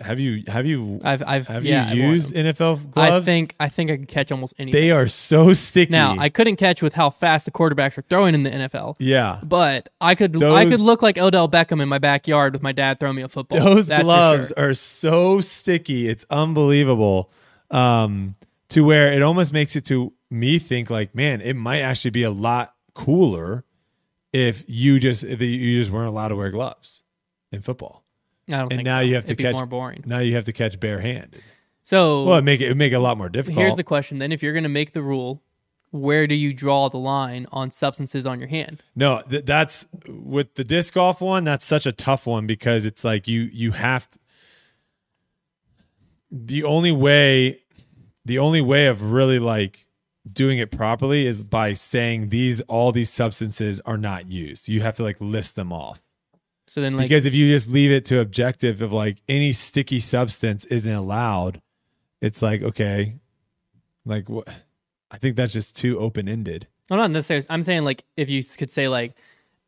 [0.00, 2.96] have you have you I've I've have yeah, you I- used NFL gloves?
[2.96, 4.80] I think I think I can catch almost anything.
[4.80, 5.92] they are so sticky.
[5.92, 8.96] Now I couldn't catch with how fast the quarterbacks are throwing in the NFL.
[8.98, 9.40] yeah.
[9.42, 13.00] But I could I could look like Odell Beckham in my backyard with my dad
[13.00, 13.58] throwing me a football.
[13.58, 14.70] Those That's gloves sure.
[14.70, 16.08] are so sticky.
[16.08, 17.30] It's unbelievable.
[17.70, 18.36] Um,
[18.70, 22.22] to where it almost makes it to me think like, man, it might actually be
[22.24, 23.64] a lot cooler
[24.32, 27.02] if you just if you just weren't allowed to wear gloves
[27.52, 28.03] in football.
[28.48, 29.04] I don't and think now so.
[29.04, 30.02] you have to It'd be catch more boring.
[30.06, 31.40] Now you have to catch barehanded.
[31.82, 33.58] So Well, it make it it'd make it a lot more difficult.
[33.60, 35.42] here's the question: Then, if you're going to make the rule,
[35.90, 38.82] where do you draw the line on substances on your hand?
[38.96, 41.44] No, th- that's with the disc golf one.
[41.44, 44.18] That's such a tough one because it's like you you have to.
[46.30, 47.60] The only way,
[48.24, 49.86] the only way of really like
[50.30, 54.68] doing it properly is by saying these all these substances are not used.
[54.68, 56.02] You have to like list them off.
[56.74, 60.00] So then, like, because if you just leave it to objective of like any sticky
[60.00, 61.62] substance isn't allowed,
[62.20, 63.14] it's like okay,
[64.04, 64.48] like what?
[65.08, 66.66] I think that's just too open ended.
[66.90, 67.46] I'm not necessarily.
[67.48, 69.14] I'm saying like if you could say like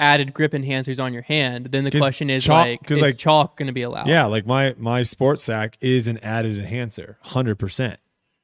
[0.01, 3.57] added grip enhancers on your hand, then the question is chalk- like, is like- chalk
[3.57, 4.09] going to be allowed?
[4.09, 8.01] Yeah, like my my sports sack is an added enhancer, hundred percent.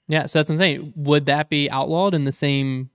[0.06, 0.92] Yeah, so that's what I'm saying.
[0.94, 2.90] Would that be outlawed in the same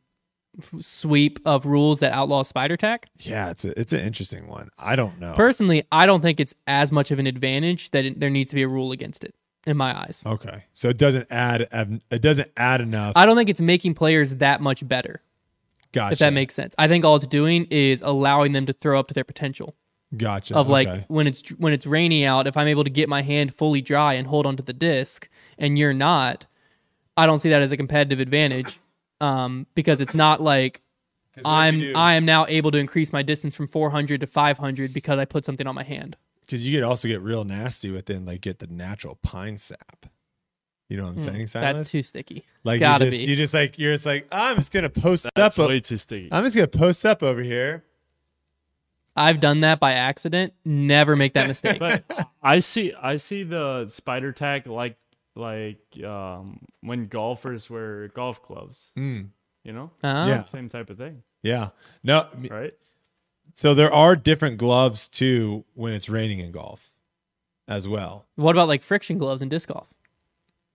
[0.80, 3.10] sweep of rules that outlaw spider tack?
[3.18, 4.70] Yeah, it's a, it's an interesting one.
[4.78, 5.34] I don't know.
[5.34, 8.56] Personally, I don't think it's as much of an advantage that it, there needs to
[8.56, 9.36] be a rule against it
[9.66, 10.22] in my eyes.
[10.26, 13.14] okay, so it doesn't add add- it doesn't add enough.
[13.16, 15.22] I don't think it's making players that much better.
[15.92, 16.14] gotcha.
[16.14, 16.74] If that makes sense.
[16.78, 19.76] I think all it's doing is allowing them to throw up to their potential.
[20.16, 20.56] gotcha.
[20.56, 21.06] Of like okay.
[21.10, 24.14] when it's when it's rainy out, if I'm able to get my hand fully dry
[24.14, 25.28] and hold onto the disc
[25.58, 26.46] and you're not,
[27.18, 28.80] I don't see that as a competitive advantage.
[29.20, 30.82] Um, because it's not like
[31.46, 35.26] I'm I am now able to increase my distance from 400 to 500 because I
[35.26, 36.18] put something on my hand.
[36.42, 40.06] because you could also get real nasty within like get the natural pine sap.
[40.90, 41.48] You know what I'm Hmm, saying?
[41.76, 42.46] That's too sticky.
[42.64, 43.30] like gotta you just, be.
[43.32, 45.66] You just like you're just like I'm just gonna post That's up.
[45.66, 46.30] o- way too sticky.
[46.32, 47.84] I'm just gonna post up over here.
[49.16, 50.54] I've done that by accident.
[50.64, 51.80] Never make that mistake.
[51.80, 52.04] but
[52.42, 54.96] I see I see the spider tack like
[55.38, 58.92] like um when golfers wear golf clubs.
[58.98, 59.30] Mm,
[59.64, 59.92] You know?
[60.04, 60.28] Uh-huh.
[60.28, 60.44] Yeah.
[60.44, 61.70] Same type of thing, yeah.
[62.04, 62.28] No.
[62.50, 62.74] Right?
[63.54, 66.92] So there are different gloves too when it's raining in golf,
[67.68, 68.26] as well.
[68.36, 69.88] What about like friction gloves in disc golf?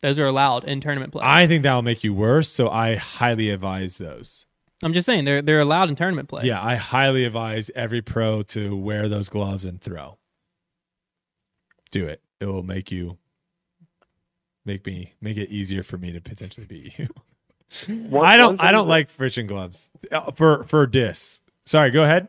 [0.01, 1.23] Those are allowed in tournament play.
[1.25, 4.47] I think that will make you worse, so I highly advise those.
[4.83, 6.45] I'm just saying they're they're allowed in tournament play.
[6.45, 10.19] Yeah, I highly advise every pro to wear those gloves and throw.
[11.93, 12.21] Do it.
[12.41, 13.19] It will make you
[14.65, 17.09] make me make it easier for me to potentially beat you.
[18.09, 21.41] One- I don't I don't that- like friction gloves Uh, for for discs.
[21.65, 22.29] Sorry, go ahead.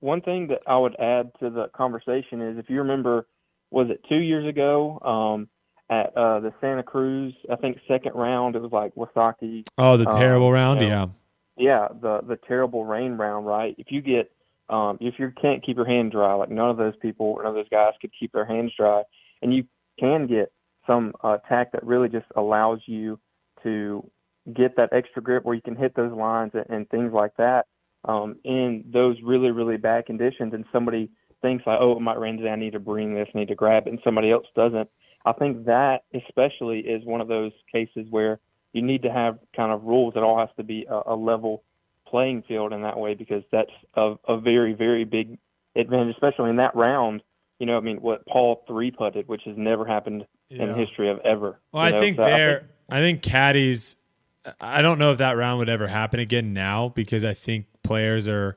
[0.00, 3.26] One thing that I would add to the conversation is if you remember,
[3.70, 5.48] was it two years ago um,
[5.90, 9.66] at uh, the Santa Cruz, I think second round, it was like Wysocki.
[9.78, 11.12] Oh, the um, terrible round, you know,
[11.56, 11.88] yeah.
[11.88, 13.74] Yeah, the the terrible rain round, right?
[13.78, 14.30] If you get
[14.68, 17.54] um if you can't keep your hand dry, like none of those people, none of
[17.54, 19.02] those guys could keep their hands dry,
[19.42, 19.64] and you
[19.98, 20.52] can get
[20.86, 23.18] some uh, tack that really just allows you
[23.62, 24.08] to
[24.54, 27.66] get that extra grip where you can hit those lines and, and things like that.
[28.04, 31.10] Um, in those really really bad conditions, and somebody
[31.42, 33.56] thinks like, oh, it might rain today, I need to bring this, I need to
[33.56, 34.88] grab it, and somebody else doesn't.
[35.24, 38.38] I think that especially is one of those cases where
[38.72, 41.64] you need to have kind of rules It all has to be a, a level
[42.06, 45.38] playing field in that way because that's a, a very very big
[45.74, 47.22] advantage, especially in that round.
[47.58, 50.66] You know, I mean, what Paul three putted, which has never happened Yeah.
[50.66, 51.60] the history of ever.
[51.72, 52.00] Well, I know?
[52.00, 52.68] think So there.
[52.88, 53.96] I think caddies.
[54.60, 58.28] I don't know if that round would ever happen again now because I think players
[58.28, 58.56] are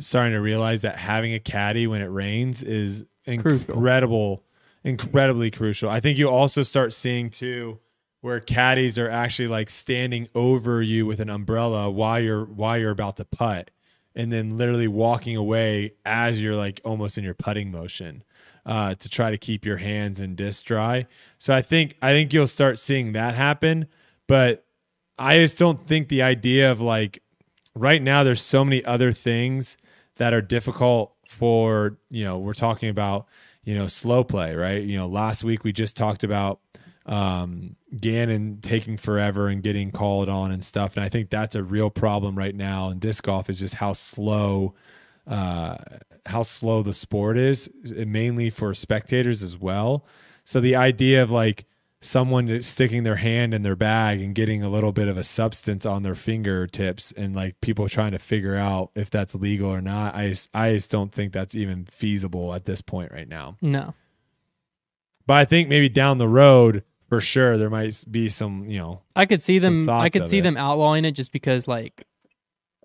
[0.00, 3.74] starting to realize that having a caddy when it rains is Crucial.
[3.74, 4.42] incredible,
[4.82, 5.88] incredibly crucial.
[5.88, 7.78] I think you also start seeing too
[8.20, 12.90] where caddies are actually like standing over you with an umbrella while you're while you're
[12.90, 13.70] about to putt
[14.14, 18.22] and then literally walking away as you're like almost in your putting motion
[18.66, 21.06] uh, to try to keep your hands and disc dry.
[21.38, 23.86] So I think I think you'll start seeing that happen,
[24.26, 24.64] but
[25.18, 27.22] I just don't think the idea of like
[27.74, 29.76] right now there's so many other things
[30.16, 33.26] that are difficult for you know we're talking about
[33.64, 36.60] you know slow play right you know last week we just talked about
[37.06, 41.62] um gannon taking forever and getting called on and stuff and i think that's a
[41.62, 44.74] real problem right now in disc golf is just how slow
[45.26, 45.76] uh
[46.26, 47.68] how slow the sport is
[48.06, 50.04] mainly for spectators as well
[50.44, 51.66] so the idea of like
[52.00, 55.86] someone sticking their hand in their bag and getting a little bit of a substance
[55.86, 60.14] on their fingertips and like people trying to figure out if that's legal or not
[60.14, 63.94] i just, I just don't think that's even feasible at this point right now No.
[65.26, 69.00] but i think maybe down the road for sure there might be some you know
[69.16, 69.88] I could see them.
[69.88, 70.42] I could see it.
[70.42, 72.06] them outlawing it just because like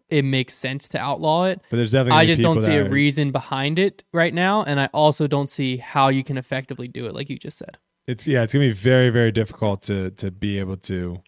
[0.10, 1.61] it makes sense to outlaw it.
[1.69, 4.80] but there's definitely I just don't see a are- reason behind it right now, and
[4.80, 7.77] I also don't see how you can effectively do it, like you just said.
[8.07, 11.22] it's yeah it's gonna be very very difficult to to be able to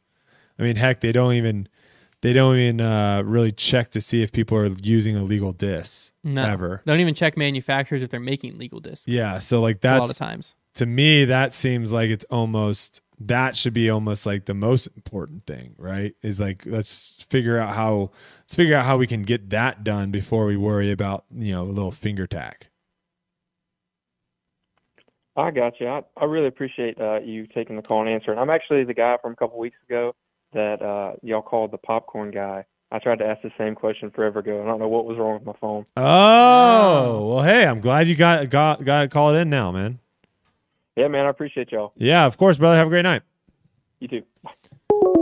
[0.58, 1.68] i mean heck they don't even
[2.22, 6.42] they don't even uh really check to see if people are using illegal discs No,
[6.44, 9.08] ever don't even check manufacturers if they're making legal discs.
[9.08, 10.56] yeah so like that's a lot of times.
[10.76, 15.46] to me that seems like it's almost that should be almost like the most important
[15.46, 18.10] thing right is like let's figure out how
[18.52, 21.64] let's figure out how we can get that done before we worry about you know
[21.64, 22.68] a little finger tack
[25.38, 25.88] I got you.
[25.88, 28.38] I, I really appreciate uh, you taking the call and answering.
[28.38, 30.14] I'm actually the guy from a couple weeks ago
[30.52, 32.66] that uh, y'all called the popcorn guy.
[32.92, 34.62] I tried to ask the same question forever ago.
[34.62, 35.86] I don't know what was wrong with my phone.
[35.96, 40.00] oh well hey i'm glad you got got got it called in now man
[40.98, 41.94] Yeah, man, I appreciate y'all.
[41.96, 43.22] yeah of course brother have a great night
[44.02, 44.24] You too.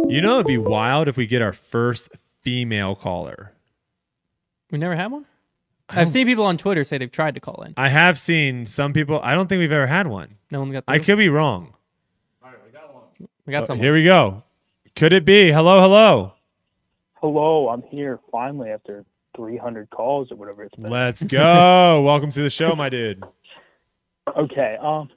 [0.08, 2.10] you know it'd be wild if we get our first
[2.50, 3.54] female caller
[4.72, 5.26] We never had one.
[5.92, 7.74] I've seen people on Twitter say they've tried to call in.
[7.78, 10.84] i have seen some people i don't think we've ever had one No one got.
[10.88, 11.74] i could be wrong
[12.44, 12.58] All right,
[13.46, 13.84] We got Uh, someone.
[13.84, 14.42] here we go
[14.96, 16.34] could it be hello hello
[17.22, 19.04] Hello, I'm here finally after
[19.36, 20.90] 300 calls or whatever it's been.
[20.90, 22.02] Let's go.
[22.06, 23.22] Welcome to the show, my dude.
[24.38, 25.10] Okay, um,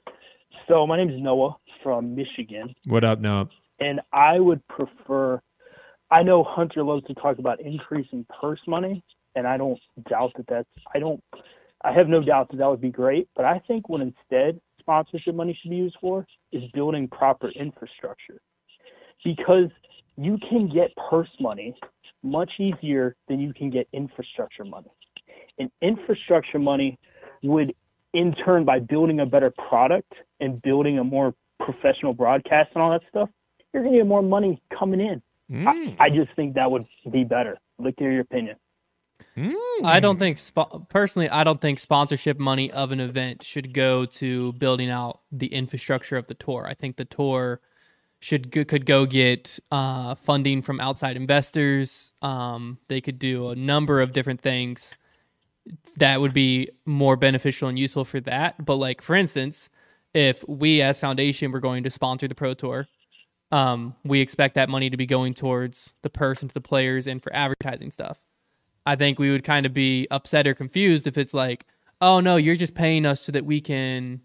[0.67, 3.47] so my name is Noah from Michigan, What up, Noah?
[3.79, 5.41] and I would prefer.
[6.13, 9.03] I know Hunter loves to talk about increasing purse money,
[9.35, 10.69] and I don't doubt that that's.
[10.93, 11.23] I don't.
[11.83, 15.33] I have no doubt that that would be great, but I think what instead sponsorship
[15.33, 18.39] money should be used for is building proper infrastructure,
[19.25, 19.71] because
[20.15, 21.75] you can get purse money
[22.21, 24.91] much easier than you can get infrastructure money.
[25.57, 26.99] And infrastructure money
[27.41, 27.73] would,
[28.13, 32.91] in turn, by building a better product and building a more professional broadcast and all
[32.91, 33.29] that stuff,
[33.73, 35.23] you're going to get more money coming in.
[35.51, 35.97] Mm.
[35.99, 37.57] I, I just think that would be better.
[37.79, 38.55] I'd to your opinion.
[39.83, 41.29] I don't think spo- personally.
[41.29, 46.17] I don't think sponsorship money of an event should go to building out the infrastructure
[46.17, 46.65] of the tour.
[46.67, 47.61] I think the tour
[48.19, 52.13] should could go get uh, funding from outside investors.
[52.21, 54.95] Um, they could do a number of different things
[55.97, 58.65] that would be more beneficial and useful for that.
[58.65, 59.69] But like for instance,
[60.13, 62.87] if we as foundation were going to sponsor the pro tour,
[63.53, 67.21] um, we expect that money to be going towards the person, to the players, and
[67.21, 68.17] for advertising stuff.
[68.83, 71.67] I think we would kind of be upset or confused if it's like,
[72.01, 74.21] oh no, you're just paying us so that we can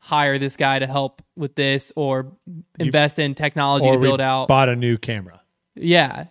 [0.00, 2.32] hire this guy to help with this or
[2.80, 4.48] invest in technology to build out.
[4.48, 5.40] bought a new camera.
[5.76, 6.26] yeah.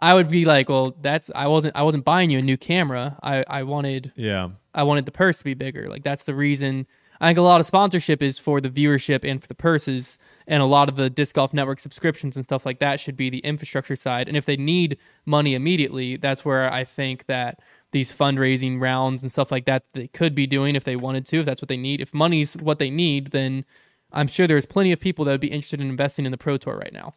[0.00, 3.18] I would be like, well, that's I wasn't I wasn't buying you a new camera.
[3.20, 4.50] I I wanted Yeah.
[4.72, 5.88] I wanted the purse to be bigger.
[5.88, 6.86] Like that's the reason.
[7.20, 10.16] I think a lot of sponsorship is for the viewership and for the purses,
[10.48, 13.28] and a lot of the disc golf network subscriptions and stuff like that should be
[13.28, 14.26] the infrastructure side.
[14.26, 17.60] And if they need money immediately, that's where I think that
[17.92, 21.40] these fundraising rounds and stuff like that they could be doing if they wanted to,
[21.40, 22.00] if that's what they need.
[22.00, 23.66] If money's what they need, then
[24.10, 26.56] I'm sure there's plenty of people that would be interested in investing in the pro
[26.56, 27.14] tour right now.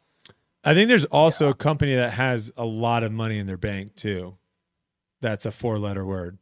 [0.63, 3.95] I think there's also a company that has a lot of money in their bank
[3.95, 4.37] too.
[5.21, 6.37] That's a four letter word.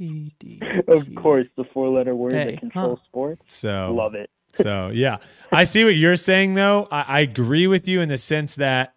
[0.00, 0.60] PD.
[0.86, 3.04] Of course, the four-letter word Hey, that controls huh.
[3.06, 3.42] sports.
[3.48, 4.30] So Love it.
[4.54, 5.18] So yeah,
[5.52, 6.88] I see what you're saying though.
[6.90, 8.94] I, I agree with you in the sense that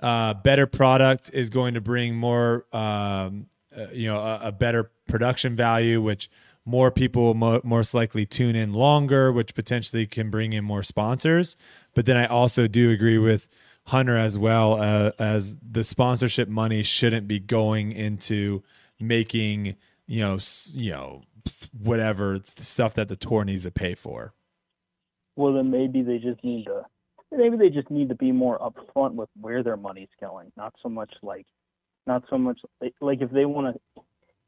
[0.00, 3.46] uh, better product is going to bring more, um,
[3.76, 6.28] uh, you know, a, a better production value, which
[6.64, 10.82] more people will mo- most likely tune in longer, which potentially can bring in more
[10.82, 11.56] sponsors.
[11.94, 13.48] But then I also do agree with
[13.86, 18.62] Hunter as well uh, as the sponsorship money shouldn't be going into
[19.00, 19.74] making
[20.06, 20.38] you know
[20.72, 21.22] you know
[21.76, 24.34] whatever stuff that the tour needs to pay for.
[25.42, 26.82] Well, then maybe they just need to.
[27.32, 30.52] Maybe they just need to be more upfront with where their money's going.
[30.56, 31.46] Not so much like,
[32.06, 34.02] not so much like, like if they want to.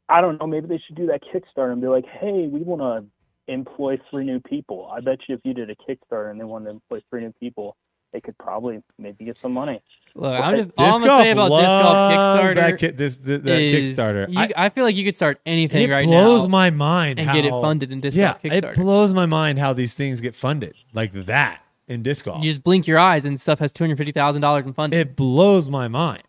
[0.09, 0.47] I don't know.
[0.47, 4.25] Maybe they should do that Kickstarter and be like, "Hey, we want to employ three
[4.25, 7.01] new people." I bet you if you did a Kickstarter and they wanted to employ
[7.11, 7.77] three new people,
[8.15, 9.83] they could probably maybe get some money.
[10.15, 13.43] Look, I'm just all I'm gonna say about disc golf Kickstarter that, ki- this, th-
[13.43, 14.29] that is Kickstarter.
[14.31, 16.13] You, I- I, feel like you could start anything right now.
[16.13, 18.73] it right blows my mind and get it funded in disc yeah, golf Kickstarter.
[18.73, 22.45] it blows my mind how these things get funded like that in disc golf.
[22.45, 24.99] you just blink your eyes and stuff has two hundred fifty thousand dollars in funding.
[25.01, 26.23] it blows my mind.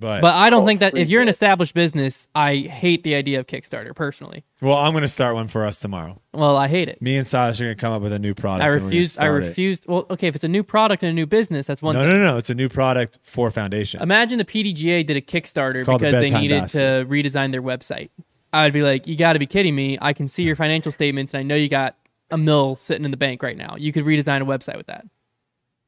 [0.00, 3.14] But, but I don't Oh, think that if you're an established business, I hate the
[3.16, 4.44] idea of Kickstarter personally.
[4.62, 6.20] well, I'm going to start one for us tomorrow.
[6.32, 7.02] Well, I hate it.
[7.02, 8.64] Me and Silas are going to come up with a new product.
[8.64, 9.18] I and refused.
[9.18, 9.46] I start it.
[9.48, 9.86] refused.
[9.88, 12.10] Well, okay, if it's a new product and a new business, that's one No, thing.
[12.10, 12.36] no, no, no.
[12.38, 14.00] It's a new product for Foundation.
[14.00, 16.78] Imagine the PDGA did a Kickstarter It's called the because they needed Basket.
[17.06, 18.10] to redesign their website.
[18.52, 19.98] I'd be like, you got to be kidding me!
[20.00, 21.96] I can see your financial statements, and I know you got
[22.30, 23.74] a mill sitting in the bank right now.
[23.76, 25.04] You could redesign a website with that.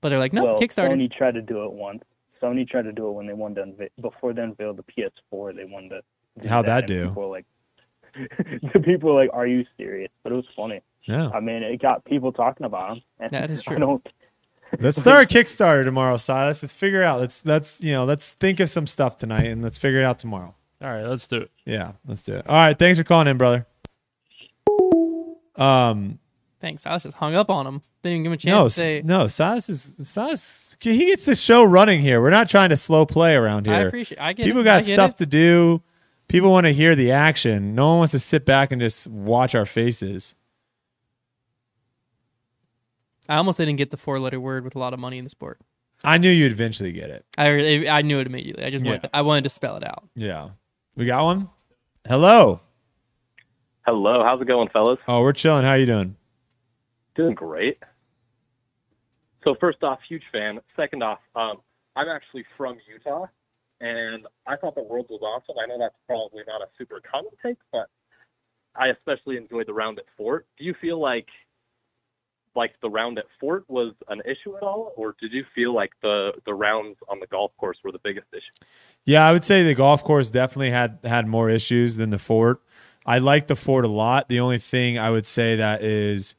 [0.02, 0.90] But they're like, no, well, Kickstarter.
[0.90, 2.02] Sony tried to do it once.
[2.42, 5.54] Sony tried to do it when they wanted to unveil, before they unveiled the PS4.
[5.56, 6.02] They wanted
[6.40, 6.48] to.
[6.48, 7.08] How'd that and do?
[7.08, 7.46] People were like,
[8.74, 10.80] the people were like, "Are you serious?" But it was funny.
[11.04, 11.28] Yeah.
[11.30, 13.02] I mean, it got people talking about them.
[13.20, 13.78] And That is I true.
[13.78, 14.08] don't.
[14.78, 16.62] Let's start a Kickstarter tomorrow, Silas.
[16.62, 17.18] Let's figure out.
[17.20, 20.20] Let's let's you know let's think of some stuff tonight and let's figure it out
[20.20, 20.54] tomorrow.
[20.80, 21.50] All right, let's do it.
[21.66, 22.46] Yeah, let's do it.
[22.48, 23.66] All right, thanks for calling in, brother.
[25.56, 26.18] Um,
[26.60, 26.82] Thanks.
[26.82, 27.82] Silas just hung up on him.
[28.02, 29.02] Didn't even give him a chance no, to say.
[29.04, 30.69] no, Silas is Silas.
[30.80, 32.20] He gets the show running here.
[32.22, 33.74] We're not trying to slow play around here.
[33.74, 34.18] I appreciate.
[34.18, 34.64] I get People it.
[34.64, 35.16] got I get stuff it.
[35.18, 35.82] to do.
[36.28, 37.74] People want to hear the action.
[37.74, 40.34] No one wants to sit back and just watch our faces.
[43.28, 45.60] I almost didn't get the four-letter word with a lot of money in the sport.
[46.02, 47.24] I knew you'd eventually get it.
[47.36, 48.64] I really, I knew it immediately.
[48.64, 48.92] I just Yeah.
[48.92, 50.04] wanted, to, I wanted to spell it out.
[50.14, 50.50] Yeah,
[50.96, 51.48] we got one.
[52.08, 52.60] Hello.
[53.86, 54.98] Hello, how's it going, fellas?
[55.06, 55.64] Oh, we're chilling.
[55.64, 56.16] How you doing?
[57.14, 57.78] Doing great.
[59.44, 60.60] So first off, huge fan.
[60.76, 61.58] Second off, um,
[61.96, 63.26] I'm actually from Utah,
[63.80, 65.56] and I thought the world was awesome.
[65.62, 67.88] I know that's probably not a super common take, but
[68.76, 70.46] I especially enjoyed the round at Fort.
[70.58, 71.26] Do you feel like
[72.56, 75.90] like the round at Fort was an issue at all, or did you feel like
[76.02, 78.66] the the rounds on the golf course were the biggest issue?
[79.04, 82.60] Yeah, I would say the golf course definitely had had more issues than the fort.
[83.06, 84.28] I like the fort a lot.
[84.28, 86.34] The only thing I would say that is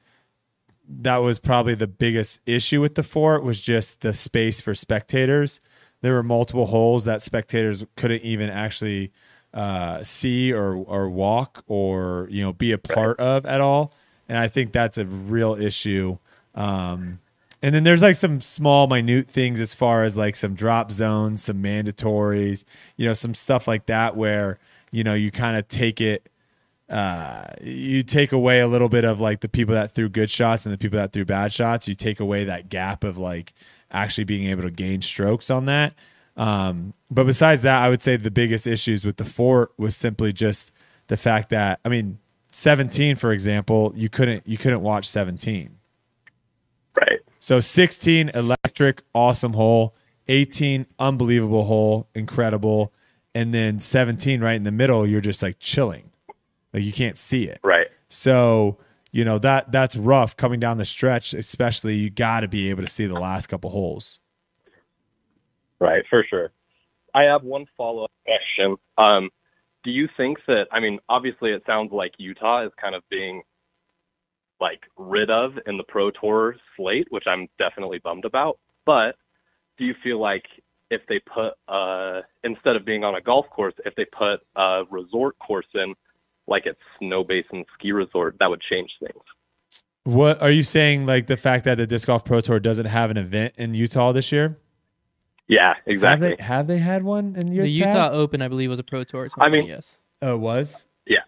[0.99, 5.59] that was probably the biggest issue with the fort was just the space for spectators.
[6.01, 9.11] There were multiple holes that spectators couldn't even actually
[9.53, 13.93] uh, see or or walk or you know be a part of at all.
[14.27, 16.17] And I think that's a real issue.
[16.55, 17.19] Um,
[17.61, 21.43] and then there's like some small, minute things as far as like some drop zones,
[21.43, 22.63] some mandatories,
[22.97, 24.57] you know, some stuff like that where,
[24.89, 26.27] you know, you kind of take it,
[26.91, 30.65] uh, you take away a little bit of like the people that threw good shots
[30.65, 31.87] and the people that threw bad shots.
[31.87, 33.53] You take away that gap of like
[33.89, 35.93] actually being able to gain strokes on that.
[36.35, 40.33] Um, but besides that, I would say the biggest issues with the fort was simply
[40.33, 40.71] just
[41.07, 42.19] the fact that, I mean,
[42.51, 45.77] 17, for example, you couldn't, you couldn't watch 17.
[46.97, 47.19] Right.
[47.39, 49.95] So 16 electric, awesome hole.
[50.27, 52.93] 18 unbelievable hole, incredible.
[53.33, 56.10] And then 17 right in the middle, you're just like chilling.
[56.73, 57.59] Like you can't see it.
[57.63, 57.87] Right.
[58.09, 58.77] So,
[59.11, 62.83] you know, that that's rough coming down the stretch, especially you got to be able
[62.83, 64.19] to see the last couple holes.
[65.79, 66.51] Right, for sure.
[67.13, 68.77] I have one follow up question.
[68.97, 69.29] Um,
[69.83, 73.41] do you think that, I mean, obviously it sounds like Utah is kind of being
[74.61, 78.59] like rid of in the Pro Tour slate, which I'm definitely bummed about.
[78.85, 79.15] But
[79.77, 80.43] do you feel like
[80.91, 84.83] if they put, uh, instead of being on a golf course, if they put a
[84.91, 85.95] resort course in,
[86.47, 89.23] like at Snowbasin Ski Resort, that would change things?
[90.03, 93.11] What are you saying like the fact that the Disc Golf Pro Tour doesn't have
[93.11, 94.57] an event in Utah this year?
[95.47, 96.29] Yeah, exactly.
[96.29, 98.13] Have they, have they had one in years The Utah past?
[98.13, 99.27] Open, I believe, was a pro tour.
[99.39, 99.99] I mean- yes.
[100.21, 100.85] Oh, it was?
[101.05, 101.19] Yeah.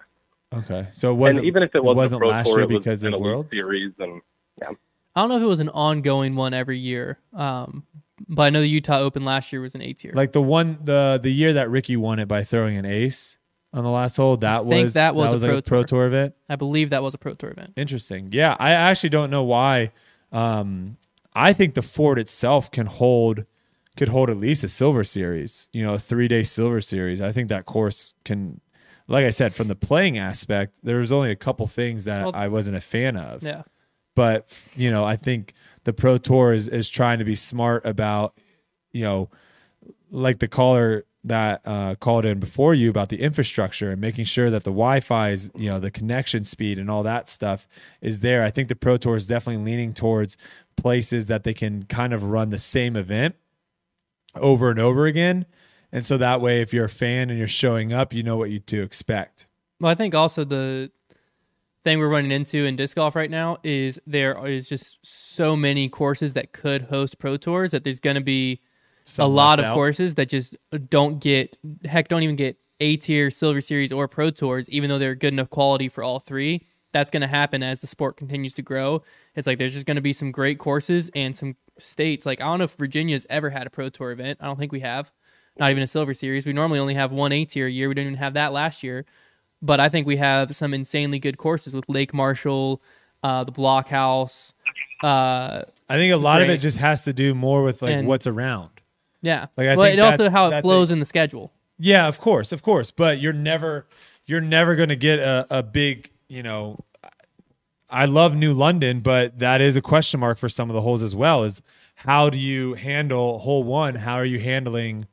[0.54, 0.88] Okay.
[0.92, 2.74] So it wasn't and even if it wasn't, wasn't a Pro last Tour, year it
[2.74, 3.48] was because of Elite World?
[3.52, 4.22] Series and
[4.62, 4.70] yeah.
[5.16, 7.84] I don't know if it was an ongoing one every year, um,
[8.28, 10.12] but I know the Utah Open last year was an eight tier.
[10.14, 13.38] Like the one the the year that Ricky won it by throwing an ace
[13.74, 15.80] on the last hole, that I think was that was a like Pro a pro
[15.84, 15.88] Tour.
[15.88, 16.36] tour event.
[16.48, 17.74] I believe that was a pro tour event.
[17.76, 18.30] Interesting.
[18.32, 19.92] Yeah, I actually don't know why.
[20.32, 20.98] Um,
[21.34, 23.46] I think the Fort itself can hold
[23.98, 25.68] could hold at least a silver series.
[25.74, 27.20] You know, a three day silver series.
[27.22, 28.62] I think that course can.
[29.08, 32.36] Like I said, from the playing aspect, there was only a couple things that Well-
[32.36, 33.44] I wasn't a fan of.
[33.44, 33.64] Yeah.
[34.16, 38.38] But you know, I think the Pro Tour is is trying to be smart about,
[38.92, 39.30] you know,
[40.12, 44.50] like the caller that uh, called in before you about the infrastructure and making sure
[44.50, 47.68] that the Wi-Fi is, you know, the connection speed and all that stuff
[48.02, 48.44] is there.
[48.44, 50.36] I think the Pro Tour is definitely leaning towards
[50.76, 53.36] places that they can kind of run the same event
[54.36, 55.46] over and over again.
[55.92, 58.50] And so that way, if you're a fan and you're showing up, you know what
[58.50, 59.48] you to expect.
[59.80, 60.92] Well, I think also the
[61.84, 65.90] thing we're running into in disc golf right now is there is just so many
[65.90, 68.62] courses that could host pro tours that there's going to be
[69.06, 69.74] Some a lot of out.
[69.76, 70.56] courses that just
[70.90, 75.00] don't get heck don't even get A tier, Silver Series, or Pro Tours, even though
[75.00, 76.66] they're good enough quality for all three.
[76.94, 79.02] That's going to happen as the sport continues to grow.
[79.36, 82.26] It's like there's just going to be some great courses and some states.
[82.26, 84.40] Like I don't know if Virginia's ever had a Pro Tour event.
[84.42, 85.12] I don't think we have.
[85.58, 86.46] Not even a Silver Series.
[86.46, 87.88] We normally only have one A tier a year.
[87.90, 89.06] We didn't even have that last year.
[89.62, 92.82] But I think we have some insanely good courses with Lake Marshall,
[93.24, 94.54] uh, the Blockhouse.
[95.04, 98.08] Uh, I think a lot of it just has to do more with like And-
[98.08, 98.70] what's around.
[99.24, 99.48] Yeah.
[99.58, 101.52] Like I well, think and also that's- how it that's flows in the schedule.
[101.80, 102.92] Yeah, of course, of course.
[102.92, 103.88] But you're never
[104.28, 106.86] you're never going to get a, a big, you know.
[107.90, 111.02] I love New London, but that is a question mark for some of the holes
[111.04, 111.44] as well.
[111.44, 111.62] Is
[111.96, 113.96] how do you handle hole one?
[113.96, 115.08] How are you handling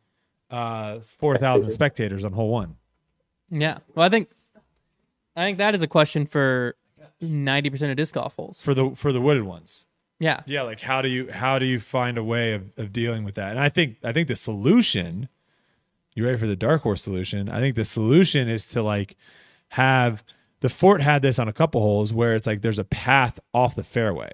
[0.51, 2.77] uh, four thousand spectators on hole one?
[3.51, 3.79] Yeah.
[3.95, 4.29] Well, I think
[5.37, 6.77] I think that is a question for
[7.21, 8.61] ninety percent of disc golf holes.
[8.63, 9.87] for the for the wooded ones.
[10.21, 10.43] Yeah.
[10.47, 13.35] Yeah, like how do you how do you find a way of, of dealing with
[13.35, 13.51] that?
[13.51, 15.29] And I think I think the solution,
[16.15, 17.49] you ready for the dark horse solution?
[17.49, 19.17] I think the solution is to like
[19.71, 20.23] have
[20.61, 23.75] the fort had this on a couple holes where it's like there's a path off
[23.75, 24.33] the fairway.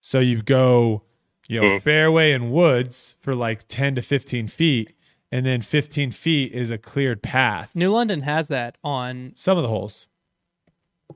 [0.00, 1.02] So you go,
[1.46, 1.78] you know, hmm.
[1.78, 4.94] fairway and woods for like 10 to 15 feet,
[5.30, 7.70] and then 15 feet is a cleared path.
[7.74, 10.06] New London has that on Some of the holes.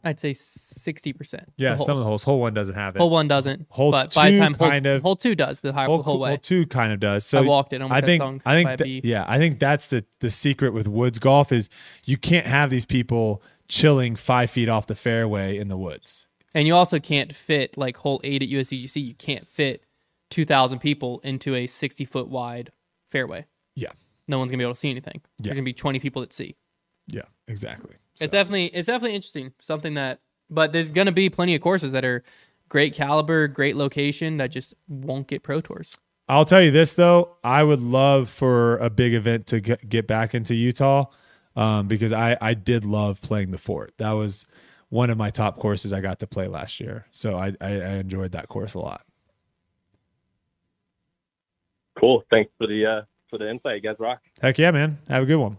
[0.07, 1.53] I'd say sixty percent.
[1.57, 2.23] Yeah, some of the holes.
[2.23, 3.01] Hole one doesn't have it.
[3.01, 3.67] Hole one doesn't.
[3.71, 6.03] Hole but by the two time hole, kind of- hole two does the high Hole,
[6.03, 6.29] whole way.
[6.31, 7.27] hole two kind of does.
[7.27, 10.31] So I walked it, I think I think th- yeah, I think that's the the
[10.31, 11.69] secret with woods golf is
[12.05, 16.29] you can't have these people chilling five feet off the fairway in the woods.
[16.55, 19.05] And you also can't fit like hole eight at USDGC.
[19.05, 19.83] You can't fit
[20.31, 22.71] two thousand people into a sixty foot wide
[23.11, 23.47] fairway.
[23.75, 23.91] Yeah.
[24.29, 25.21] No one's gonna be able to see anything.
[25.39, 25.49] Yeah.
[25.49, 26.55] There's gonna be twenty people that see.
[27.09, 27.97] Yeah, exactly.
[28.21, 29.53] It's definitely it's definitely interesting.
[29.61, 32.23] Something that, but there's gonna be plenty of courses that are
[32.69, 35.97] great caliber, great location that just won't get pro tours.
[36.29, 40.07] I'll tell you this though, I would love for a big event to get, get
[40.07, 41.07] back into Utah
[41.55, 43.93] um, because I I did love playing the fort.
[43.99, 44.47] That was
[44.89, 47.93] one of my top courses I got to play last year, so I I, I
[47.97, 49.03] enjoyed that course a lot.
[51.99, 52.25] Cool.
[52.31, 53.77] Thanks for the uh, for the insight.
[53.77, 54.21] You guys rock.
[54.41, 54.99] Heck yeah, man.
[55.09, 55.59] Have a good one.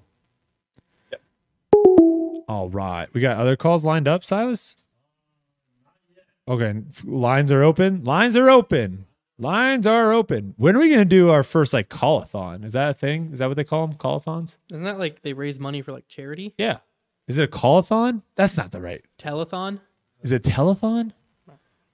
[2.47, 3.07] All right.
[3.13, 4.75] We got other calls lined up, Silas?
[6.47, 6.81] Okay.
[7.03, 8.03] Lines are open.
[8.03, 9.05] Lines are open.
[9.37, 10.55] Lines are open.
[10.57, 12.63] When are we going to do our first like call-a-thon?
[12.63, 13.29] Is that a thing?
[13.33, 13.97] Is that what they call them?
[13.97, 14.57] Call-a-thons?
[14.71, 16.55] Isn't that like they raise money for like charity?
[16.57, 16.77] Yeah.
[17.27, 18.23] Is it a call-a-thon?
[18.35, 19.03] That's not the right.
[19.19, 19.81] Telethon?
[20.21, 21.11] Is it telethon?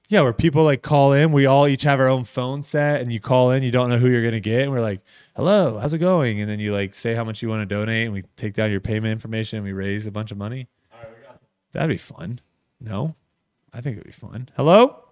[0.07, 1.31] Yeah, where people like call in.
[1.31, 3.63] We all each have our own phone set, and you call in.
[3.63, 5.01] You don't know who you're gonna get, and we're like,
[5.35, 8.05] "Hello, how's it going?" And then you like say how much you want to donate,
[8.05, 10.68] and we take down your payment information, and we raise a bunch of money.
[11.72, 12.39] That'd be fun.
[12.80, 13.15] No,
[13.73, 14.49] I think it'd be fun.
[14.55, 15.03] Hello,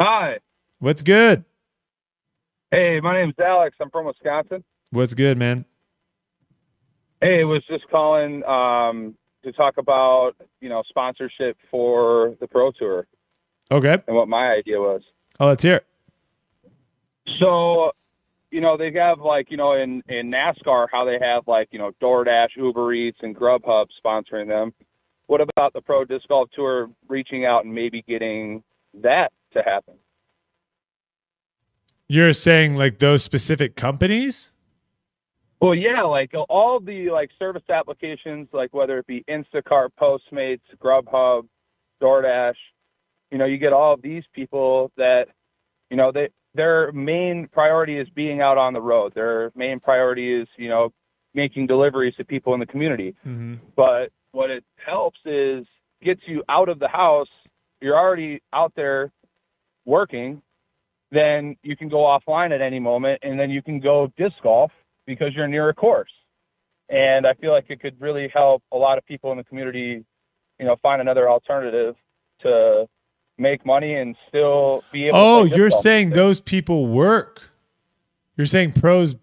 [0.00, 0.38] Hi.
[0.78, 1.44] what's good?
[2.70, 3.76] Hey, my name's Alex.
[3.80, 4.62] I'm from Wisconsin.
[4.90, 5.64] What's good, man?
[7.20, 12.70] Hey, I was just calling um, to talk about you know sponsorship for the Pro
[12.72, 13.06] Tour
[13.70, 13.96] Okay.
[14.06, 15.02] and what my idea was.
[15.40, 15.86] Oh, let's hear it.
[17.40, 17.92] So,
[18.50, 21.78] you know, they have like you know in in NASCAR how they have like you
[21.78, 24.72] know DoorDash, Uber Eats, and Grubhub sponsoring them.
[25.26, 28.62] What about the Pro Disc Golf Tour reaching out and maybe getting
[29.02, 29.94] that to happen?
[32.08, 34.52] You're saying like those specific companies?
[35.60, 41.46] Well, yeah, like all the like service applications, like whether it be Instacart, Postmates, Grubhub,
[42.00, 42.54] DoorDash,
[43.30, 45.26] you know, you get all of these people that,
[45.90, 49.12] you know, they their main priority is being out on the road.
[49.14, 50.92] Their main priority is, you know,
[51.34, 53.14] making deliveries to people in the community.
[53.26, 53.54] Mm-hmm.
[53.76, 55.66] But what it helps is
[56.02, 57.28] gets you out of the house.
[57.80, 59.12] You're already out there
[59.84, 60.42] working.
[61.10, 64.70] Then you can go offline at any moment, and then you can go disc golf
[65.06, 66.10] because you're near a course.
[66.90, 70.04] And I feel like it could really help a lot of people in the community,
[70.58, 71.94] you know, find another alternative
[72.40, 72.86] to
[73.38, 75.18] make money and still be able.
[75.18, 77.42] Oh, you're saying those people work?
[78.36, 79.16] You're saying pros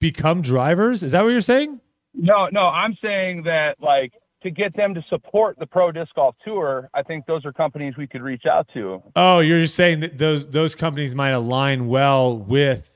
[0.00, 1.02] become drivers?
[1.02, 1.80] Is that what you're saying?
[2.14, 4.12] No, no, I'm saying that like
[4.42, 7.96] to get them to support the pro disc golf tour, I think those are companies
[7.96, 9.02] we could reach out to.
[9.16, 12.88] Oh, you're just saying that those those companies might align well with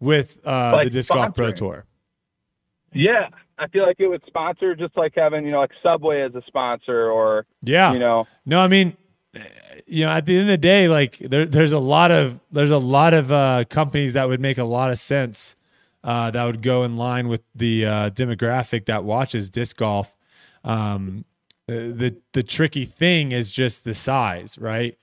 [0.00, 1.84] with uh, Like the disc golf pro tour.
[2.92, 3.28] Yeah,
[3.58, 6.42] I feel like it would sponsor just like having you know like Subway as a
[6.46, 8.96] sponsor or Yeah, you know No, I mean,
[9.86, 12.70] you know, at the end of the day, like there, there's a lot of there's
[12.70, 15.56] a lot of uh, companies that would make a lot of sense.
[16.04, 20.16] Uh, that would go in line with the uh, demographic that watches disc golf.
[20.64, 21.24] Um,
[21.66, 24.96] the the tricky thing is just the size, right?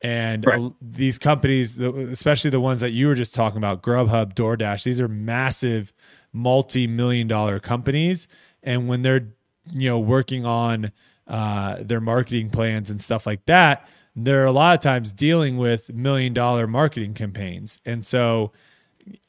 [0.00, 4.84] And uh, these companies, especially the ones that you were just talking about, Grubhub, DoorDash,
[4.84, 5.92] these are massive,
[6.32, 8.28] multi-million dollar companies.
[8.62, 9.28] And when they're,
[9.72, 10.92] you know, working on
[11.28, 15.92] uh, their marketing plans and stuff like that, they're a lot of times dealing with
[15.92, 17.78] million dollar marketing campaigns.
[17.84, 18.52] And so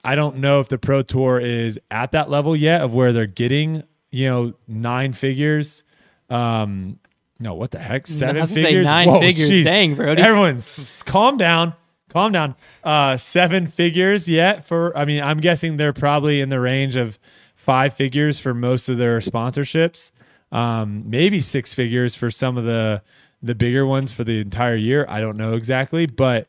[0.03, 3.25] I don't know if the Pro Tour is at that level yet of where they're
[3.27, 5.83] getting, you know, nine figures.
[6.29, 6.99] Um,
[7.39, 8.07] no, what the heck?
[8.07, 8.85] Seven I was gonna say figures?
[8.85, 9.63] nine figures.
[9.63, 10.21] Dang, Brodie.
[10.21, 10.61] Everyone,
[11.05, 11.73] calm down.
[12.09, 12.55] Calm down.
[12.83, 17.19] Uh, seven figures yet for, I mean, I'm guessing they're probably in the range of
[17.55, 20.11] five figures for most of their sponsorships.
[20.51, 23.03] Um, maybe six figures for some of the,
[23.41, 25.05] the bigger ones for the entire year.
[25.07, 26.47] I don't know exactly, but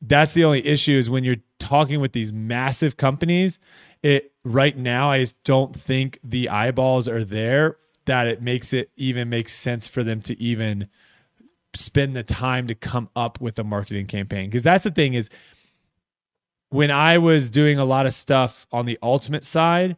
[0.00, 3.58] that's the only issue is when you're talking with these massive companies
[4.02, 8.90] it right now i just don't think the eyeballs are there that it makes it
[8.96, 10.88] even makes sense for them to even
[11.74, 15.30] spend the time to come up with a marketing campaign because that's the thing is
[16.68, 19.96] when i was doing a lot of stuff on the ultimate side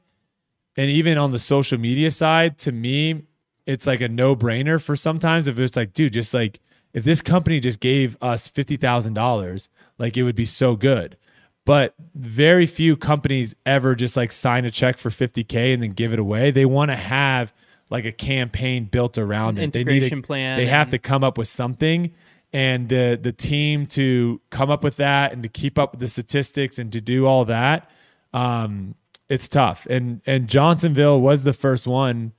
[0.76, 3.22] and even on the social media side to me
[3.66, 6.60] it's like a no-brainer for sometimes if it's like dude just like
[6.96, 11.18] if this company just gave us $50,000 like it would be so good.
[11.66, 16.14] But very few companies ever just like sign a check for 50k and then give
[16.14, 16.50] it away.
[16.52, 17.52] They want to have
[17.90, 19.74] like a campaign built around it.
[19.74, 22.14] They need a, plan they have to come up with something.
[22.52, 26.08] And the the team to come up with that and to keep up with the
[26.08, 27.90] statistics and to do all that
[28.32, 28.94] um
[29.28, 32.32] it's tough and and Johnsonville was the first one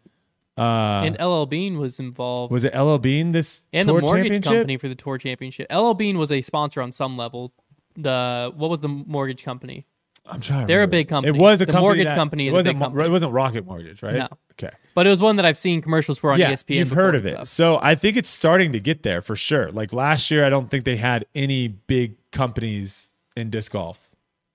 [0.57, 2.51] uh and LL Bean was involved.
[2.51, 4.43] was it LL Bean this and tour the mortgage championship?
[4.53, 5.68] company for the tour championship.
[5.72, 7.53] LL Bean was a sponsor on some level.
[7.95, 9.85] The what was the mortgage company?
[10.30, 10.61] I'm trying.
[10.61, 11.38] To They're a big company.
[11.38, 12.76] It was a the company mortgage that- company It wasn't.
[12.77, 13.05] big company.
[13.05, 14.15] It wasn't Rocket Mortgage, right?
[14.15, 14.27] No.
[14.53, 14.72] Okay.
[14.93, 16.76] But it was one that I've seen commercials for on yeah, ESPN.
[16.76, 17.34] you've heard of it.
[17.35, 17.47] stuff.
[17.47, 19.72] So I think it's starting to get there for sure.
[19.72, 24.07] Like last year, I don't think they had any big companies in disc golf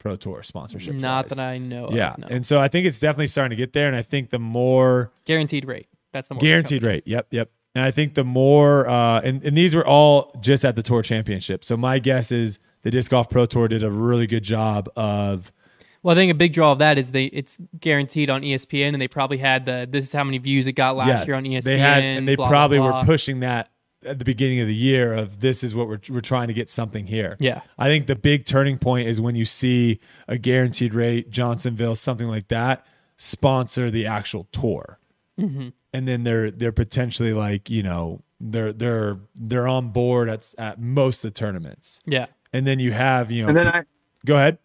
[0.02, 0.94] pro tour sponsorship.
[0.94, 2.26] Not that I know of, Yeah, no.
[2.28, 3.86] and so I think it's definitely starting to get there.
[3.86, 5.86] And I think the more Guaranteed rate.
[6.12, 7.04] That's the guaranteed rate.
[7.06, 7.50] Yep, yep.
[7.74, 11.00] And I think the more, uh, and, and these were all just at the tour
[11.02, 11.64] championship.
[11.64, 15.50] So my guess is the disc golf pro tour did a really good job of
[16.02, 19.00] Well, I think a big draw of that is they it's guaranteed on ESPN, and
[19.00, 21.44] they probably had the this is how many views it got last Yes, year on
[21.44, 21.62] ESPN.
[21.64, 23.00] They had, and they blah, blah, probably blah.
[23.00, 23.70] were pushing that
[24.04, 26.68] at the beginning of the year of this is what we're we're trying to get
[26.70, 27.36] something here.
[27.40, 27.60] Yeah.
[27.78, 32.28] I think the big turning point is when you see a guaranteed rate, Johnsonville, something
[32.28, 32.84] like that,
[33.16, 34.98] sponsor the actual tour,
[35.38, 35.72] Mhm.
[35.92, 40.80] and then they're they're potentially like you know they're they're they're on board at at
[40.80, 42.00] most of the tournaments.
[42.04, 42.26] Yeah.
[42.52, 43.48] and then you have you know.
[43.48, 43.82] And then I,
[44.26, 44.58] go ahead.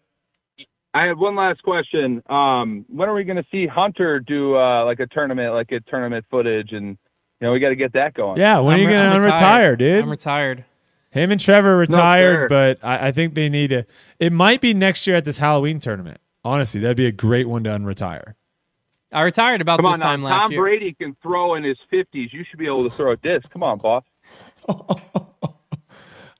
[0.94, 2.22] I have one last question.
[2.28, 5.80] Um, when are we going to see Hunter do uh, like a tournament, like a
[5.80, 6.96] tournament footage, and
[7.40, 8.38] you know we got to get that going.
[8.38, 10.02] Yeah, when are you I'm gonna retire, dude?
[10.02, 10.64] I'm retired.
[11.10, 11.80] Him and Trevor sir.
[11.80, 13.86] retired, but I, I think they need to.
[14.18, 16.20] It might be next year at this Halloween tournament.
[16.44, 18.34] Honestly, that'd be a great one to unretire.
[19.12, 20.60] I retired about Come this on time now, last Tom year.
[20.60, 22.32] Tom Brady can throw in his fifties.
[22.32, 23.48] You should be able to throw a disc.
[23.50, 24.04] Come on, boss.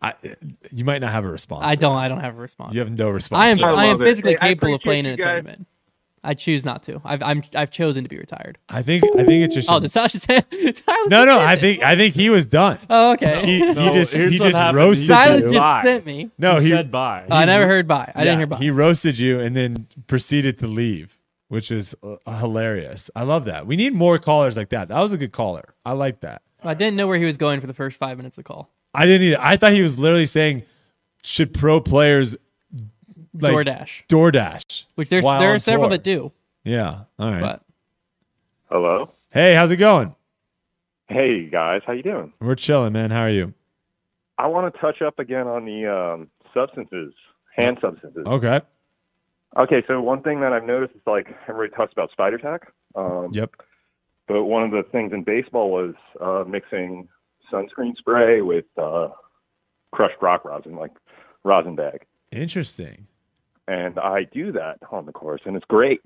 [0.00, 0.14] I,
[0.70, 1.64] you might not have a response.
[1.64, 1.96] I don't.
[1.96, 2.74] I don't have a response.
[2.74, 3.42] You have no response.
[3.42, 3.58] I am.
[3.58, 3.66] for.
[3.66, 4.04] I, am love it.
[4.04, 5.26] physically capable of playing in a guys.
[5.26, 5.66] tournament.
[6.28, 7.00] I choose not to.
[7.04, 8.58] I've I'm I've chosen to be retired.
[8.68, 9.02] I think.
[9.16, 9.70] I think it's just.
[9.70, 10.42] Oh, did Silas just say?
[11.08, 11.40] No, no.
[11.40, 11.82] I think.
[11.82, 12.78] I think he was done.
[12.90, 13.46] Oh, okay.
[13.46, 14.14] He, he No, just.
[14.16, 14.76] He just happened.
[14.76, 15.50] roasted Silas you.
[15.52, 15.82] just Bye.
[15.84, 16.30] sent me.
[16.36, 17.24] no, he he said bye.
[17.30, 18.12] I never heard bye.
[18.14, 18.56] I yeah, didn't hear bye.
[18.58, 21.18] He roasted you and then proceeded to leave,
[21.48, 23.10] which is uh, hilarious.
[23.16, 23.66] I love that.
[23.66, 24.88] We need more callers like that.
[24.88, 25.74] That was a good caller.
[25.86, 26.42] I like that.
[26.62, 28.68] I didn't know where he was going for the first five minutes of the call.
[28.94, 29.38] I didn't either.
[29.40, 30.64] I thought he was literally saying,
[31.22, 32.36] should pro players
[33.40, 34.84] like DoorDash, DoorDash?
[34.94, 35.96] which there's there are several tour?
[35.98, 36.32] that do,
[36.64, 37.00] Yeah.
[37.18, 37.40] All right.
[37.40, 37.62] but
[38.70, 39.10] Hello.
[39.30, 40.14] hey, how's it going?
[41.08, 42.32] Hey guys, how you doing?
[42.40, 43.10] We're chilling, man.
[43.10, 43.54] How are you?
[44.36, 47.12] I want to touch up again on the um, substances,
[47.56, 48.24] hand substances.
[48.26, 48.60] Okay.
[49.56, 52.70] Okay, so one thing that I've noticed is like everybody talks about spider tack.
[52.94, 53.56] Um, Yep.
[54.28, 57.08] But one of the things in baseball was uh, mixing
[57.50, 59.08] sunscreen spray with uh,
[59.90, 60.90] crushed rock rosin, like
[61.44, 62.04] rosin bag.
[62.30, 63.06] Interesting.
[63.68, 66.00] And I do that on the course, and it's great.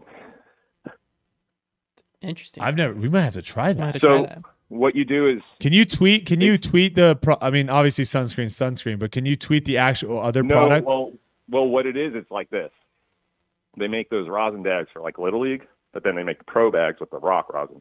[2.21, 2.63] interesting.
[2.63, 2.93] I've never.
[2.93, 3.93] We might have to try that.
[3.93, 4.43] to try So that.
[4.69, 6.27] what you do is Can you tweet?
[6.27, 7.17] Can you tweet the?
[7.23, 10.87] Pro, I mean, obviously sunscreen, sunscreen, but can you tweet the actual other no, product?
[10.87, 11.13] well,
[11.49, 12.71] well, what it is, it's like this.
[13.79, 16.71] They make those rosin bags for like little league, but then they make the pro
[16.73, 17.81] bags with the rock rosin.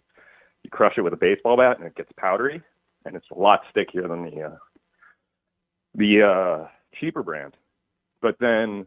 [0.63, 2.61] You crush it with a baseball bat, and it gets powdery,
[3.05, 4.55] and it's a lot stickier than the uh,
[5.95, 6.67] the uh,
[6.99, 7.55] cheaper brand.
[8.21, 8.85] But then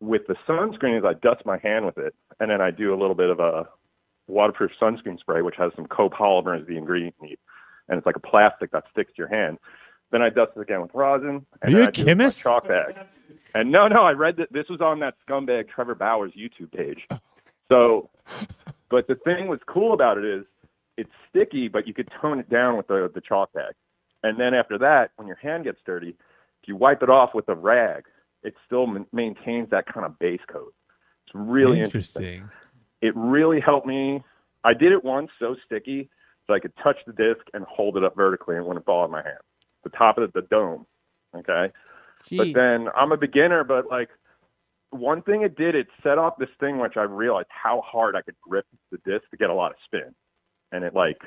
[0.00, 2.98] with the sunscreen, is I dust my hand with it, and then I do a
[2.98, 3.68] little bit of a
[4.28, 7.38] waterproof sunscreen spray, which has some copolymer as the ingredient need.
[7.88, 9.58] and it's like a plastic that sticks to your hand.
[10.10, 11.46] Then I dust it again with rosin.
[11.62, 12.42] And Are you a I do it chemist?
[12.42, 12.94] Chalk bag.
[13.54, 17.06] And no, no, I read that this was on that scumbag Trevor Bauer's YouTube page.
[17.10, 17.18] Oh.
[17.70, 18.10] So,
[18.90, 20.44] but the thing what's cool about it is
[20.96, 23.74] it's sticky, but you could tone it down with the the chalk bag.
[24.22, 26.10] And then after that, when your hand gets dirty,
[26.62, 28.04] if you wipe it off with a rag,
[28.42, 30.74] it still ma- maintains that kind of base coat.
[31.26, 32.22] It's really interesting.
[32.22, 32.50] interesting.
[33.00, 34.22] It really helped me.
[34.64, 36.10] I did it once, so sticky,
[36.46, 39.04] so I could touch the disc and hold it up vertically and it wouldn't fall
[39.04, 39.38] in my hand.
[39.84, 40.86] The top of the dome.
[41.36, 41.72] Okay.
[42.36, 44.08] But then I'm a beginner, but like
[44.90, 48.22] one thing it did, it set off this thing which I realized how hard I
[48.22, 50.14] could grip the disc to get a lot of spin.
[50.72, 51.20] And it like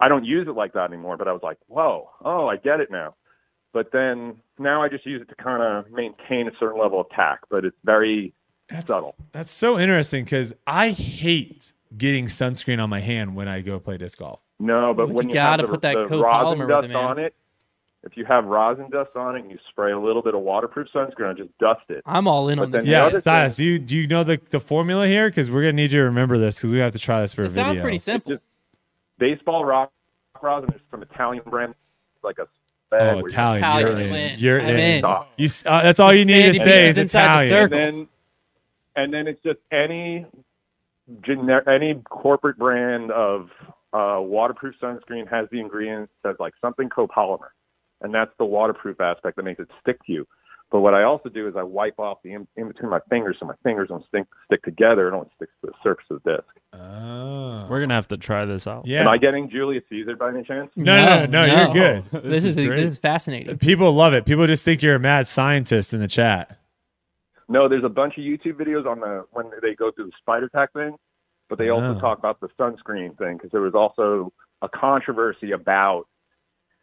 [0.00, 2.80] I don't use it like that anymore, but I was like, whoa, oh, I get
[2.80, 3.14] it now.
[3.72, 7.08] But then now I just use it to kind of maintain a certain level of
[7.10, 8.32] tack, but it's very
[8.84, 9.14] subtle.
[9.32, 13.96] That's so interesting because I hate getting sunscreen on my hand when I go play
[13.96, 14.40] disc golf.
[14.58, 16.94] No, but But when you you, have gotta the, put that the rosin dust it,
[16.96, 17.34] on it,
[18.04, 20.88] if you have rosin dust on it and you spray a little bit of waterproof
[20.94, 22.02] sunscreen and just dust it.
[22.06, 22.84] I'm all in But on then this.
[22.84, 25.28] the Yeah, other Silas, you do you know the, the formula here?
[25.30, 27.42] Because we're gonna need you to remember this because we have to try this for
[27.42, 27.64] a It video.
[27.64, 28.38] sounds pretty simple.
[29.18, 29.90] baseball rock
[30.42, 31.74] rosin is from Italian brand,
[32.22, 32.46] like a
[32.92, 33.58] bag Oh, where you- Italian!
[33.64, 34.14] Italian, You're I'm in.
[34.32, 34.38] in.
[34.38, 35.04] You're I'm in.
[35.04, 35.10] in.
[35.36, 37.62] You, s- uh, that's all you need to say is inside the Italian.
[37.64, 38.08] And then,
[38.96, 40.26] and then it's just any
[41.22, 43.48] gener- any corporate brand of
[43.92, 47.48] uh, waterproof sunscreen has the ingredients says like something copolymer,
[48.00, 50.26] and that's the waterproof aspect that makes it stick to you.
[50.72, 53.36] But what I also do is I wipe off the in, in between my fingers
[53.38, 55.06] so my fingers don't stick stick together.
[55.08, 56.48] It only sticks to the surface of the disc.
[56.72, 57.66] Oh.
[57.68, 58.86] We're gonna have to try this out.
[58.86, 59.02] Yeah.
[59.02, 60.70] Am I getting Julius Caesar by any chance?
[60.74, 61.74] No, no, no, no, you're
[62.10, 62.24] good.
[62.24, 62.76] This, is, great.
[62.76, 63.58] this is fascinating.
[63.58, 64.24] People love it.
[64.24, 66.58] People just think you're a mad scientist in the chat.
[67.50, 70.48] No, there's a bunch of YouTube videos on the when they go through the spider
[70.48, 70.96] tack thing,
[71.50, 72.00] but they also Oh.
[72.00, 74.32] talk about the sunscreen thing because there was also
[74.62, 76.06] a controversy about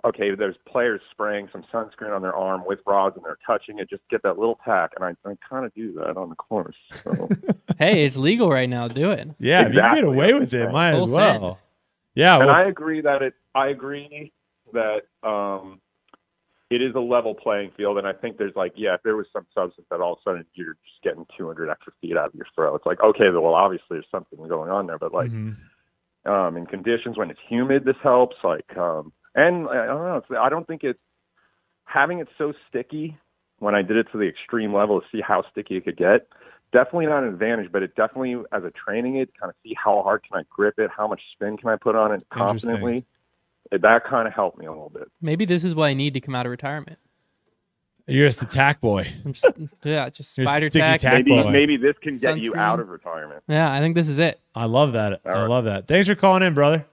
[0.05, 3.89] okay, there's players spraying some sunscreen on their arm with rods and they're touching it,
[3.89, 6.76] just get that little tack, and I, I kind of do that on the course.
[7.03, 7.30] So
[7.80, 8.88] hey, it's legal right now.
[8.88, 9.30] Do it.
[9.39, 10.71] Yeah, if you can get away with it, thing.
[10.71, 11.41] might Full as well.
[11.41, 11.55] send.
[12.15, 13.34] Yeah, and I agree that it.
[13.55, 14.31] I agree
[14.73, 15.80] that um,
[16.69, 19.26] it is a level playing field, and I think there's like, yeah, if there was
[19.34, 22.35] some substance that all of a sudden you're just getting 200 extra feet out of
[22.35, 25.55] your throw, it's like, okay, well, obviously there's something going on there, but like mhm.
[26.26, 28.35] um, in conditions when it's humid, this helps.
[28.43, 30.97] Like, um, and uh, I don't know, it's, I don't think it
[31.85, 33.18] having it so sticky
[33.60, 36.27] when I did it to the extreme level to see how sticky it could get.
[36.72, 40.03] Definitely not an advantage, but it definitely, as a training it, kind of see how
[40.03, 43.06] hard can I grip it, how much spin can I put on it confidently.
[43.72, 45.07] It, that kind of helped me a little bit.
[45.19, 46.97] Maybe this is what I need to come out of retirement.
[48.07, 49.07] you're just the tack boy.
[49.26, 49.45] I'm just,
[49.84, 51.01] yeah, just You're spider sticky tack.
[51.01, 51.49] tack Maybe boy.
[51.51, 53.43] maybe this can get you out of retirement.
[53.47, 54.39] Yeah, I think this is it.
[54.56, 55.22] I love that.
[55.26, 55.49] All I right.
[55.49, 55.88] love that.
[55.88, 56.85] Thanks for calling in, brother.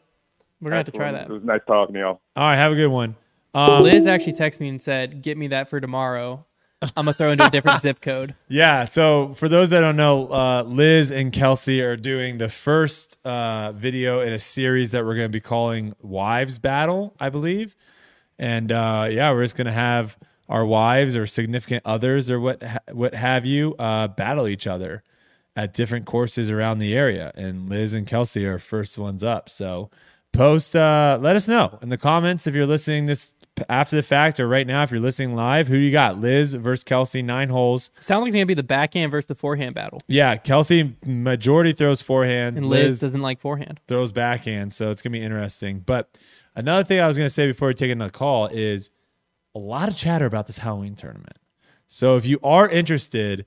[0.60, 1.28] We're gonna have to try that.
[1.28, 2.20] It was nice talking to y'all.
[2.36, 3.16] All right, have a good one.
[3.54, 6.44] Um, Liz actually texted me and said, "Get me that for tomorrow."
[6.82, 8.34] I'm gonna throw into a different zip code.
[8.48, 8.84] Yeah.
[8.84, 13.72] So for those that don't know, uh, Liz and Kelsey are doing the first uh,
[13.72, 17.74] video in a series that we're going to be calling Wives Battle, I believe.
[18.38, 20.18] And uh, yeah, we're just going to have
[20.48, 25.02] our wives or significant others or what ha- what have you uh, battle each other
[25.56, 27.32] at different courses around the area.
[27.34, 29.48] And Liz and Kelsey are first ones up.
[29.48, 29.90] So
[30.32, 33.32] post, uh, let us know in the comments if you're listening this
[33.70, 35.68] after the fact or right now if you're listening live.
[35.68, 36.20] Who you got?
[36.20, 37.90] Liz versus Kelsey, nine holes.
[38.00, 40.00] Sounds like it's gonna be the backhand versus the forehand battle.
[40.08, 42.56] Yeah, Kelsey majority throws forehands.
[42.56, 43.80] And Liz, doesn't like forehand.
[43.88, 45.80] throws backhand, so it's gonna be interesting.
[45.80, 46.18] But
[46.54, 48.90] another thing I was gonna say before we take another call is
[49.54, 51.38] a lot of chatter about this Halloween tournament.
[51.88, 53.46] So if you are interested,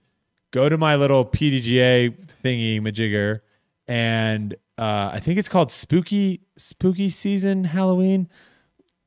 [0.49, 3.41] go to my little PDGA thingy majigger,
[3.87, 8.29] and uh, I think it's called Spooky Spooky Season Halloween.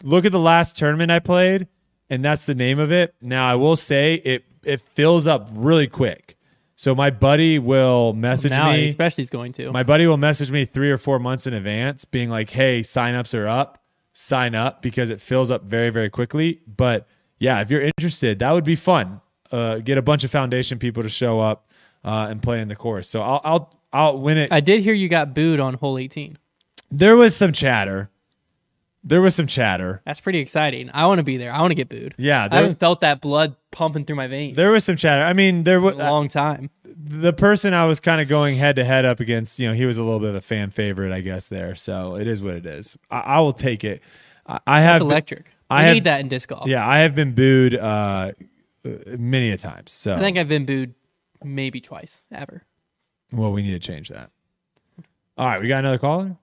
[0.02, 1.66] Look at the last tournament I played,
[2.10, 3.14] and that's the name of it.
[3.22, 6.36] Now I will say it it fills up really quick.
[6.76, 8.86] So my buddy will message now, me.
[8.86, 9.72] especially, is going to.
[9.72, 13.38] My buddy will message me three or four months in advance, being like, "Hey, signups
[13.38, 13.82] are up.
[14.12, 17.06] Sign up because it fills up very, very quickly." But
[17.38, 19.22] yeah, if you're interested, that would be fun.
[19.50, 21.70] Uh, get a bunch of foundation people to show up
[22.04, 23.08] uh, and play in the course.
[23.08, 24.52] So I'll, I'll, I'll win it.
[24.52, 26.38] I did hear you got booed on hole 18.
[26.90, 28.10] there was some chatter.
[29.04, 30.00] There was some chatter.
[30.06, 30.88] That's pretty exciting.
[30.94, 31.52] I want to be there.
[31.52, 32.14] I want to get booed.
[32.18, 34.54] Yeah, I haven't felt that blood pumping through my veins.
[34.54, 35.22] There was some chatter.
[35.24, 36.70] I mean, there was a long time.
[36.84, 39.86] the person I was kind of going head to head up against, you know, he
[39.86, 41.48] was a little bit of a fan favorite, I guess.
[41.48, 42.96] There, so it is what it is.
[43.10, 44.02] I, I will take it.
[44.46, 45.46] I, I have That's electric.
[45.68, 46.68] I have- need that in disc golf.
[46.68, 48.32] Yeah, I have been booed uh,
[48.84, 48.88] uh,
[49.18, 49.90] many a times.
[49.90, 50.94] So I think I've been booed
[51.42, 52.62] maybe twice ever.
[53.32, 54.30] Well, we need to change that.
[55.38, 56.36] All right, we got another caller.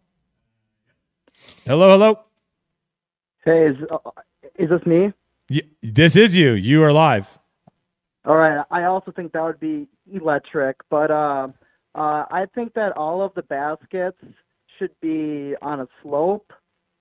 [1.66, 2.20] Hello, hello.
[3.46, 3.98] Hey, is, uh,
[4.58, 5.14] is this me?
[5.50, 6.52] Y- this is you.
[6.52, 7.38] You are live.
[8.26, 8.66] All right.
[8.70, 11.48] I also think that would be electric, but uh,
[11.96, 14.18] uh, I think that all of the baskets
[14.78, 16.52] should be on a slope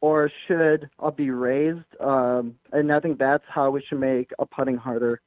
[0.00, 4.46] or should uh, be raised, um, and I think that's how we should make a
[4.46, 5.20] putting harder.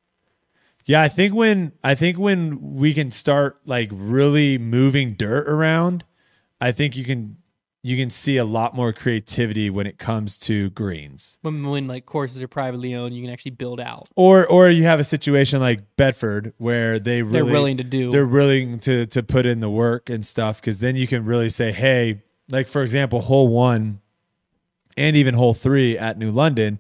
[0.86, 6.04] Yeah, I think when I think when we can start like really moving dirt around,
[6.60, 7.38] I think you can
[7.84, 11.40] you can see a lot more creativity when it comes to greens.
[11.42, 14.08] When, when like courses are privately owned, you can actually build out.
[14.16, 18.12] Or or you have a situation like Bedford where they really, They're willing to do.
[18.12, 21.50] they're willing to to put in the work and stuff because then you can really
[21.50, 24.00] say, hey, like for example, hole one
[24.98, 26.80] and even hole three at New London,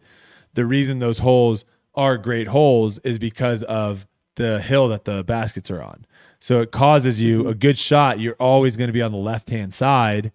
[0.53, 1.65] the reason those holes
[1.95, 6.05] are great holes is because of the hill that the baskets are on.
[6.39, 8.19] So it causes you a good shot.
[8.19, 10.31] You're always going to be on the left hand side,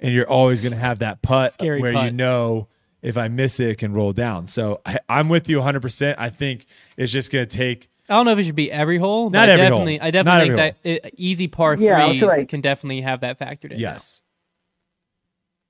[0.00, 2.68] and you're always going to have that putt Scary where you know
[3.02, 4.48] if I miss it, it can roll down.
[4.48, 6.16] So I, I'm with you 100%.
[6.18, 6.66] I think
[6.96, 7.88] it's just going to take.
[8.08, 9.30] I don't know if it should be every hole.
[9.30, 9.78] but Not I every hole.
[9.78, 13.00] definitely, I definitely every think that uh, easy par Yeah, I threes like- can definitely
[13.02, 13.78] have that factored in.
[13.78, 14.22] Yes.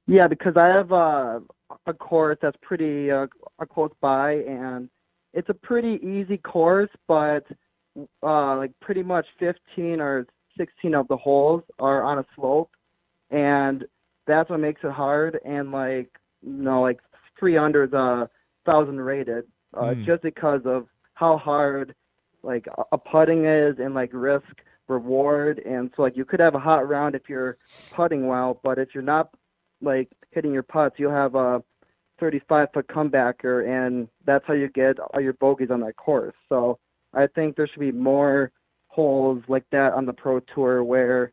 [0.07, 1.41] Yeah, because I have uh,
[1.87, 3.27] a course that's pretty uh,
[3.59, 4.89] uh, close by, and
[5.37, 7.45] it's a pretty easy course, but
[8.23, 10.27] uh, like pretty much 15 or
[10.59, 12.71] 16 of the holes are on a slope,
[13.31, 13.85] and
[14.27, 15.39] that's what makes it hard.
[15.45, 16.09] And like,
[16.43, 17.01] you know, like
[17.39, 18.29] three under the
[18.65, 19.45] thousand rated,
[19.75, 20.05] uh, Hmm.
[20.05, 21.95] just because of how hard
[22.43, 25.59] like a- a putting is and like risk reward.
[25.61, 27.59] And so like you could have a hot round if you're
[27.91, 29.31] putting well, but if you're not
[29.83, 31.63] like hitting your putts, you'll have a
[32.19, 36.35] 35 foot comebacker, and that's how you get all your bogeys on that course.
[36.49, 36.79] So
[37.15, 38.51] I think there should be more
[38.89, 41.33] holes like that on the pro tour where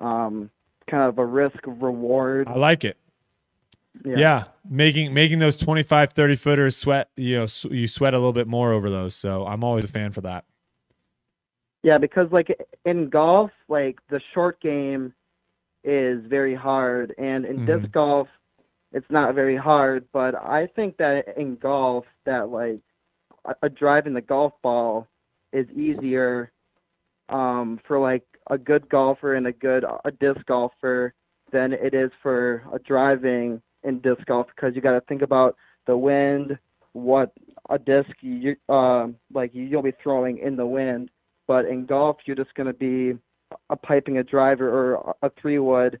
[0.00, 0.50] um,
[0.88, 2.48] kind of a risk reward.
[2.48, 2.96] I like it.
[4.04, 4.18] Yeah.
[4.18, 4.44] Yeah.
[4.68, 8.72] Making making those 25 30 footers sweat, you know, you sweat a little bit more
[8.72, 9.14] over those.
[9.14, 10.44] So I'm always a fan for that.
[11.82, 15.12] Yeah, because like in golf, like the short game
[15.84, 17.66] is very hard, and in Mhm.
[17.82, 18.28] disc golf,
[18.92, 20.06] it's not very hard.
[20.12, 22.80] But I think that in golf, that like
[23.44, 25.08] a, a driving the golf ball
[25.52, 26.52] is easier
[27.28, 31.14] um, for like a good golfer and a good a disc golfer
[31.52, 35.56] than it is for a driving in disc golf because you got to think about
[35.86, 36.58] the wind,
[36.92, 37.32] what
[37.70, 41.10] a disc you uh, like you'll be throwing in the wind.
[41.46, 43.18] But in golf, you're just going to be
[43.70, 45.98] a piping a driver or a three wood,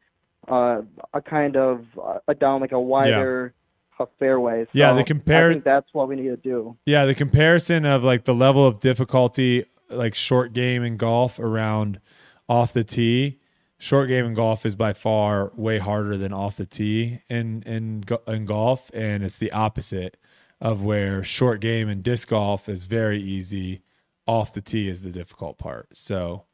[0.48, 0.82] uh,
[1.14, 3.54] a kind of uh, a down like a wider
[4.02, 4.64] a fairway.
[4.64, 6.76] So Yeah, the compare- I think that's what we need to do.
[6.86, 12.00] Yeah, the comparison of like the level of difficulty, like short game in golf around
[12.48, 13.38] off the tee.
[13.78, 18.04] Short game in golf is by far way harder than off the tee in in
[18.28, 20.16] in golf, and it's the opposite
[20.60, 23.82] of where short game in disc golf is very easy.
[24.24, 25.88] Off the tee is the difficult part.
[25.94, 26.44] So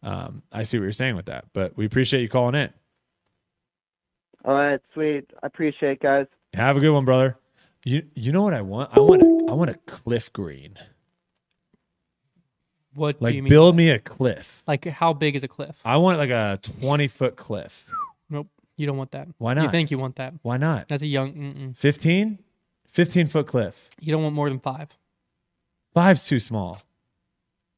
[0.00, 2.72] um, I see what you're saying with that, but we appreciate you calling in.
[4.46, 5.28] All right, sweet.
[5.42, 6.26] I appreciate it, guys.
[6.54, 7.36] Have a good one, brother.
[7.84, 8.90] You you know what I want?
[8.96, 10.78] I want a I want a cliff green.
[12.94, 13.50] What Like do you mean?
[13.50, 14.62] build me a cliff.
[14.66, 15.78] Like how big is a cliff?
[15.84, 17.84] I want like a 20 foot cliff.
[18.30, 19.28] Nope, you don't want that.
[19.38, 19.64] Why not?
[19.64, 20.32] You think you want that?
[20.42, 20.88] Why not?
[20.88, 21.34] That's a young.
[21.34, 21.76] Mm-mm.
[21.76, 22.38] 15?
[22.88, 23.88] 15 foot cliff.
[24.00, 24.88] You don't want more than five.
[25.92, 26.78] Five's too small.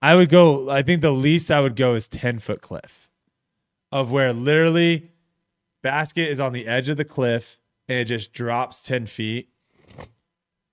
[0.01, 3.11] I would go, I think the least I would go is 10 foot cliff
[3.91, 5.11] of where literally
[5.83, 9.49] basket is on the edge of the cliff and it just drops 10 feet.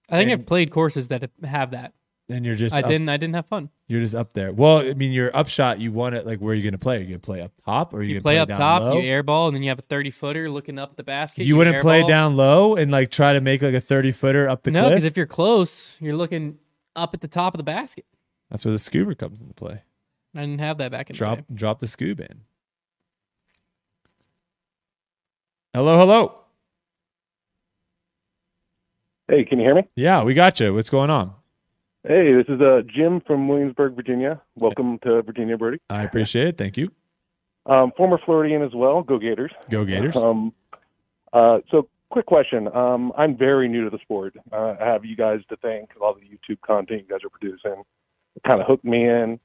[0.10, 1.94] I think And- I've played courses that have that.
[2.28, 3.08] And you're just I up- didn't.
[3.08, 3.70] I didn't have fun.
[3.88, 4.52] You're just up there.
[4.52, 6.98] Well, I mean, your upshot, you want it like where are you going to play?
[6.98, 8.98] Are you to play up top or are you, You play, play, up top, low?
[8.98, 11.46] you airball, and then you have a thirty footer looking up at the basket.
[11.46, 14.64] you wouldn't play down low and like try to make like a 30 footer up
[14.64, 14.82] the cliff.
[14.84, 16.58] No, because if you're close, you're looking
[16.96, 18.06] up at the top of the basket.
[18.50, 19.84] That's where the scuba comes into play.
[20.34, 21.48] I didn't have that back in Drop the day.
[21.54, 22.42] drop the scuba in.
[25.76, 26.34] Hello, hello.
[29.28, 29.82] Hey, can you hear me?
[29.98, 30.74] Yeah, we got you.
[30.74, 31.34] What's going on?
[32.08, 34.42] Hey, this is uh, Jim from Williamsburg, Virginia.
[34.56, 35.82] Welcome to Virginia, Birdie.
[35.90, 36.58] I appreciate it.
[36.58, 36.94] Thank you.
[37.66, 39.04] Um, former Floridian as well.
[39.04, 39.52] Go Gators.
[39.70, 40.16] Go Gators.
[40.16, 40.54] Um,
[41.34, 42.74] uh, so, quick question.
[42.74, 44.34] Um, I'm very new to the sport.
[44.54, 45.90] Uh, I have you guys to thank.
[46.02, 47.84] All the YouTube content you guys are producing
[48.48, 49.42] kind of hooked me in.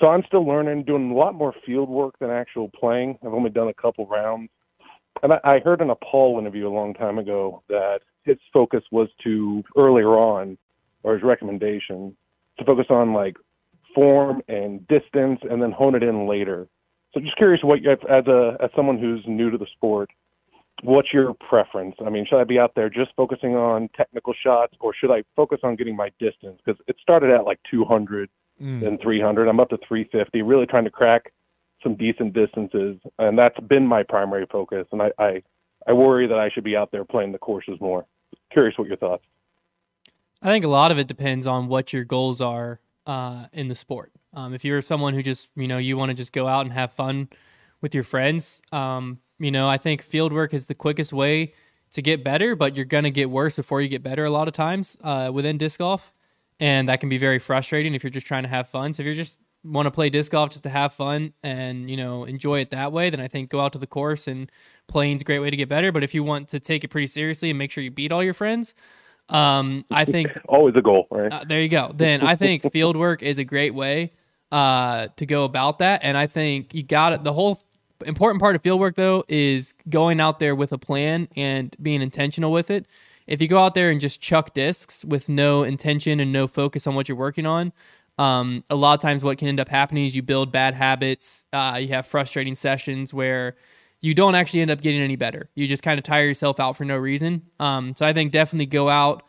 [0.00, 3.18] So I'm still learning, doing a lot more field work than actual playing.
[3.22, 4.48] I've only done a couple rounds.
[5.22, 8.82] And I, I heard in a Paul interview a long time ago that his focus
[8.90, 10.58] was to earlier on,
[11.02, 12.16] or his recommendation,
[12.58, 13.36] to focus on like
[13.94, 16.68] form and distance, and then hone it in later.
[17.12, 20.10] So just curious, what you- as a as someone who's new to the sport,
[20.82, 21.94] what's your preference?
[22.04, 25.22] I mean, should I be out there just focusing on technical shots, or should I
[25.34, 26.60] focus on getting my distance?
[26.64, 28.28] Because it started at like 200
[28.60, 28.86] Mm.
[28.86, 29.48] and 300.
[29.48, 31.30] I'm up to 350, really trying to crack
[31.82, 34.86] some decent distances, and that's been my primary focus.
[34.92, 35.42] And I, I,
[35.86, 38.06] I worry that I should be out there playing the courses more.
[38.52, 39.24] Curious what your thoughts.
[40.42, 43.74] I think a lot of it depends on what your goals are uh, in the
[43.74, 44.12] sport.
[44.34, 46.72] Um, if you're someone who just, you know, you want to just go out and
[46.72, 47.28] have fun
[47.80, 51.54] with your friends, um, you know, I think field work is the quickest way
[51.92, 54.54] to get better, but you're to get worse before you get better a lot of
[54.54, 56.12] times uh, within disc golf.
[56.58, 58.92] And that can be very frustrating if you're just trying to have fun.
[58.92, 61.96] So if you're just want to play disc golf just to have fun and, you
[61.96, 64.50] know, enjoy it that way, then I think go out to the course and
[64.86, 65.92] playing's a great way to get better.
[65.92, 68.22] But if you want to take it pretty seriously and make sure you beat all
[68.22, 68.74] your friends,
[69.28, 71.32] um, I think Always a goal, right?
[71.32, 71.92] uh, there you go.
[71.94, 74.12] Then I think field work is a great way
[74.52, 76.00] uh, to go about that.
[76.02, 77.24] And I think you got it.
[77.24, 77.62] The whole
[78.04, 82.02] important part of field work, though, is going out there with a plan and being
[82.02, 82.86] intentional with it.
[83.26, 86.86] If you go out there and just chuck discs with no intention and no focus
[86.86, 87.72] on what you're working on,
[88.18, 91.44] um, a lot of times what can end up happening is you build bad habits.
[91.52, 93.56] Uh, you have frustrating sessions where
[94.00, 95.50] you don't actually end up getting any better.
[95.54, 97.42] You just kind of tire yourself out for no reason.
[97.60, 99.22] Um, so I think definitely go out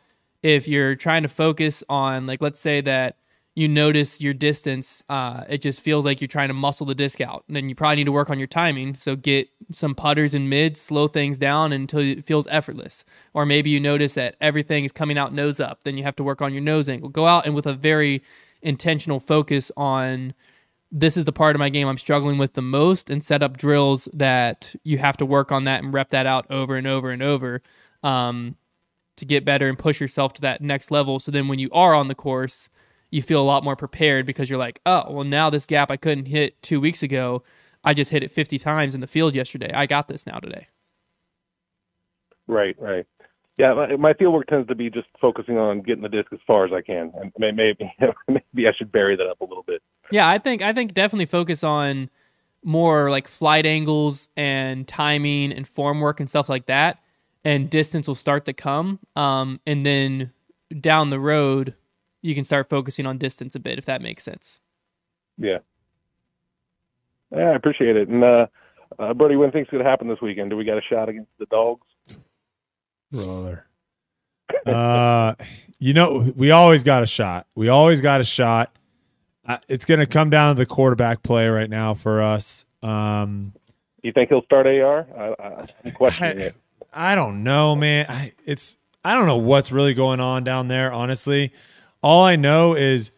[0.43, 3.17] if you're trying to focus on, like, let's say that
[3.55, 7.19] you notice your distance, uh, it just feels like you're trying to muscle the disc
[7.19, 7.43] out.
[7.47, 8.93] And then you probably need to work on your timing.
[8.93, 13.03] So get some putters in mid, slow things down until it feels effortless.
[13.33, 15.83] Or maybe you notice that everything is coming out nose up.
[15.83, 17.09] Then you have to work on your nose angle.
[17.09, 18.21] Go out and with a very
[18.61, 20.33] intentional focus on
[20.91, 23.57] this is the part of my game I'm struggling with the most and set up
[23.57, 27.11] drills that you have to work on that and rep that out over and over
[27.11, 27.61] and over
[28.03, 28.55] um,
[29.17, 31.19] to get better and push yourself to that next level.
[31.19, 32.69] So then when you are on the course,
[33.11, 35.97] you feel a lot more prepared because you're like, oh, well, now this gap I
[35.97, 37.43] couldn't hit two weeks ago,
[37.83, 39.71] I just hit it 50 times in the field yesterday.
[39.73, 40.67] I got this now today.
[42.47, 43.05] Right, right.
[43.57, 46.39] Yeah, my, my field work tends to be just focusing on getting the disc as
[46.45, 47.91] far as I can, and maybe
[48.27, 49.81] maybe I should bury that up a little bit.
[50.11, 52.09] Yeah, I think I think definitely focus on
[52.63, 56.99] more like flight angles and timing and form work and stuff like that,
[57.43, 58.99] and distance will start to come.
[59.15, 60.33] Um, and then
[60.79, 61.73] down the road,
[62.21, 64.59] you can start focusing on distance a bit if that makes sense.
[65.37, 65.59] Yeah.
[67.31, 68.07] Yeah, I appreciate it.
[68.07, 68.47] And uh,
[68.99, 70.49] uh, Brodie, when things going to happen this weekend?
[70.49, 71.86] Do we got a shot against the dogs?
[73.11, 73.65] Brother.
[74.65, 75.35] Uh,
[75.79, 77.47] you know, we always got a shot.
[77.55, 78.75] We always got a shot.
[79.45, 82.65] Uh, it's going to come down to the quarterback play right now for us.
[82.83, 83.53] Um,
[84.03, 85.07] You think he'll start AR?
[85.17, 86.55] I, I, I'm questioning it.
[86.93, 88.05] I don't know, man.
[88.09, 90.91] I, it's I don't know what's really going on down there.
[90.91, 91.53] Honestly,
[92.01, 93.11] all I know is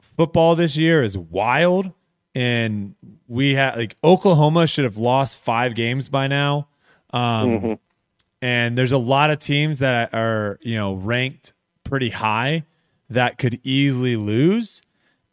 [0.00, 1.92] football this year is wild,
[2.34, 2.94] and
[3.28, 6.68] we have like Oklahoma should have lost five games by now.
[7.12, 7.78] Um, Mhm.
[8.42, 11.52] And there's a lot of teams that are you know ranked
[11.84, 12.64] pretty high
[13.08, 14.82] that could easily lose.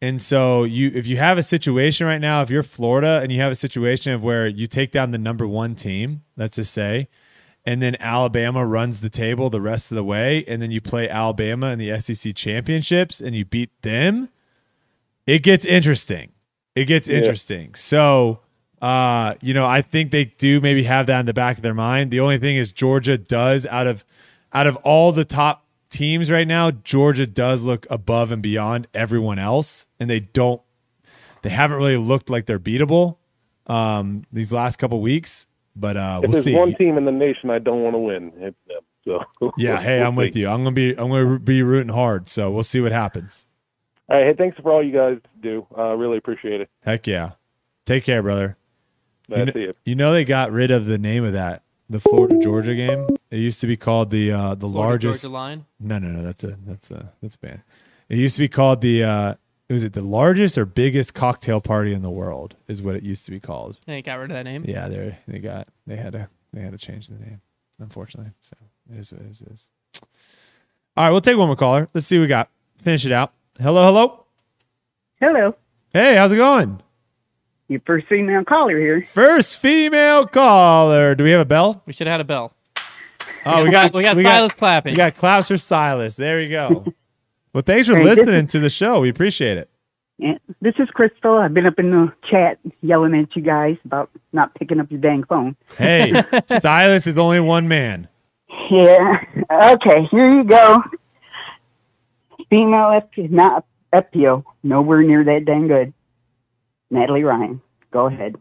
[0.01, 3.39] And so you if you have a situation right now if you're florida and you
[3.39, 7.07] have a situation of where you take down the number one team let's just say
[7.65, 11.07] and then alabama runs the table the rest of the way and then you play
[11.07, 14.27] alabama in the sec championships and you beat them
[15.25, 16.31] it gets interesting.
[16.75, 17.19] It gets Yeah.
[17.19, 17.75] interesting.
[17.75, 18.41] So
[18.83, 21.73] uh, you know, I think they do maybe have that in the back of their
[21.73, 22.11] mind.
[22.11, 24.03] The only thing is Georgia does out of
[24.51, 29.39] out of all the top teams right now, Georgia does look above and beyond everyone
[29.39, 30.61] else, and they don't
[31.43, 33.15] they haven't really looked like they're beatable
[33.67, 35.47] um these last couple weeks.
[35.77, 36.53] But uh if we'll there's see.
[36.53, 38.81] one team in the nation I don't want to win, it's them.
[39.05, 40.49] So yeah, hey, I'm with you.
[40.49, 43.45] I'm gonna be I'm gonna be rooting hard, so we'll see what happens.
[44.09, 45.65] All right, hey, thanks for all you guys do.
[45.77, 46.69] Uh, really appreciate it.
[46.81, 47.31] Heck yeah.
[47.85, 48.57] Take care, brother.
[49.27, 49.73] You Bye, know, see you.
[49.85, 53.07] you know they got rid of the name of that, the Florida Georgia game.
[53.31, 55.21] It used to be called the uh, the Florida largest.
[55.23, 55.65] Georgia line?
[55.79, 56.21] No, no, no.
[56.23, 57.61] That's a that's a that's a band.
[58.09, 59.03] It used to be called the.
[59.03, 59.33] Uh,
[59.69, 62.55] was it the largest or biggest cocktail party in the world?
[62.67, 63.77] Is what it used to be called.
[63.87, 64.65] They got rid of that name.
[64.67, 67.41] Yeah, they they got they had to they had to change the name,
[67.79, 68.33] unfortunately.
[68.41, 68.55] So
[68.93, 69.67] it is what it is.
[70.95, 71.89] All right, we'll take one more caller.
[71.93, 72.49] Let's see what we got.
[72.77, 73.33] Finish it out.
[73.59, 74.25] Hello, hello.
[75.19, 75.55] Hello.
[75.91, 76.82] Hey, how's it going?
[77.69, 79.03] Your first female caller here.
[79.05, 81.15] First female caller.
[81.15, 81.81] Do we have a bell?
[81.85, 82.53] We should have had a bell.
[83.45, 84.93] Oh, we got we got Silas clapping.
[84.93, 86.15] We got claps for Silas.
[86.15, 86.85] There we go.
[87.53, 88.99] well, thanks for Hey, listening is- to the show.
[88.99, 89.69] We appreciate it.
[90.19, 91.37] Yeah, This is Crystal.
[91.39, 95.01] I've been up in the chat yelling at you guys about not picking up your
[95.01, 95.55] dang phone.
[95.77, 96.13] Hey,
[96.61, 98.07] Silas is only one man.
[98.69, 99.15] Yeah.
[99.51, 100.83] Okay, here you go.
[102.49, 104.43] Female FP, not FPO.
[104.61, 105.93] Nowhere near that dang good.
[106.93, 107.61] Natalie Ryan.
[107.91, 108.35] Go ahead.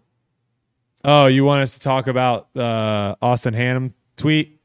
[1.05, 4.61] Oh, you want us to talk about uh, Austin Hannum tweet?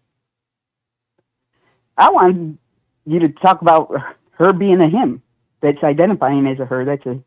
[1.97, 2.59] I want
[3.05, 3.91] you to talk about
[4.31, 5.21] her being a him.
[5.61, 6.85] That's identifying as a her.
[6.85, 7.19] That's a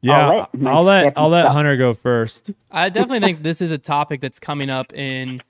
[0.00, 1.46] Yeah, let- I'll let I'll let.
[1.46, 2.50] Hunter go first.
[2.72, 5.40] I definitely think this is a topic that's coming up in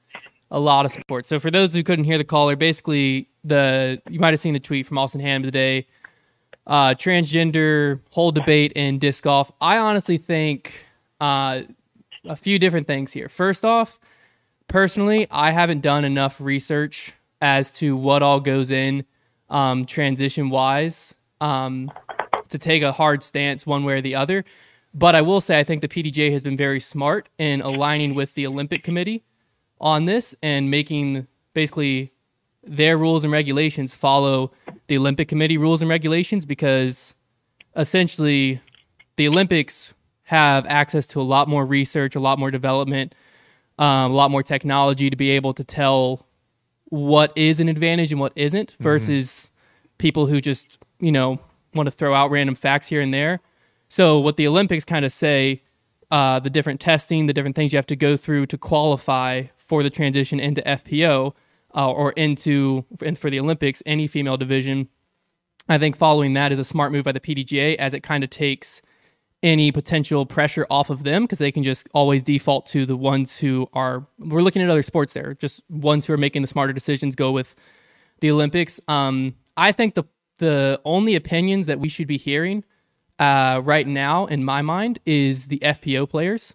[0.51, 1.29] a lot of sports.
[1.31, 4.61] So for those who couldn't hear the caller, basically the you might have seen the
[4.61, 5.87] tweet from Austin Hannum today.
[6.69, 9.51] Uh, transgender whole debate in disc golf.
[9.59, 10.85] I honestly think
[11.19, 11.63] uh,
[12.27, 13.31] a few different things here.
[13.31, 13.99] First off,
[14.67, 19.07] personally, I haven't done enough research as to what all goes in
[19.49, 21.91] um, transition wise um,
[22.51, 24.45] to take a hard stance one way or the other.
[24.95, 28.35] But I will say, I think the PDGA has been very smart in aligning with
[28.35, 29.25] the Olympic Committee
[29.81, 32.13] on this and making basically
[32.63, 34.53] their rules and regulations follow
[34.89, 37.15] the Olympic Committee rules and regulations because
[37.77, 38.61] essentially
[39.17, 39.95] the Olympics
[40.25, 43.15] have access to a lot more research, a lot more development,
[43.79, 46.27] um, a lot more technology to be able to tell
[46.87, 49.51] what is an advantage and what isn't versus
[49.99, 51.39] people who just, you know,
[51.75, 53.41] want to throw out random facts here and there.
[53.89, 55.63] So, what the Olympics kind of say,
[56.11, 59.83] uh, the different testing, the different things you have to go through to qualify for
[59.83, 61.35] the transition into FPO
[61.75, 64.89] uh, or into, and for the Olympics, any female division.
[65.69, 68.31] I think following that is a smart move by the PDGA as it kind of
[68.31, 68.81] takes
[69.43, 73.39] any potential pressure off of them because they can just always default to the ones
[73.39, 76.73] who are we're looking at other sports there just ones who are making the smarter
[76.73, 77.55] decisions go with
[78.21, 80.03] the olympics um i think the
[80.39, 82.65] the only opinions that we should be hearing
[83.21, 86.55] uh right now in my mind is the fpo players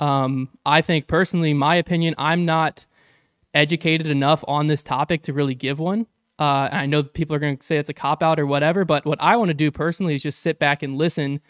[0.00, 2.84] um i think personally my opinion i'm not
[3.54, 6.06] educated enough on this topic to really give one
[6.38, 9.04] uh, I know people are going to say it's a cop out or whatever, but
[9.04, 11.40] what I want to do personally is just sit back and listen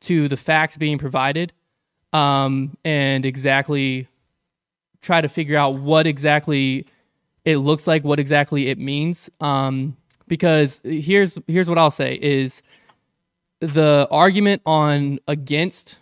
[0.00, 1.54] to the facts being provided
[2.12, 4.08] um, and exactly
[5.00, 6.86] try to figure out what exactly
[7.44, 9.30] it looks like, what exactly it means.
[9.40, 9.96] Um,
[10.28, 12.60] because here's here's what I'll say is
[13.60, 15.98] the argument on against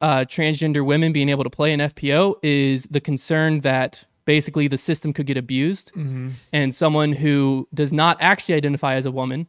[0.00, 4.76] uh, transgender women being able to play in FPO is the concern that basically the
[4.76, 6.32] system could get abused Mhm.
[6.52, 9.46] and someone who does not actually identify as a woman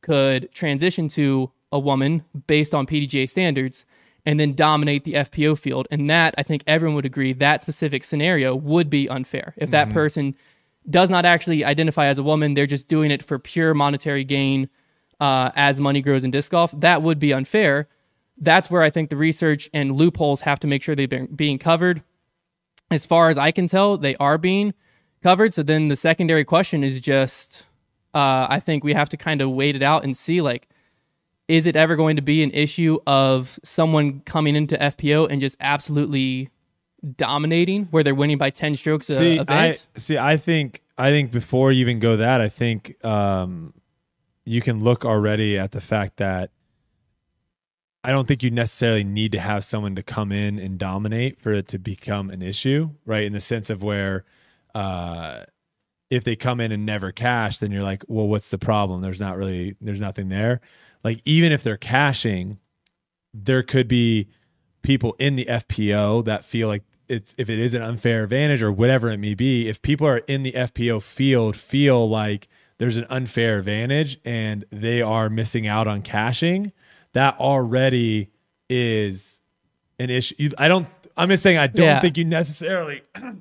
[0.00, 3.84] could transition to a woman based on PDGA standards
[4.24, 5.86] and then dominate the FPO field.
[5.90, 9.54] And that, I think everyone would agree, that specific scenario would be unfair.
[9.56, 9.92] If that Mhm.
[9.92, 10.34] person
[10.88, 14.68] does not actually identify as a woman, they're just doing it for pure monetary gain
[15.20, 17.88] uh, as money grows in disc golf, that would be unfair.
[18.38, 22.02] That's where I think the research and loopholes have to make sure they're being covered
[22.90, 24.74] as far as I can tell, they are being
[25.22, 25.54] covered.
[25.54, 27.66] So then the secondary question is just,
[28.14, 30.68] uh, I think we have to kind of wait it out and see, like,
[31.48, 35.56] is it ever going to be an issue of someone coming into FPO and just
[35.60, 36.50] absolutely
[37.16, 39.88] dominating, where they're winning by ten strokes a see, event?
[39.96, 40.16] I see.
[40.16, 43.74] I think I think before you even go that, I think um,
[44.44, 46.50] you can look already at the fact that
[48.02, 51.52] I don't think you necessarily need to have someone to come in and dominate for
[51.52, 53.24] it to become an issue, right?
[53.24, 54.24] In the sense of where
[54.74, 55.44] uh,
[56.08, 59.02] if they come in and never cash, then you're like, well, what's the problem?
[59.02, 60.60] There's not really, there's nothing there.
[61.04, 62.58] Like even if they're cashing,
[63.34, 64.28] there could be
[64.82, 68.72] people in the FPO that feel like it's if it is an unfair advantage or
[68.72, 72.48] whatever it may be, if people are in the FPO field feel like
[72.78, 76.72] there's an unfair advantage and they are missing out on cashing,
[77.12, 78.30] that already
[78.68, 79.40] is
[79.98, 80.50] an issue.
[80.58, 82.00] I don't I'm just saying I don't Yeah.
[82.00, 83.32] think you necessarily I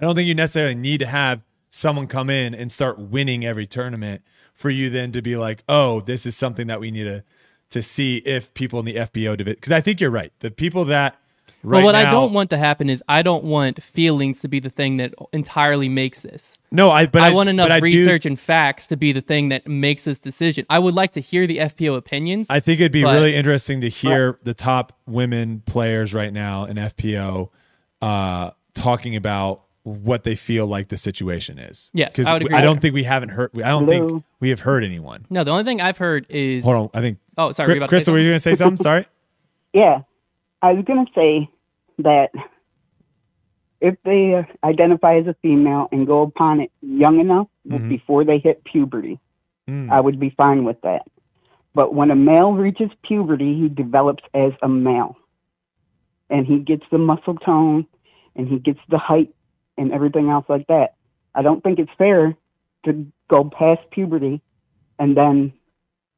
[0.00, 1.40] don't think you necessarily need to have
[1.70, 4.22] someone come in and start winning every tournament
[4.54, 7.24] for you then to be like, oh, this is something that we need to
[7.70, 9.56] to see if people in the FPO division.
[9.56, 10.32] Because I think you're right.
[10.38, 11.18] The people that
[11.62, 14.60] right well, what I don't want to happen is I don't want feelings to be
[14.60, 16.58] the thing that entirely makes this.
[16.70, 19.12] No, I but I, I- want enough but I do- research and facts to be
[19.12, 20.66] the thing that makes this decision.
[20.70, 22.48] I would like to hear the FPO opinions.
[22.50, 26.64] I think it'd be but- really interesting to hear the top women players right now
[26.64, 27.50] in FPO
[28.02, 31.90] uh, talking about what they feel like the situation is.
[31.94, 33.50] Yes, because I would agree I don't think we haven't heard.
[33.54, 34.08] I don't Hello?
[34.08, 35.26] think we have heard anyone.
[35.30, 36.64] No, the only thing I've heard is.
[36.64, 37.18] Hold on, I think.
[37.38, 38.82] Oh, sorry, Chri- about Crystal, were you going to say something?
[38.82, 39.06] Sorry.
[39.72, 40.02] Yeah,
[40.62, 41.48] I was gonna say
[41.98, 42.30] that
[43.80, 47.88] if they identify as a female and go upon it young enough Mhm.
[47.88, 49.18] before they hit puberty,
[49.68, 49.90] Mm.
[49.90, 51.06] I would be fine with that.
[51.74, 55.16] But when a male reaches puberty, he develops as a male,
[56.30, 57.86] and he gets the muscle tone,
[58.34, 59.34] and he gets the height
[59.76, 60.94] and everything else like that.
[61.34, 62.34] I don't think it's fair
[62.84, 64.40] to go past puberty
[64.98, 65.52] and then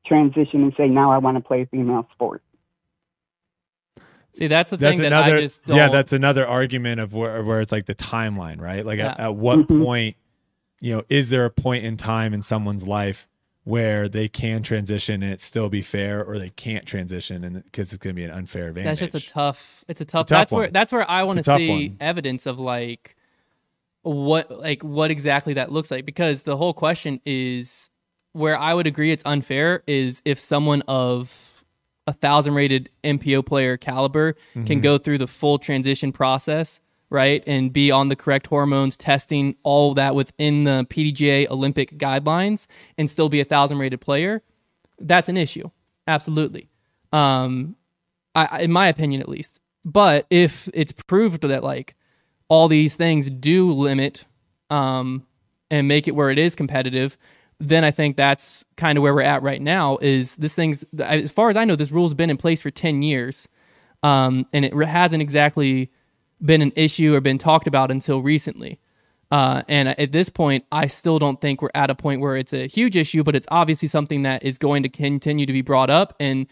[0.06, 2.43] transition and say, now I want to play a female sport.
[4.39, 5.77] See, that's the thing that I just don't.
[5.77, 8.85] yeah, that's another argument of where where it's like the timeline, right?
[8.86, 9.27] Like at, Yeah.
[9.27, 9.85] at what Mhm.
[9.85, 10.16] point,
[10.81, 13.27] you know, is there a point in time in someone's life
[13.65, 17.93] where they can transition and it still be fair, or they can't transition and because
[17.93, 18.98] it's going to be an unfair advantage?
[19.01, 19.85] That's just a tough.
[19.89, 20.27] It's a tough.
[20.27, 21.97] tough that's where that's where I want to It's a tough see one.
[22.01, 23.15] evidence of like
[24.02, 27.90] what like what exactly that looks like because the whole question is
[28.32, 31.57] where I would agree it's unfair is if someone of
[32.09, 34.82] a thousand rated MPO player caliber can Mhm.
[34.82, 36.80] go through the full transition process
[37.10, 42.66] right and be on the correct hormones testing all that within the PDGA Olympic guidelines
[42.97, 44.43] and still be a thousand rated player
[45.01, 45.70] that's an issue.
[46.06, 46.68] Absolutely.
[47.12, 47.76] Um
[48.35, 49.60] I- in my opinion at least.
[49.85, 51.94] But if it's proved that like
[52.48, 54.24] all these things do limit
[54.70, 55.24] um
[55.70, 57.18] and make it where it is competitive
[57.60, 61.30] then i think that's kind of where we're at right now is this thing's as
[61.30, 63.48] far as i know this rule's been in place for 10 years
[64.02, 65.90] um and it hasn't exactly
[66.43, 68.78] been an issue or been talked about until recently
[69.30, 72.52] uh, and at this point, I still don't think we're at a point where it's
[72.52, 75.90] a huge issue, but it's obviously something that is going to continue to be brought
[75.90, 76.14] up.
[76.18, 76.47] And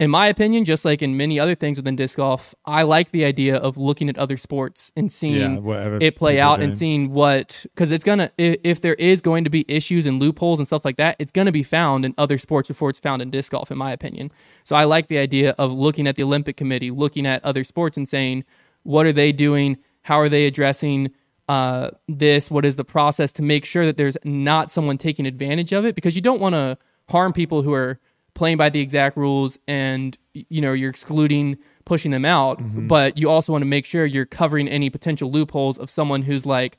[0.00, 3.26] in my opinion, just like in many other things within disc golf, I like the
[3.26, 7.66] idea of looking at other sports and seeing Yeah, it play out and seeing what,
[7.74, 10.86] because it's gonna, if, if there is going to be issues and loopholes and stuff
[10.86, 13.70] like that, it's gonna be found in other sports before it's found in disc golf,
[13.70, 14.32] in my opinion.
[14.64, 17.98] So I like the idea of looking at the Olympic Committee, looking at other sports
[17.98, 18.44] and saying,
[18.84, 19.76] what are they doing?
[20.02, 21.10] How are they addressing
[21.46, 22.50] uh, this?
[22.50, 25.94] What is the process to make sure that there's not someone taking advantage of it?
[25.94, 26.78] Because you don't want to
[27.10, 28.00] harm people who are
[28.34, 32.86] playing by the exact rules and you know you're excluding pushing them out Mm-hmm.
[32.86, 36.46] but you also want to make sure you're covering any potential loopholes of someone who's
[36.46, 36.78] like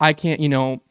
[0.00, 0.82] i can't you know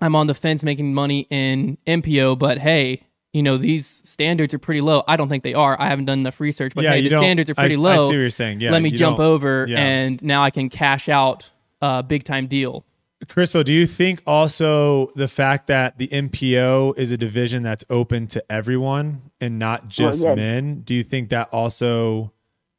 [0.00, 3.02] i'm on the fence making money in mpo but hey
[3.32, 6.18] you know these standards are pretty low i don't think they are i haven't done
[6.18, 8.30] enough research but Yeah, hey the standards are I- pretty I low see what you're
[8.30, 8.60] saying.
[8.60, 9.78] Yeah, let me jump over yeah.
[9.78, 11.50] and now i can cash out
[11.80, 12.84] a big time deal
[13.26, 18.28] Crystal, do you think also the fact that the MPO is a division that's open
[18.28, 20.34] to everyone and not just yeah.
[20.34, 22.32] men, do you think that also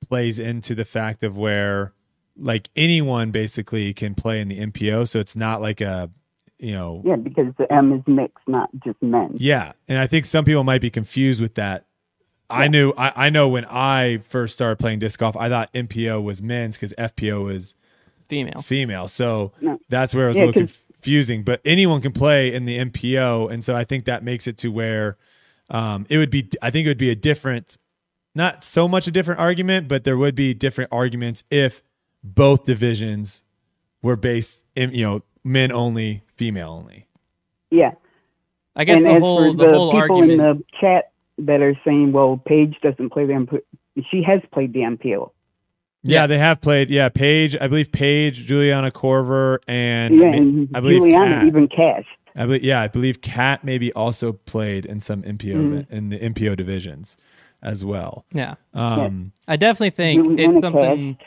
[0.08, 1.94] plays into the fact of where
[2.38, 5.10] like anyone basically can play in the MPO?
[5.10, 6.10] So it's not like a,
[6.58, 9.32] you know, Yeah, because the M is mixed, not just men.
[9.36, 11.86] yeah, and I think some people might be confused with that.
[12.50, 16.24] I knew I, I know when I first started playing disc golf, I thought MPO
[16.24, 17.76] was men's because FPO was
[18.30, 18.62] female.
[18.62, 19.80] Female, so No.
[19.90, 21.44] that's where it was Yeah, a little 'cause- confusing.
[21.44, 24.70] But anyone can play in the MPO, and so I think that makes it to
[24.72, 25.18] where
[25.72, 26.50] um, it would be.
[26.64, 27.78] I think it would be a different,
[28.34, 31.84] not so much a different argument, but there would be different arguments if
[32.24, 33.44] both divisions
[34.02, 37.06] were based in you know men only, female only.
[37.70, 37.92] Yeah.
[38.76, 41.62] I guess and the as whole for the, whole people argument in the chat that
[41.62, 43.60] are saying, "Well, Paige doesn't play the MP,"
[44.10, 45.32] she has played the MPO.
[46.04, 46.90] Yeah, they have played.
[46.90, 51.46] Yeah, Paige, I believe Paige, Juliana Korver, and yeah, and I believe Juliana Kat.
[51.48, 52.08] even cashed.
[52.36, 55.90] I believe, yeah, I believe Cat maybe also played in some MPO Mhm.
[55.92, 57.18] in the MPO divisions
[57.62, 58.24] as well.
[58.34, 58.56] Yeah.
[58.74, 60.62] Um, I definitely think Julie it's Winnicott.
[60.62, 61.18] something.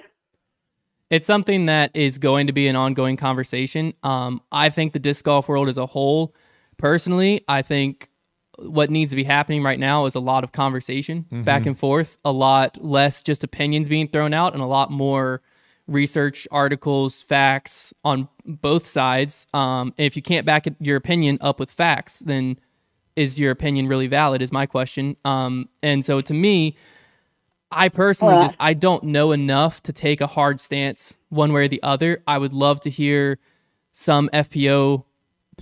[1.10, 3.92] It's something that is going to be an ongoing conversation.
[4.02, 6.34] Um, I think the disc golf world as a whole,
[6.78, 8.08] personally, I think
[8.58, 11.66] what needs to be happening right now is a lot of conversation back Mhm.
[11.68, 15.40] and forth, a lot less just opinions being thrown out, and a lot more
[15.88, 19.46] research, articles, facts on both sides.
[19.52, 22.58] Um, if you can't back your opinion up with facts, then
[23.16, 24.40] is your opinion really valid?
[24.42, 25.16] Is my question.
[25.24, 26.76] Um, and so to me,
[27.70, 31.64] I personally Well, just I don't know enough to take a hard stance one way
[31.64, 32.22] or the other.
[32.26, 33.38] I would love to hear
[33.92, 35.04] some FPO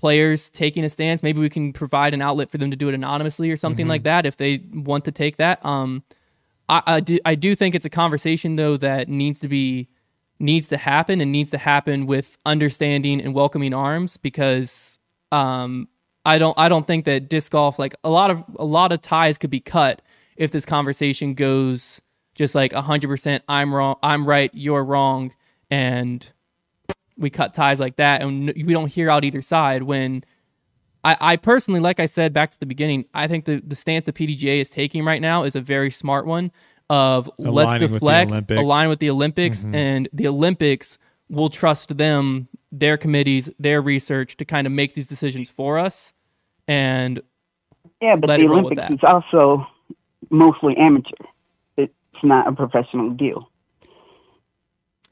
[0.01, 1.22] players taking a stance.
[1.22, 3.90] Maybe we can provide an outlet for them to do it anonymously or something Mhm.
[3.90, 5.64] like that if they want to take that.
[5.64, 6.02] Um,
[6.68, 9.89] I, I do I do think it's a conversation though that needs to be
[10.39, 14.98] needs to happen and needs to happen with understanding and welcoming arms because
[15.32, 15.86] um,
[16.24, 19.02] I don't I don't think that disc golf like a lot of a lot of
[19.02, 20.01] ties could be cut
[20.36, 22.01] if this conversation goes
[22.35, 25.35] just like 100% I'm wrong I'm right you're wrong
[25.70, 26.27] and
[27.20, 30.24] we cut ties like that and we don't hear out either side when
[31.05, 34.06] I, I personally like I said back to the beginning I think the, the stance
[34.06, 36.51] the PDGA is taking right now is a very smart one
[36.88, 39.74] of let's Aligning with deflect align with the Olympics Mhm.
[39.74, 40.98] and the Olympics
[41.28, 46.12] will trust them their committees their research to kind of make these decisions for us
[46.66, 47.20] and
[48.01, 49.66] Yeah, but let the it Olympics is also
[50.30, 51.10] mostly amateur.
[51.76, 51.92] It's
[52.22, 53.51] not a professional deal.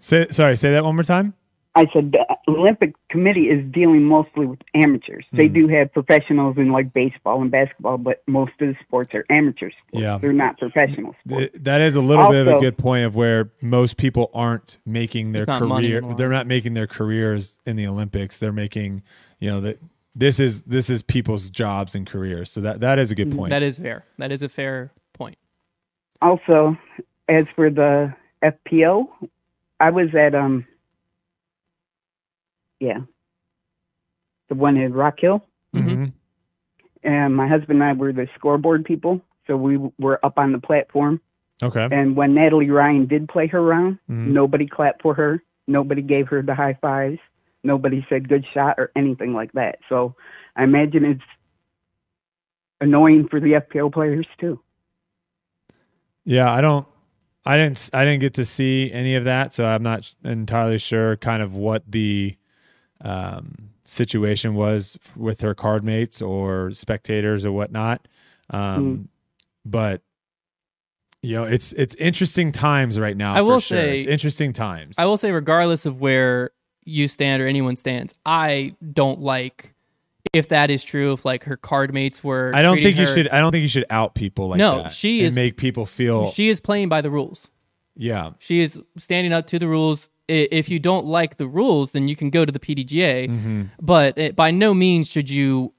[0.01, 1.35] say, sorry, say that one more time.
[1.79, 5.25] I said the Olympic Committee is dealing mostly with amateurs.
[5.33, 5.55] They Mhm.
[5.55, 9.75] do have professionals in like baseball and basketball, but most of the sports are amateurs.
[9.87, 10.03] sports.
[10.03, 10.19] Yeah.
[10.19, 11.15] They're not professional.
[11.29, 14.79] Th- That is a little bit of a good point of where most people aren't
[14.85, 16.15] making their It's not money career.
[16.17, 18.39] They're not making their careers in the Olympics.
[18.41, 19.03] They're making,
[19.39, 19.79] you know, that
[20.17, 22.51] this is this is people's jobs and careers.
[22.51, 23.51] So that that is a good point.
[23.51, 24.05] That is fair.
[24.19, 25.37] That is a fair point.
[26.21, 26.77] Also,
[27.29, 29.09] as for the FPO,
[29.79, 30.67] I was at um
[32.81, 33.01] yeah.
[34.49, 35.45] The one in Rock Hill.
[35.75, 36.13] Mhm.
[37.03, 40.59] And my husband and I were the scoreboard people, so we were up on the
[40.59, 41.21] platform.
[41.63, 41.89] Okay.
[41.91, 44.29] And when Natalie Ryan did play her round, Mhm.
[44.29, 45.43] nobody clapped for her.
[45.67, 47.19] Nobody gave her the high fives.
[47.63, 49.79] Nobody said good shot or anything like that.
[49.89, 50.15] So
[50.57, 51.23] I imagine it's
[52.81, 54.61] annoying for the FPO players too.
[56.25, 56.87] Yeah, I don't.
[57.45, 57.91] I didn't.
[57.93, 61.55] I didn't get to see any of that, so I'm not entirely sure kind of
[61.55, 62.37] what the
[63.01, 68.07] um, situation was with her card mates or spectators or whatnot.
[68.51, 69.09] Um,
[69.65, 70.03] But
[71.23, 73.35] you know, it's it's interesting times right now.
[73.35, 73.79] I for will sure.
[73.79, 74.95] say- it's interesting times.
[74.99, 76.51] I will say, regardless of where
[76.85, 79.75] you stand or anyone stands, I don't like
[80.33, 81.13] if that is true.
[81.13, 83.29] If like her card mates were, I don't think treating you should.
[83.29, 84.93] I don't think you should out people like no, that.
[84.93, 86.31] she and is make people feel.
[86.31, 87.51] she is playing by the rules.
[87.97, 88.31] yeah.
[88.39, 90.09] She is standing up to the rules.
[90.29, 93.29] If you don't like the rules, then you can go to the PDGA.
[93.29, 93.71] Mhm.
[93.81, 95.73] But it, by no means should you,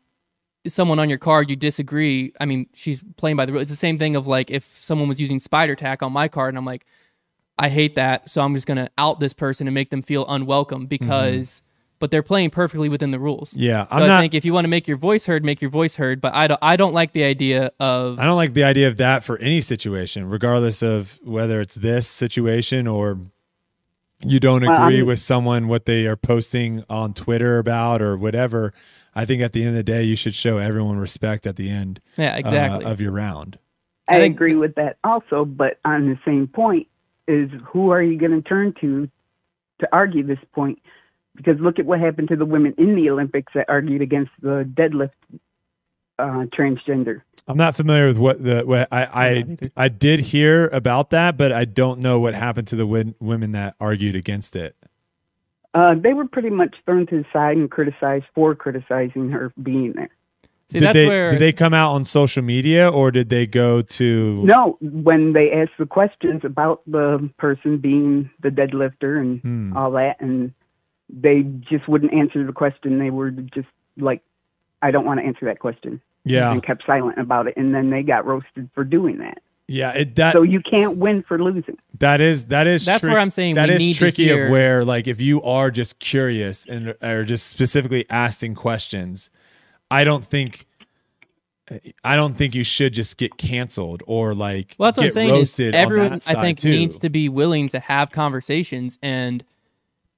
[0.68, 2.34] someone on your card you disagree.
[2.42, 3.64] I mean, she's playing by the rules.
[3.64, 6.50] It's the same thing of like if someone was using spider tack on my card,
[6.50, 6.86] and I'm like,
[7.58, 10.86] I hate that, so I'm just gonna out this person and make them feel unwelcome
[10.88, 11.62] because.
[12.00, 13.52] But they're playing perfectly within the rules.
[13.52, 13.62] Mm-hmm.
[13.62, 15.70] Yeah, so I not- think if you want to make your voice heard, make your
[15.70, 16.22] voice heard.
[16.22, 16.60] But I don't.
[16.62, 19.60] I don't like the idea of I don't like the idea of that for any
[19.60, 23.20] situation, regardless of whether it's this situation or
[24.22, 28.74] you don't agree I'm- with someone what they are posting on Twitter about or whatever.
[29.16, 31.70] I think at the end of the day, you should show everyone respect at the
[31.70, 32.00] end.
[32.18, 32.86] Yeah, uh, exactly.
[32.86, 33.58] of your round.
[34.08, 36.88] I, I think- agree with that also, but on the same point
[37.28, 39.10] is who are you going to turn to
[39.80, 40.80] to argue this point?
[41.36, 44.70] Because look at what happened to the women in the Olympics that argued against the
[44.74, 45.12] deadlift
[46.18, 47.22] uh, transgender.
[47.50, 51.52] I'm not familiar with what the what I I, I did hear about that, but
[51.52, 54.76] I don't know what happened to the win, women that argued against it.
[55.74, 59.94] Uh, they were pretty much thrown to the side and criticized for criticizing her being
[59.94, 60.10] there.
[60.70, 63.48] See, did that's they where did they come out on social media or did they
[63.48, 69.42] go to No, when they asked the questions about the person being the deadlifter and
[69.42, 69.76] Hmm.
[69.76, 70.54] all that, and
[71.10, 73.00] they just wouldn't answer the question.
[73.00, 73.68] They were just
[73.98, 74.22] like,
[74.84, 76.00] "I don't want to answer that question."
[76.30, 76.52] Yeah.
[76.52, 79.42] and kept silent about it, and then they got roasted for doing that.
[79.68, 81.78] Yeah, it, that so you can't win for losing.
[82.00, 84.24] That is that is That's trick- where I'm saying that we is need to tricky
[84.26, 89.30] hear- of where like if you are just curious and or just specifically asking questions,
[89.92, 90.66] I don't think
[92.04, 95.14] I don't think you should just get canceled or like Well, that's what I'm get
[95.14, 95.30] saying.
[95.30, 96.70] Is roasted on everyone, that I side, think, too.
[96.72, 99.44] needs to be willing to have conversations, and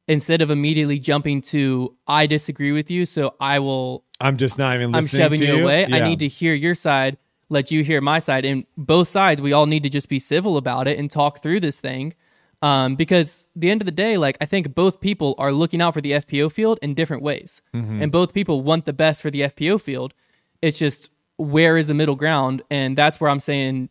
[0.07, 4.75] instead of immediately jumping to "I disagree with you," so I will, I'm just not
[4.75, 5.85] even I'm listening shoving to you away.
[5.85, 7.17] I need to hear your side,
[7.49, 9.41] let you hear my side, and both sides.
[9.41, 12.13] We all need to just be civil about it and talk through this thing,
[12.61, 15.81] um, because at the end of the day, like I think both people are looking
[15.81, 18.01] out for the FPO field in different ways, Mhm.
[18.03, 20.13] and both people want the best for the FPO field.
[20.61, 23.89] It's just where is the middle ground, and that's where I'm saying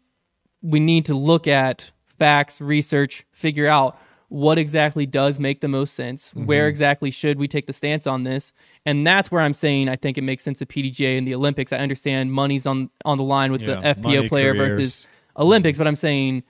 [0.62, 3.98] we need to look at facts, research, figure out
[4.30, 6.30] what exactly does make the most sense.
[6.34, 6.70] Where Mhm.
[6.70, 8.52] exactly should we take the stance on this?
[8.86, 11.72] And that's where I'm saying I think it makes sense the PDGA and the Olympics.
[11.72, 14.72] I understand money's on on the line with Yeah, the FPO player careers.
[14.74, 16.44] versus Olympics, but I'm saying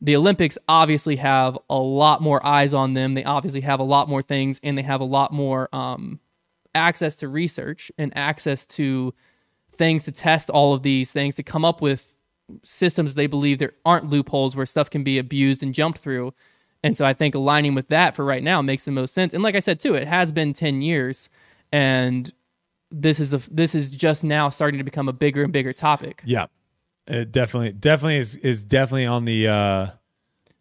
[0.00, 3.14] the Olympics obviously have a lot more eyes on them.
[3.14, 6.20] They obviously have a lot more things, and they have a lot more um,
[6.74, 9.14] access to research and access to
[9.76, 12.14] things to test all of these things to come up with
[12.62, 16.32] systems they believe there aren't loopholes where stuff can be abused and jumped through.
[16.86, 19.34] And so I think aligning with that for right now makes the most sense.
[19.34, 21.28] And like I said too, it has been 10 years
[21.72, 22.32] and
[22.92, 26.22] this is the this is just now starting to become a bigger and bigger topic.
[26.24, 26.46] Yeah.
[27.08, 29.86] It definitely definitely is is definitely on the uh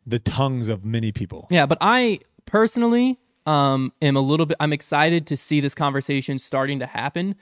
[0.05, 1.47] the tongues of many people.
[1.49, 4.57] Yeah, but I personally um, am a little bit.
[4.59, 7.35] I'm excited to see this conversation starting to happen,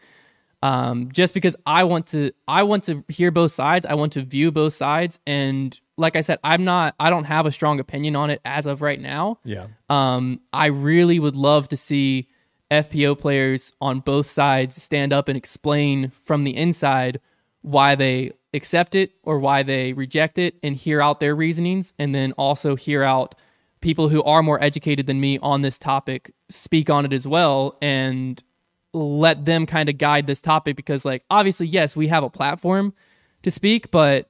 [0.63, 2.31] um, just because I want to.
[2.47, 3.85] I want to hear both sides.
[3.85, 6.95] I want to view both sides, and like I said, I'm not.
[7.01, 9.39] I don't have a strong opinion on it as of right now.
[9.43, 9.67] Yeah.
[9.89, 12.29] Um, I really would love to see
[12.71, 17.19] FPO players on both sides stand up and explain from the inside
[17.61, 22.15] why they accept it or why they reject it and hear out their reasonings and
[22.15, 23.35] then also hear out
[23.81, 27.77] people who are more educated than me on this topic speak on it as well
[27.81, 28.43] and
[28.93, 32.93] let them kind of guide this topic because like obviously yes we have a platform
[33.41, 34.29] to speak but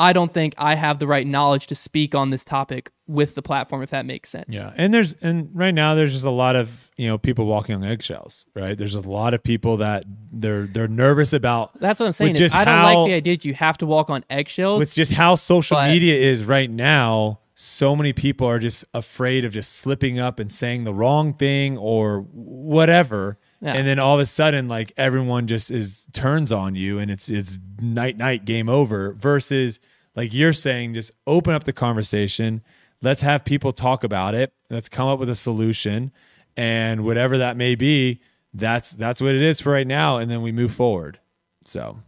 [0.00, 3.42] i don't think i have the right knowledge to speak on this topic with the
[3.42, 6.56] platform if that makes sense Yeah, and there's and right now there's just a lot
[6.56, 8.78] of you know people walking on eggshells, right?
[8.78, 11.78] There's a lot of people that they're they're nervous about.
[11.80, 13.86] that's what i'm saying just i don't how- like the idea that you have to
[13.86, 17.40] walk on eggshells with just how social but- media is right now.
[17.56, 21.76] So many people are just afraid of just slipping up and saying the wrong thing
[21.76, 23.74] or whatever, Yeah.
[23.74, 27.28] and then all of a sudden, like everyone just is turns on you, and it's
[27.28, 29.12] it's night night game over.
[29.12, 29.80] Versus
[30.16, 32.62] like you're saying, just open up the conversation.
[33.02, 34.52] Let's have people talk about it.
[34.70, 36.10] Let's come up with a solution,
[36.56, 38.20] and whatever that may be,
[38.54, 41.18] that's that's what it is for right now, and then we move forward.
[41.64, 42.00] So.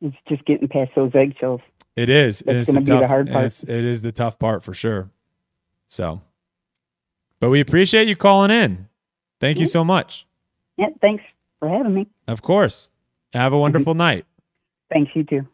[0.00, 1.62] It's just getting past those eggshells.
[1.96, 2.40] It is.
[2.40, 3.46] That's it's gonna the be the hard part.
[3.46, 5.10] It's, it is the tough part for sure.
[5.88, 6.20] So,
[7.40, 8.88] but we appreciate you calling in.
[9.44, 10.26] Thank you so much.
[10.78, 11.22] Yeah, thanks
[11.58, 12.06] for having me.
[12.26, 12.88] Of course.
[13.34, 14.24] Have a wonderful night.
[14.90, 15.46] Thanks, you too.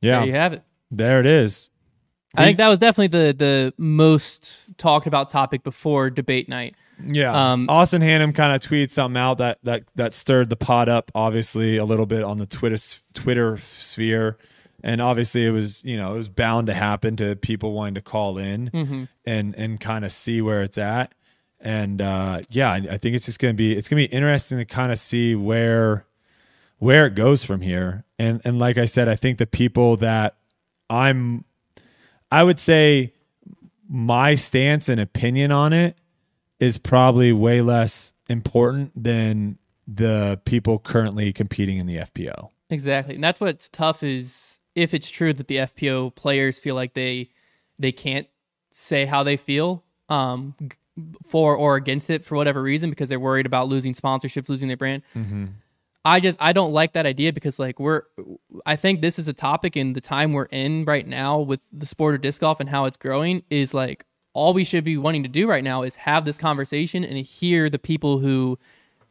[0.00, 0.18] Yeah.
[0.20, 1.70] there you have it There it is.
[2.34, 7.52] i think that was definitely the the most talked about topic before debate night Yeah.
[7.52, 11.10] Um, Austin Hannum kind of tweeted something out that that that stirred the pot up
[11.14, 12.76] obviously a little bit on the Twitter
[13.12, 14.38] Twitter sphere.
[14.86, 18.02] And obviously it was, you know, it was bound to happen to people wanting to
[18.02, 19.08] call in Mhm.
[19.24, 21.12] and and kind of see where it's at.
[21.58, 24.14] And uh yeah, I, I think it's just going to be it's going to be
[24.14, 26.04] interesting to kind of see where
[26.78, 28.04] where it goes from here.
[28.18, 30.36] And and like I said, I think the people that
[30.90, 31.44] I'm
[32.30, 33.14] I would say
[33.88, 35.96] my stance and opinion on it
[36.60, 39.56] is probably way less important than
[39.86, 42.50] the people currently competing in the FPO.
[42.70, 43.14] Exactly.
[43.14, 47.30] And that's what's tough is if it's true that the FPO players feel like they
[47.78, 48.28] they can't
[48.70, 50.54] say how they feel um
[51.22, 54.76] for or against it for whatever reason because they're worried about losing sponsorships, losing their
[54.76, 55.02] brand.
[55.14, 55.46] Mm-hmm.
[56.04, 58.02] I just I don't like that idea because like we're
[58.66, 61.86] I think this is a topic in the time we're in right now with the
[61.86, 65.22] sport of disc golf and how it's growing is like all we should be wanting
[65.22, 68.58] to do right now is have this conversation and hear the people who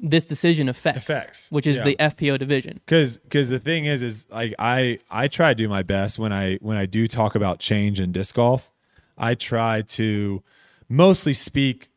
[0.04, 1.84] this decision affects, Affects, which is yeah.
[1.84, 2.82] the FPO division.
[2.86, 6.34] Cause, cause the thing is, is like I, I try to do my best when
[6.34, 8.70] I, when I do talk about change in disc golf.
[9.18, 10.44] I try to
[10.90, 11.90] mostly speak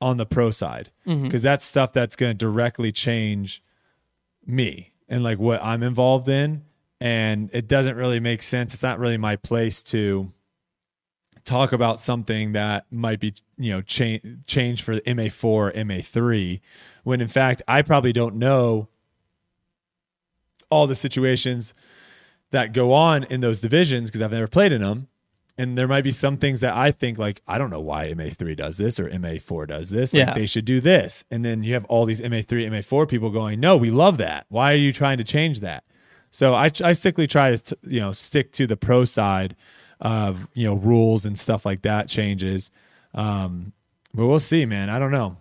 [0.00, 1.24] on the pro side mm-hmm.
[1.24, 3.62] because that's stuff that's going to directly change
[4.46, 6.62] me and like what I'm involved in.
[7.00, 8.74] And it doesn't really make sense.
[8.74, 10.32] It's not really my place to
[11.48, 16.60] talk about something that might be, you know, change change for MA4 MA3
[17.04, 18.88] when in fact I probably don't know
[20.70, 21.72] all the situations
[22.50, 25.08] that go on in those divisions because I've never played in them.
[25.60, 28.56] And there might be some things that I think like I don't know why MA3
[28.56, 30.12] does this or MA4 does this.
[30.12, 30.34] Like Yeah.
[30.34, 31.24] they should do this.
[31.30, 34.46] And then you have all these MA3, MA4 people going, "No, we love that.
[34.50, 35.82] Why are you trying to change that?"
[36.30, 39.56] So I I strictly try to you know stick to the pro side
[40.00, 42.70] of you know rules and stuff like that changes.
[43.14, 43.72] Um,
[44.14, 44.90] but we'll see, man.
[44.90, 45.36] I don't know.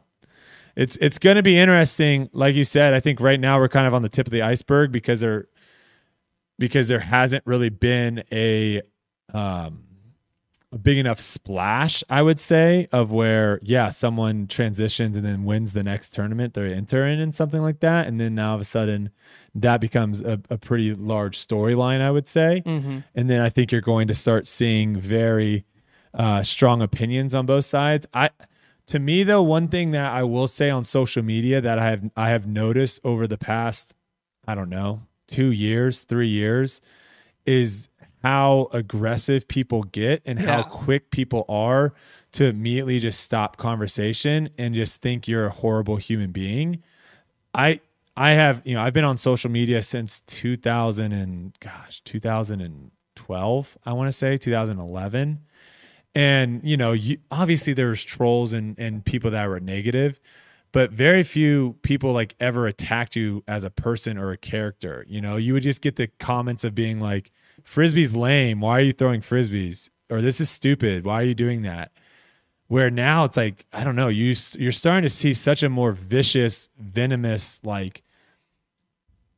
[0.76, 2.30] It's it's going to be interesting.
[2.34, 4.44] Like you said, I think right now we're kind of on the tip of the
[4.44, 5.48] iceberg because there
[6.60, 8.82] because there hasn't really been a
[9.34, 9.87] um
[10.72, 15.74] a big enough splash, I would say, of where yeah, someone transitions and then wins
[15.74, 18.66] the next tournament they're entering and something like that, and then now all of a
[18.66, 19.10] sudden
[19.56, 22.62] that becomes a, a pretty large storyline, I would say.
[22.66, 23.04] Mhm.
[23.16, 25.66] And then I think you're going to start seeing very
[26.14, 28.06] uh, strong opinions on both sides.
[28.14, 28.30] I
[28.88, 32.10] to me though, one thing that I will say on social media that I have
[32.16, 33.94] I have noticed over the past,
[34.48, 36.82] I don't know, two years, three years,
[37.46, 37.88] is
[38.24, 41.94] how aggressive people get and how quick people are
[42.34, 46.84] to immediately just stop conversation and just think you're a horrible human being.
[47.54, 47.80] I
[48.16, 53.94] I have, you know, I've been on social media since 2000 and gosh, 2012, I
[53.94, 55.40] want to say 2011.
[56.16, 60.20] And, you know, you, obviously there's trolls and and people that were negative,
[60.72, 65.06] but very few people like ever attacked you as a person or a character.
[65.08, 67.32] You know, you would just get the comments of being like,
[67.68, 68.62] "Frisbee's lame.
[68.62, 71.06] Why are you throwing frisbees?" or "This is stupid.
[71.06, 71.92] Why are you doing that?"
[72.68, 75.94] Where now it's like, I don't know, You you're starting to see such a more
[75.94, 78.04] vicious, venomous like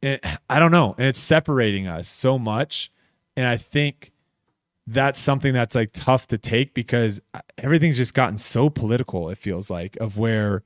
[0.01, 2.91] it, I don't know, and it's separating us so much,
[3.35, 4.11] and I think
[4.87, 9.37] that's something that's like tough to take because uh, everything's just gotten so political it
[9.37, 10.63] feels like of where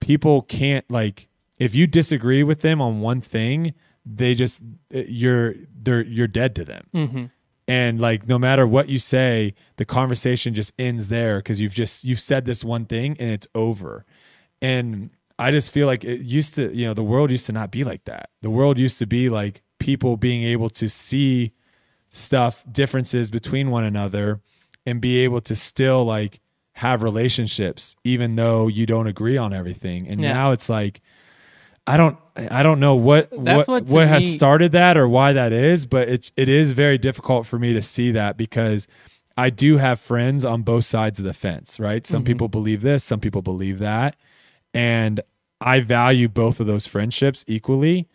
[0.00, 1.28] people can't like
[1.58, 3.74] if you disagree with them on one thing
[4.06, 7.30] they just you're they're you're dead to them Mhm.
[7.66, 12.04] and like no matter what you say the conversation just ends there because you've just
[12.04, 14.06] you've said this one thing and it's over
[14.62, 15.10] and
[15.40, 17.82] i just feel like it used to you know the world used to not be
[17.84, 21.52] like that the world used to be like people being able to see
[22.12, 24.40] stuff differences between one another
[24.86, 26.40] and be able to still like
[26.74, 30.32] have relationships even though you don't agree on everything and Yeah.
[30.32, 31.00] now it's like
[31.86, 35.08] I don't I don't know what That's what what what has me- started that or
[35.08, 38.86] why that is, but it it is very difficult for me to see that because
[39.36, 42.06] I do have friends on both sides of the fence, right?
[42.06, 42.26] Some Mhm.
[42.26, 44.16] people believe this, some people believe that,
[44.74, 45.20] and
[45.60, 48.08] I value both of those friendships equally.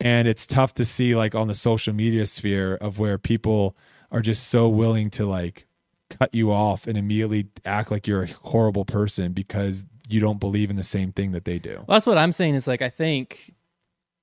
[0.00, 3.76] And it's tough to see like on the social media sphere of where people
[4.12, 5.66] are just so willing to like
[6.08, 10.70] cut you off and immediately act like you're a horrible person because you don't believe
[10.70, 11.76] in the same thing that they do.
[11.86, 13.54] Well, that's what I'm saying is like I think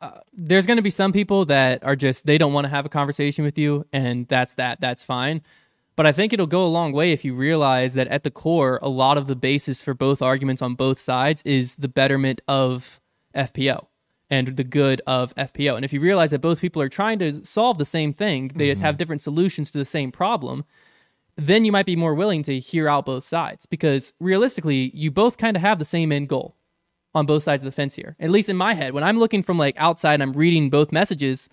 [0.01, 2.85] uh, there's going to be some people that are just they don't want to have
[2.85, 4.81] a conversation with you, and that's that.
[4.81, 5.41] That's fine.
[5.95, 8.79] But I think it'll go a long way if you realize that at the core,
[8.81, 12.99] a lot of the basis for both arguments on both sides is the betterment of
[13.33, 13.87] FPO
[14.29, 15.75] and the good of FPO.
[15.75, 18.67] And if you realize that both people are trying to solve the same thing, they
[18.67, 20.65] just have different solutions to the same problem,
[21.37, 25.37] then you might be more willing to hear out both sides because realistically, you both
[25.37, 26.55] kind of have the same end goal
[27.13, 28.15] on both sides of the fence here.
[28.19, 31.49] At least in my head, when I'm looking from like outside, I'm reading both messages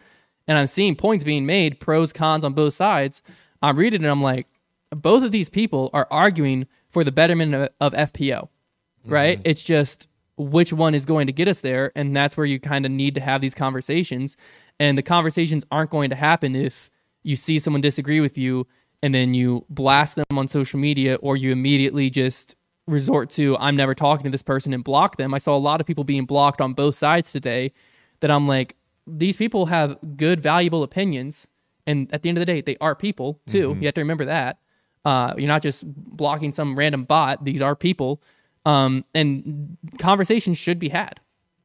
[0.47, 3.23] and I'm seeing points being made, pros, cons on both sides.
[3.61, 4.47] I'm reading it and I'm like,
[4.91, 9.11] both of these people are arguing for the betterment of, of FPO, mm-hmm.
[9.11, 9.41] right?
[9.45, 11.93] It's just which one is going to get us there.
[11.95, 14.37] And that's where you kind of need to have these conversations.
[14.79, 16.91] And the conversations aren't going to happen if
[17.23, 18.67] you see someone disagree with you
[19.03, 22.55] and then you blast them on social media or you immediately just
[22.87, 25.35] resort to I'm never talking to this person and block them.
[25.35, 27.73] I saw a lot of people being blocked on both sides today
[28.21, 28.77] that I'm like
[29.07, 31.49] these people have good valuable opinions
[31.87, 33.71] and at the end of the day they are people too.
[33.71, 33.83] Mm-hmm.
[33.83, 34.59] You have to remember that.
[35.05, 37.45] Uh, you're not just blocking some random bot.
[37.45, 38.23] These are people.
[38.65, 41.21] Um, and conversations should be had.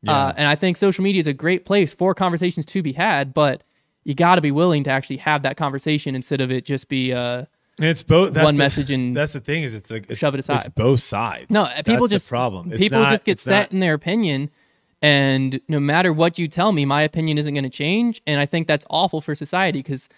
[0.08, 3.34] Uh, and I think social media is a great place for conversations to be had,
[3.34, 3.64] but
[4.08, 7.12] you got to be willing to actually have that conversation instead of it just be
[7.14, 7.44] uh,
[7.78, 10.34] It's both that's one the- message and that's the thing is it's like it's, shove
[10.34, 10.60] it aside.
[10.60, 11.48] It's both sides.
[11.50, 12.72] No, people That's just problem.
[12.72, 14.50] It's people not- just get set not- in their opinion,
[15.02, 18.22] and no matter what you tell me, my opinion isn't going to change.
[18.26, 20.10] And I think that's awful for society because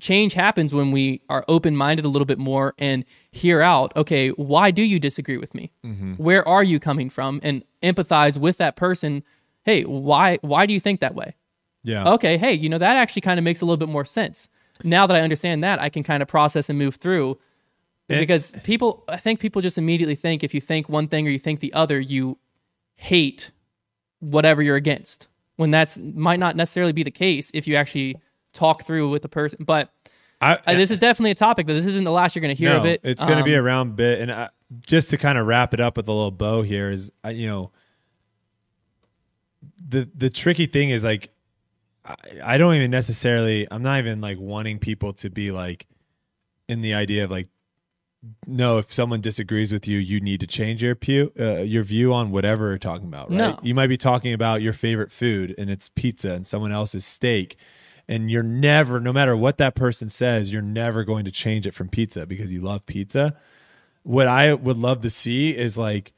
[0.00, 3.94] change happens when we are open minded a little bit more and hear out.
[3.96, 5.72] Okay, why do you disagree with me?
[5.84, 6.18] Mhm.
[6.18, 7.40] Where are you coming from?
[7.42, 9.22] And empathize with that person.
[9.64, 11.34] Hey, why why do you think that way?
[11.84, 12.12] Yeah.
[12.14, 14.48] Okay, hey, you know that actually kind of makes a little bit more sense.
[14.82, 17.38] Now that I understand that, I can kind of process and move through
[18.08, 21.30] And- because people i think people just immediately think if you think one thing or
[21.30, 22.36] you think the other you
[22.96, 23.50] hate
[24.20, 28.16] whatever you're against when that's might not necessarily be the case if you actually
[28.52, 29.90] talk through with the person but
[30.40, 32.58] I, uh, this is definitely a topic that this isn't the last you're going to
[32.58, 34.50] hear no, of it It's going to be Um, around bit, and I,
[34.80, 37.46] just to kind of wrap it up with a little bow here is, I, you
[37.46, 37.70] know,
[39.86, 41.30] the the tricky thing is like,
[42.04, 42.14] I,
[42.44, 43.66] I don't even necessarily.
[43.70, 45.86] I'm not even like wanting people to be like,
[46.68, 47.48] in the idea of like,
[48.46, 52.14] no, if someone disagrees with you, you need to change your pew, uh, your view
[52.14, 53.28] on whatever you're talking about.
[53.28, 53.36] Right?
[53.36, 53.58] No.
[53.62, 57.56] You might be talking about your favorite food, and it's pizza, and someone else's steak.
[58.08, 61.74] And you're never, no matter what that person says, you're never going to change it
[61.74, 63.36] from pizza because you love pizza.
[64.02, 66.12] What I would love to see is like,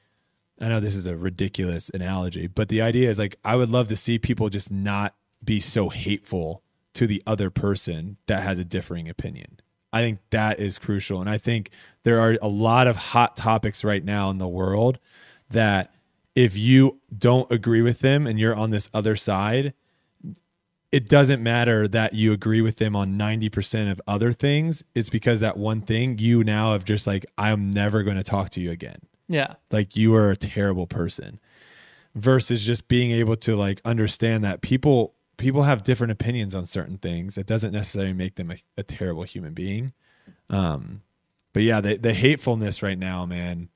[0.61, 3.89] I know this is a ridiculous analogy, but the idea is like, I would love
[3.89, 5.15] to see people just not
[5.45, 6.63] be so hateful
[6.95, 9.61] to the other person that has a differing opinion.
[9.93, 11.21] I think that is crucial.
[11.21, 11.71] And I think
[12.03, 14.99] there are a lot of hot topics right now in the world
[15.51, 15.95] that
[16.35, 19.73] if you don't agree with them and you're on this other side,
[20.93, 24.83] it doesn't matter that you agree with them on 90% of other things.
[24.95, 28.51] It's because that one thing you now have just like, I'm never going to talk
[28.51, 28.99] to you again.
[29.29, 29.55] Yeah.
[29.71, 31.41] Like you are a terrible person
[32.15, 36.99] versus just being able to like understand that people people have different opinions on certain
[36.99, 37.37] things.
[37.37, 39.93] It doesn't necessarily make them a, a terrible human being.
[40.49, 41.03] Um,
[41.53, 43.69] but yeah, the, the hatefulness right now, man,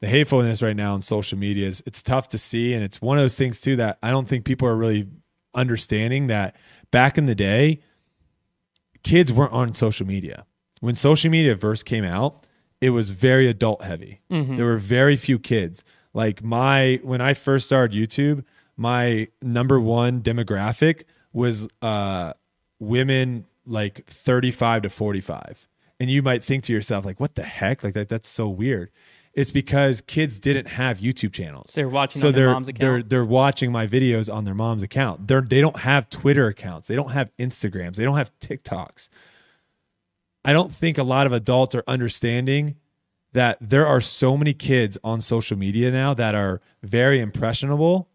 [0.00, 2.74] the hatefulness right now on social media is it's tough to see.
[2.74, 5.06] And it's one of those things too, that I don't think people are really
[5.54, 6.56] understanding that
[6.90, 7.80] back in the day,
[9.02, 10.44] kids weren't on social media.
[10.80, 12.44] When social media first came out,
[12.80, 14.20] it was very adult heavy.
[14.30, 14.56] Mhm.
[14.56, 15.82] There were very few kids.
[16.14, 18.44] Like my when I first started YouTube,
[18.78, 21.02] my number one demographic
[21.32, 22.32] was uh
[22.78, 25.68] women like 35 to 45.
[26.00, 27.84] And you might think to yourself like what the heck?
[27.84, 28.90] Like that that's so weird.
[29.34, 31.72] It's because kids didn't have YouTube channels.
[31.74, 35.28] They're watching so on they're, mom's They're they're watching my videos on their mom's account.
[35.28, 36.88] They're they don't have Twitter accounts.
[36.88, 37.96] They don't have Instagrams.
[37.96, 39.08] They don't have TikToks.
[40.44, 42.76] I don't think a lot of adults are understanding
[43.32, 48.08] that there are so many kids on social media now that are very impressionable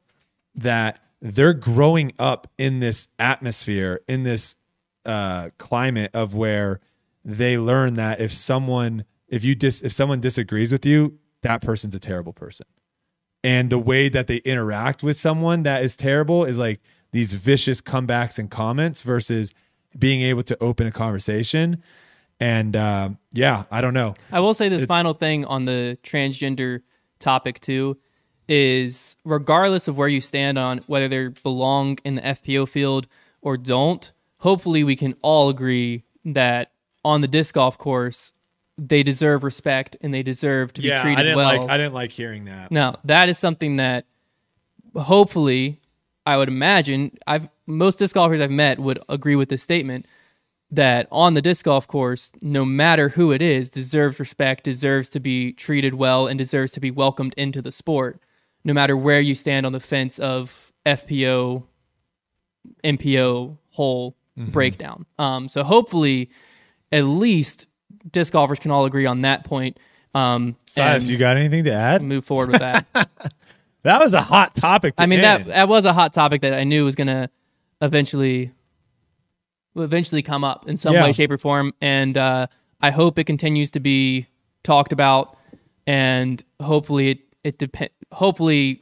[0.55, 4.55] that they're growing up in this atmosphere in this
[5.05, 6.79] uh, climate of where
[7.25, 11.95] they learn that if someone if you dis if someone disagrees with you that person's
[11.95, 12.65] a terrible person.
[13.43, 16.79] And the way that they interact with someone that is terrible is like
[17.11, 19.53] these vicious comebacks and comments versus
[19.99, 21.83] being able to open a conversation.
[22.39, 24.15] And uh, yeah i don't know.
[24.31, 26.81] I will say this It's- final thing on the transgender
[27.19, 27.97] topic too
[28.47, 33.07] is regardless of where you stand on whether they belong in the FPO field
[33.41, 36.71] or don't, hopefully we can all agree that
[37.05, 38.33] on the disc golf course
[38.77, 41.61] they deserve respect and they deserve to be treated i didn't well.
[41.61, 44.05] like i didn't like hearing that No, that is something that
[44.95, 45.79] hopefully
[46.25, 50.05] I would imagine I've most disc golfers I've met would agree with this statement
[50.71, 55.19] that on the disc golf course, no matter who it is, deserves respect, deserves to
[55.19, 58.19] be treated well, and deserves to be welcomed into the sport,
[58.63, 61.63] no matter where you stand on the fence of FPO,
[62.83, 64.51] MPO whole Mhm.
[64.51, 65.05] breakdown.
[65.19, 66.29] Um, so hopefully,
[66.91, 67.67] at least
[68.11, 69.77] disc golfers can all agree on that point.
[70.15, 72.01] Um, Silas, and you got anything to add?
[72.03, 72.85] Move forward with that.
[73.83, 74.95] that was a hot topic.
[74.95, 75.45] To I mean end.
[75.45, 77.29] that that was a hot topic that I knew was gonna
[77.81, 78.51] eventually
[79.75, 81.03] eventually come up in some Yeah.
[81.03, 82.47] way, shape, or form, and uh,
[82.81, 84.27] I hope it continues to be
[84.63, 85.35] talked about,
[85.87, 87.89] and hopefully it it depend.
[88.13, 88.81] Hopefully,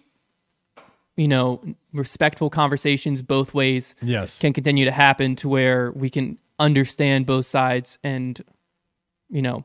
[1.18, 1.62] you know,
[1.94, 3.96] respectful conversations both ways.
[4.02, 4.40] Yes.
[4.40, 8.42] can continue to happen to where we can understand both sides and,
[9.30, 9.64] you know,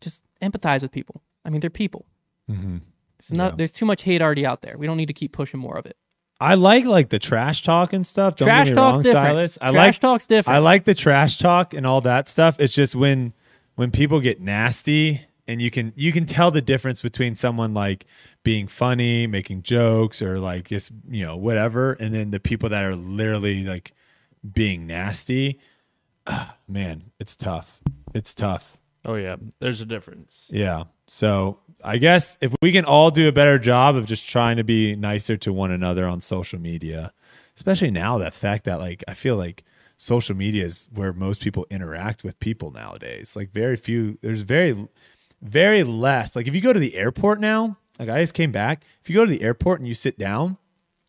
[0.00, 1.22] just empathize with people.
[1.44, 2.06] I mean, they're people.
[2.50, 2.80] Mhm.
[3.18, 4.76] It's not, There's too much hate already out there.
[4.76, 5.96] We don't need to keep pushing more of it.
[6.40, 8.36] I like like the trash talk and stuff.
[8.36, 9.26] Don't Trash get me talk's wrong, different.
[9.28, 9.58] Silas.
[9.62, 10.56] I Trash like talk's different.
[10.56, 12.56] I like the trash talk and all that stuff.
[12.58, 13.32] It's just when
[13.76, 18.04] when people get nasty and you can you can tell the difference between someone like
[18.44, 22.84] being funny, making jokes, or like just you know whatever, and then the people that
[22.84, 23.92] are literally like
[24.52, 25.58] being nasty.
[26.26, 27.80] Ah, man, it's tough.
[28.14, 28.78] It's tough.
[29.04, 30.46] Oh yeah, there's a difference.
[30.50, 30.84] Yeah.
[31.06, 34.64] So I guess if we can all do a better job of just trying to
[34.64, 37.12] be nicer to one another on social media,
[37.56, 39.64] especially now that fact that like I feel like
[39.96, 43.36] social media is where most people interact with people nowadays.
[43.36, 44.88] Like very few there's very
[45.42, 46.36] very less.
[46.36, 49.14] Like if you go to the airport now, like I just came back, if you
[49.14, 50.58] go to the airport and you sit down,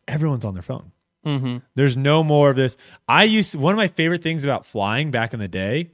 [0.06, 0.92] everyone's on their phone.
[1.24, 1.58] Mm-hmm.
[1.74, 2.76] There's no more of this.
[3.08, 5.90] I used one of my favorite things about flying back in the day,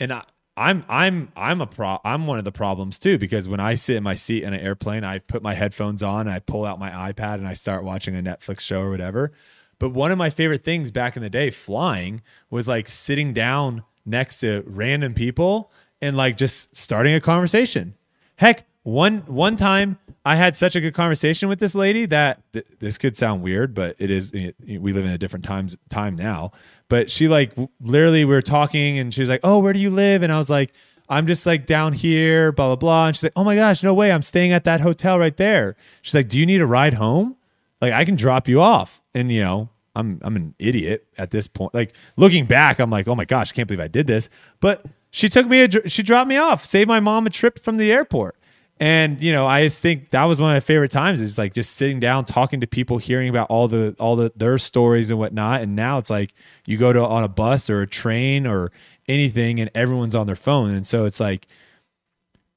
[0.00, 0.24] and I,
[0.56, 1.98] I'm I'm I'm a pro.
[2.04, 4.60] I'm one of the problems too because when I sit in my seat in an
[4.60, 8.16] airplane, I put my headphones on, I pull out my iPad, and I start watching
[8.16, 9.32] a Netflix show or whatever.
[9.78, 13.84] But one of my favorite things back in the day, flying, was like sitting down
[14.04, 17.94] next to random people and like just starting a conversation.
[18.36, 22.66] Heck, one one time I had such a good conversation with this lady that th-
[22.80, 24.32] this could sound weird, but it is.
[24.32, 24.52] we
[24.92, 26.52] live in a different times time now.
[26.88, 29.90] But she like literally we were talking, and she was like, "Oh, where do you
[29.90, 30.72] live?" And I was like,
[31.08, 33.94] "I'm just like down here, blah blah blah." And she's like, "Oh my gosh, no
[33.94, 34.12] way!
[34.12, 37.36] I'm staying at that hotel right there." She's like, "Do you need a ride home?
[37.80, 41.46] Like I can drop you off." And you know, I'm I'm an idiot at this
[41.48, 41.72] point.
[41.72, 44.28] Like looking back, I'm like, "Oh my gosh, I can't believe I did this."
[44.60, 47.76] But she took me, a, she dropped me off, saved my mom a trip from
[47.76, 48.36] the airport.
[48.82, 51.54] And you know, I just think that was one of my favorite times is like
[51.54, 55.20] just sitting down, talking to people, hearing about all the all the their stories and
[55.20, 55.62] whatnot.
[55.62, 56.34] And now it's like
[56.66, 58.72] you go to on a bus or a train or
[59.06, 60.70] anything, and everyone's on their phone.
[60.70, 61.46] And so it's like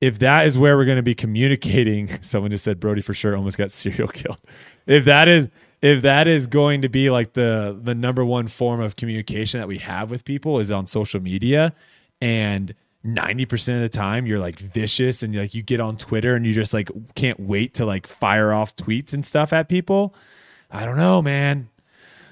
[0.01, 3.35] if that is where we're going to be communicating, someone just said Brodie for sure
[3.35, 4.41] almost got serial killed.
[4.87, 5.49] If that is
[5.83, 9.67] if that is going to be like the the number one form of communication that
[9.67, 11.75] we have with people is on social media
[12.19, 12.73] and
[13.05, 16.53] 90% of the time you're like vicious and like you get on Twitter and you
[16.53, 20.15] just like can't wait to like fire off tweets and stuff at people.
[20.71, 21.69] I don't know, man.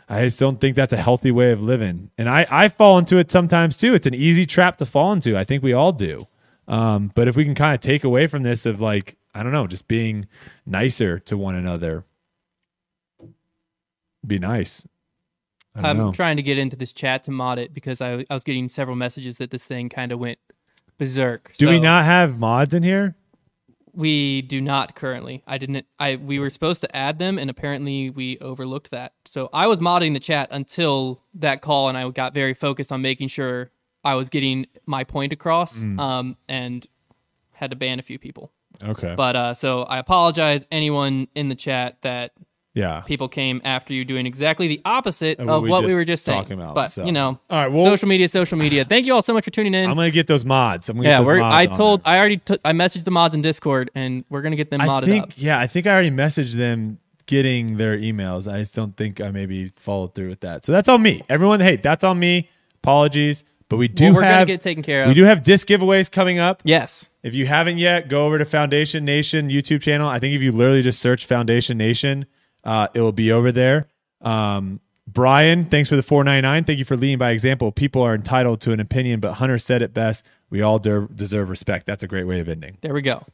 [0.10, 2.10] I just don't think that's a healthy way of living.
[2.18, 3.93] And I, I fall into it sometimes too.
[3.93, 5.38] It's an easy trap to fall into.
[5.38, 6.27] I think we all do.
[6.68, 9.52] Um, but if we can kind of take away from this of like, I don't
[9.52, 10.27] know, just being
[10.66, 12.03] nicer to one another,
[14.26, 14.88] be nice.
[15.76, 16.11] I'm know.
[16.11, 18.95] trying to get into this chat to mod it because I, I was getting several
[18.95, 20.38] messages that this thing kind of went
[20.98, 21.54] berserk.
[21.58, 23.16] do we not have mods in here?
[23.96, 25.44] We do not currently.
[25.46, 25.86] I didn't.
[26.00, 29.14] I we were supposed to add them, and apparently we overlooked that.
[29.26, 33.04] So I was modding the chat until that call, and I got very focused on
[33.04, 33.70] making sure
[34.04, 35.80] I was getting my point across.
[35.80, 36.00] Mm.
[36.00, 36.88] Um, and
[37.54, 38.52] had to ban a few people.
[38.84, 39.14] Okay.
[39.16, 42.34] But uh, so I apologize anyone in the chat that
[42.76, 43.02] Yeah.
[43.02, 46.06] people came after you doing exactly the opposite Of what what, we we, just were
[46.06, 46.42] just saying.
[46.42, 47.06] talking about, But so.
[47.06, 48.84] you know, All right, well- social media, social media.
[48.84, 49.90] Thank you all so much for tuning in.
[49.90, 50.90] I'm gonna get those mods.
[50.90, 53.11] I'm gonna yeah, get those we're, mods I told I already took I messaged the
[53.11, 55.34] mods in Discord, and we're gonna get them I modded think, up.
[55.35, 58.52] yeah, I think I already messaged them getting their emails.
[58.52, 60.66] I just don't think I maybe followed through with that.
[60.66, 61.22] So that's on me.
[61.30, 62.50] Everyone, hey, that's on me.
[62.84, 65.08] Apologies, but we do Well, we're gonna get taken care of.
[65.10, 66.61] We do have disc giveaways coming up.
[66.66, 67.10] Yes.
[67.22, 70.10] If you haven't yet, go over to Foundation Nation YouTube channel.
[70.10, 72.26] I think if you literally just search Foundation Nation,
[72.64, 73.88] uh, it will be over there.
[74.22, 76.64] Um, Brian, thanks for the 499.
[76.64, 77.72] Thank you for leading by example.
[77.72, 80.24] People are entitled to an opinion, but Hunter said it best.
[80.50, 81.85] We all de- deserve respect.
[81.85, 82.77] That's a great way of ending.
[82.82, 83.25] There we go.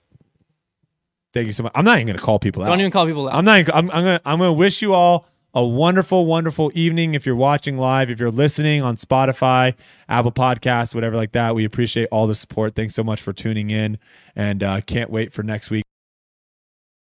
[1.31, 1.71] Thank you so much.
[1.75, 2.67] I'm not even going to call people out.
[2.67, 3.35] Don't even call people out.
[3.35, 3.59] I'm not.
[3.59, 3.91] even- I'm.
[3.91, 4.21] I'm gonna.
[4.25, 7.13] I'm gonna wish you all a wonderful, wonderful evening.
[7.13, 9.75] If you're watching live, if you're listening on Spotify,
[10.07, 12.73] Apple Podcasts, whatever like that, we appreciate all the support.
[12.75, 13.99] Thanks so much for tuning in,
[14.35, 15.83] and uh, can't wait for next week.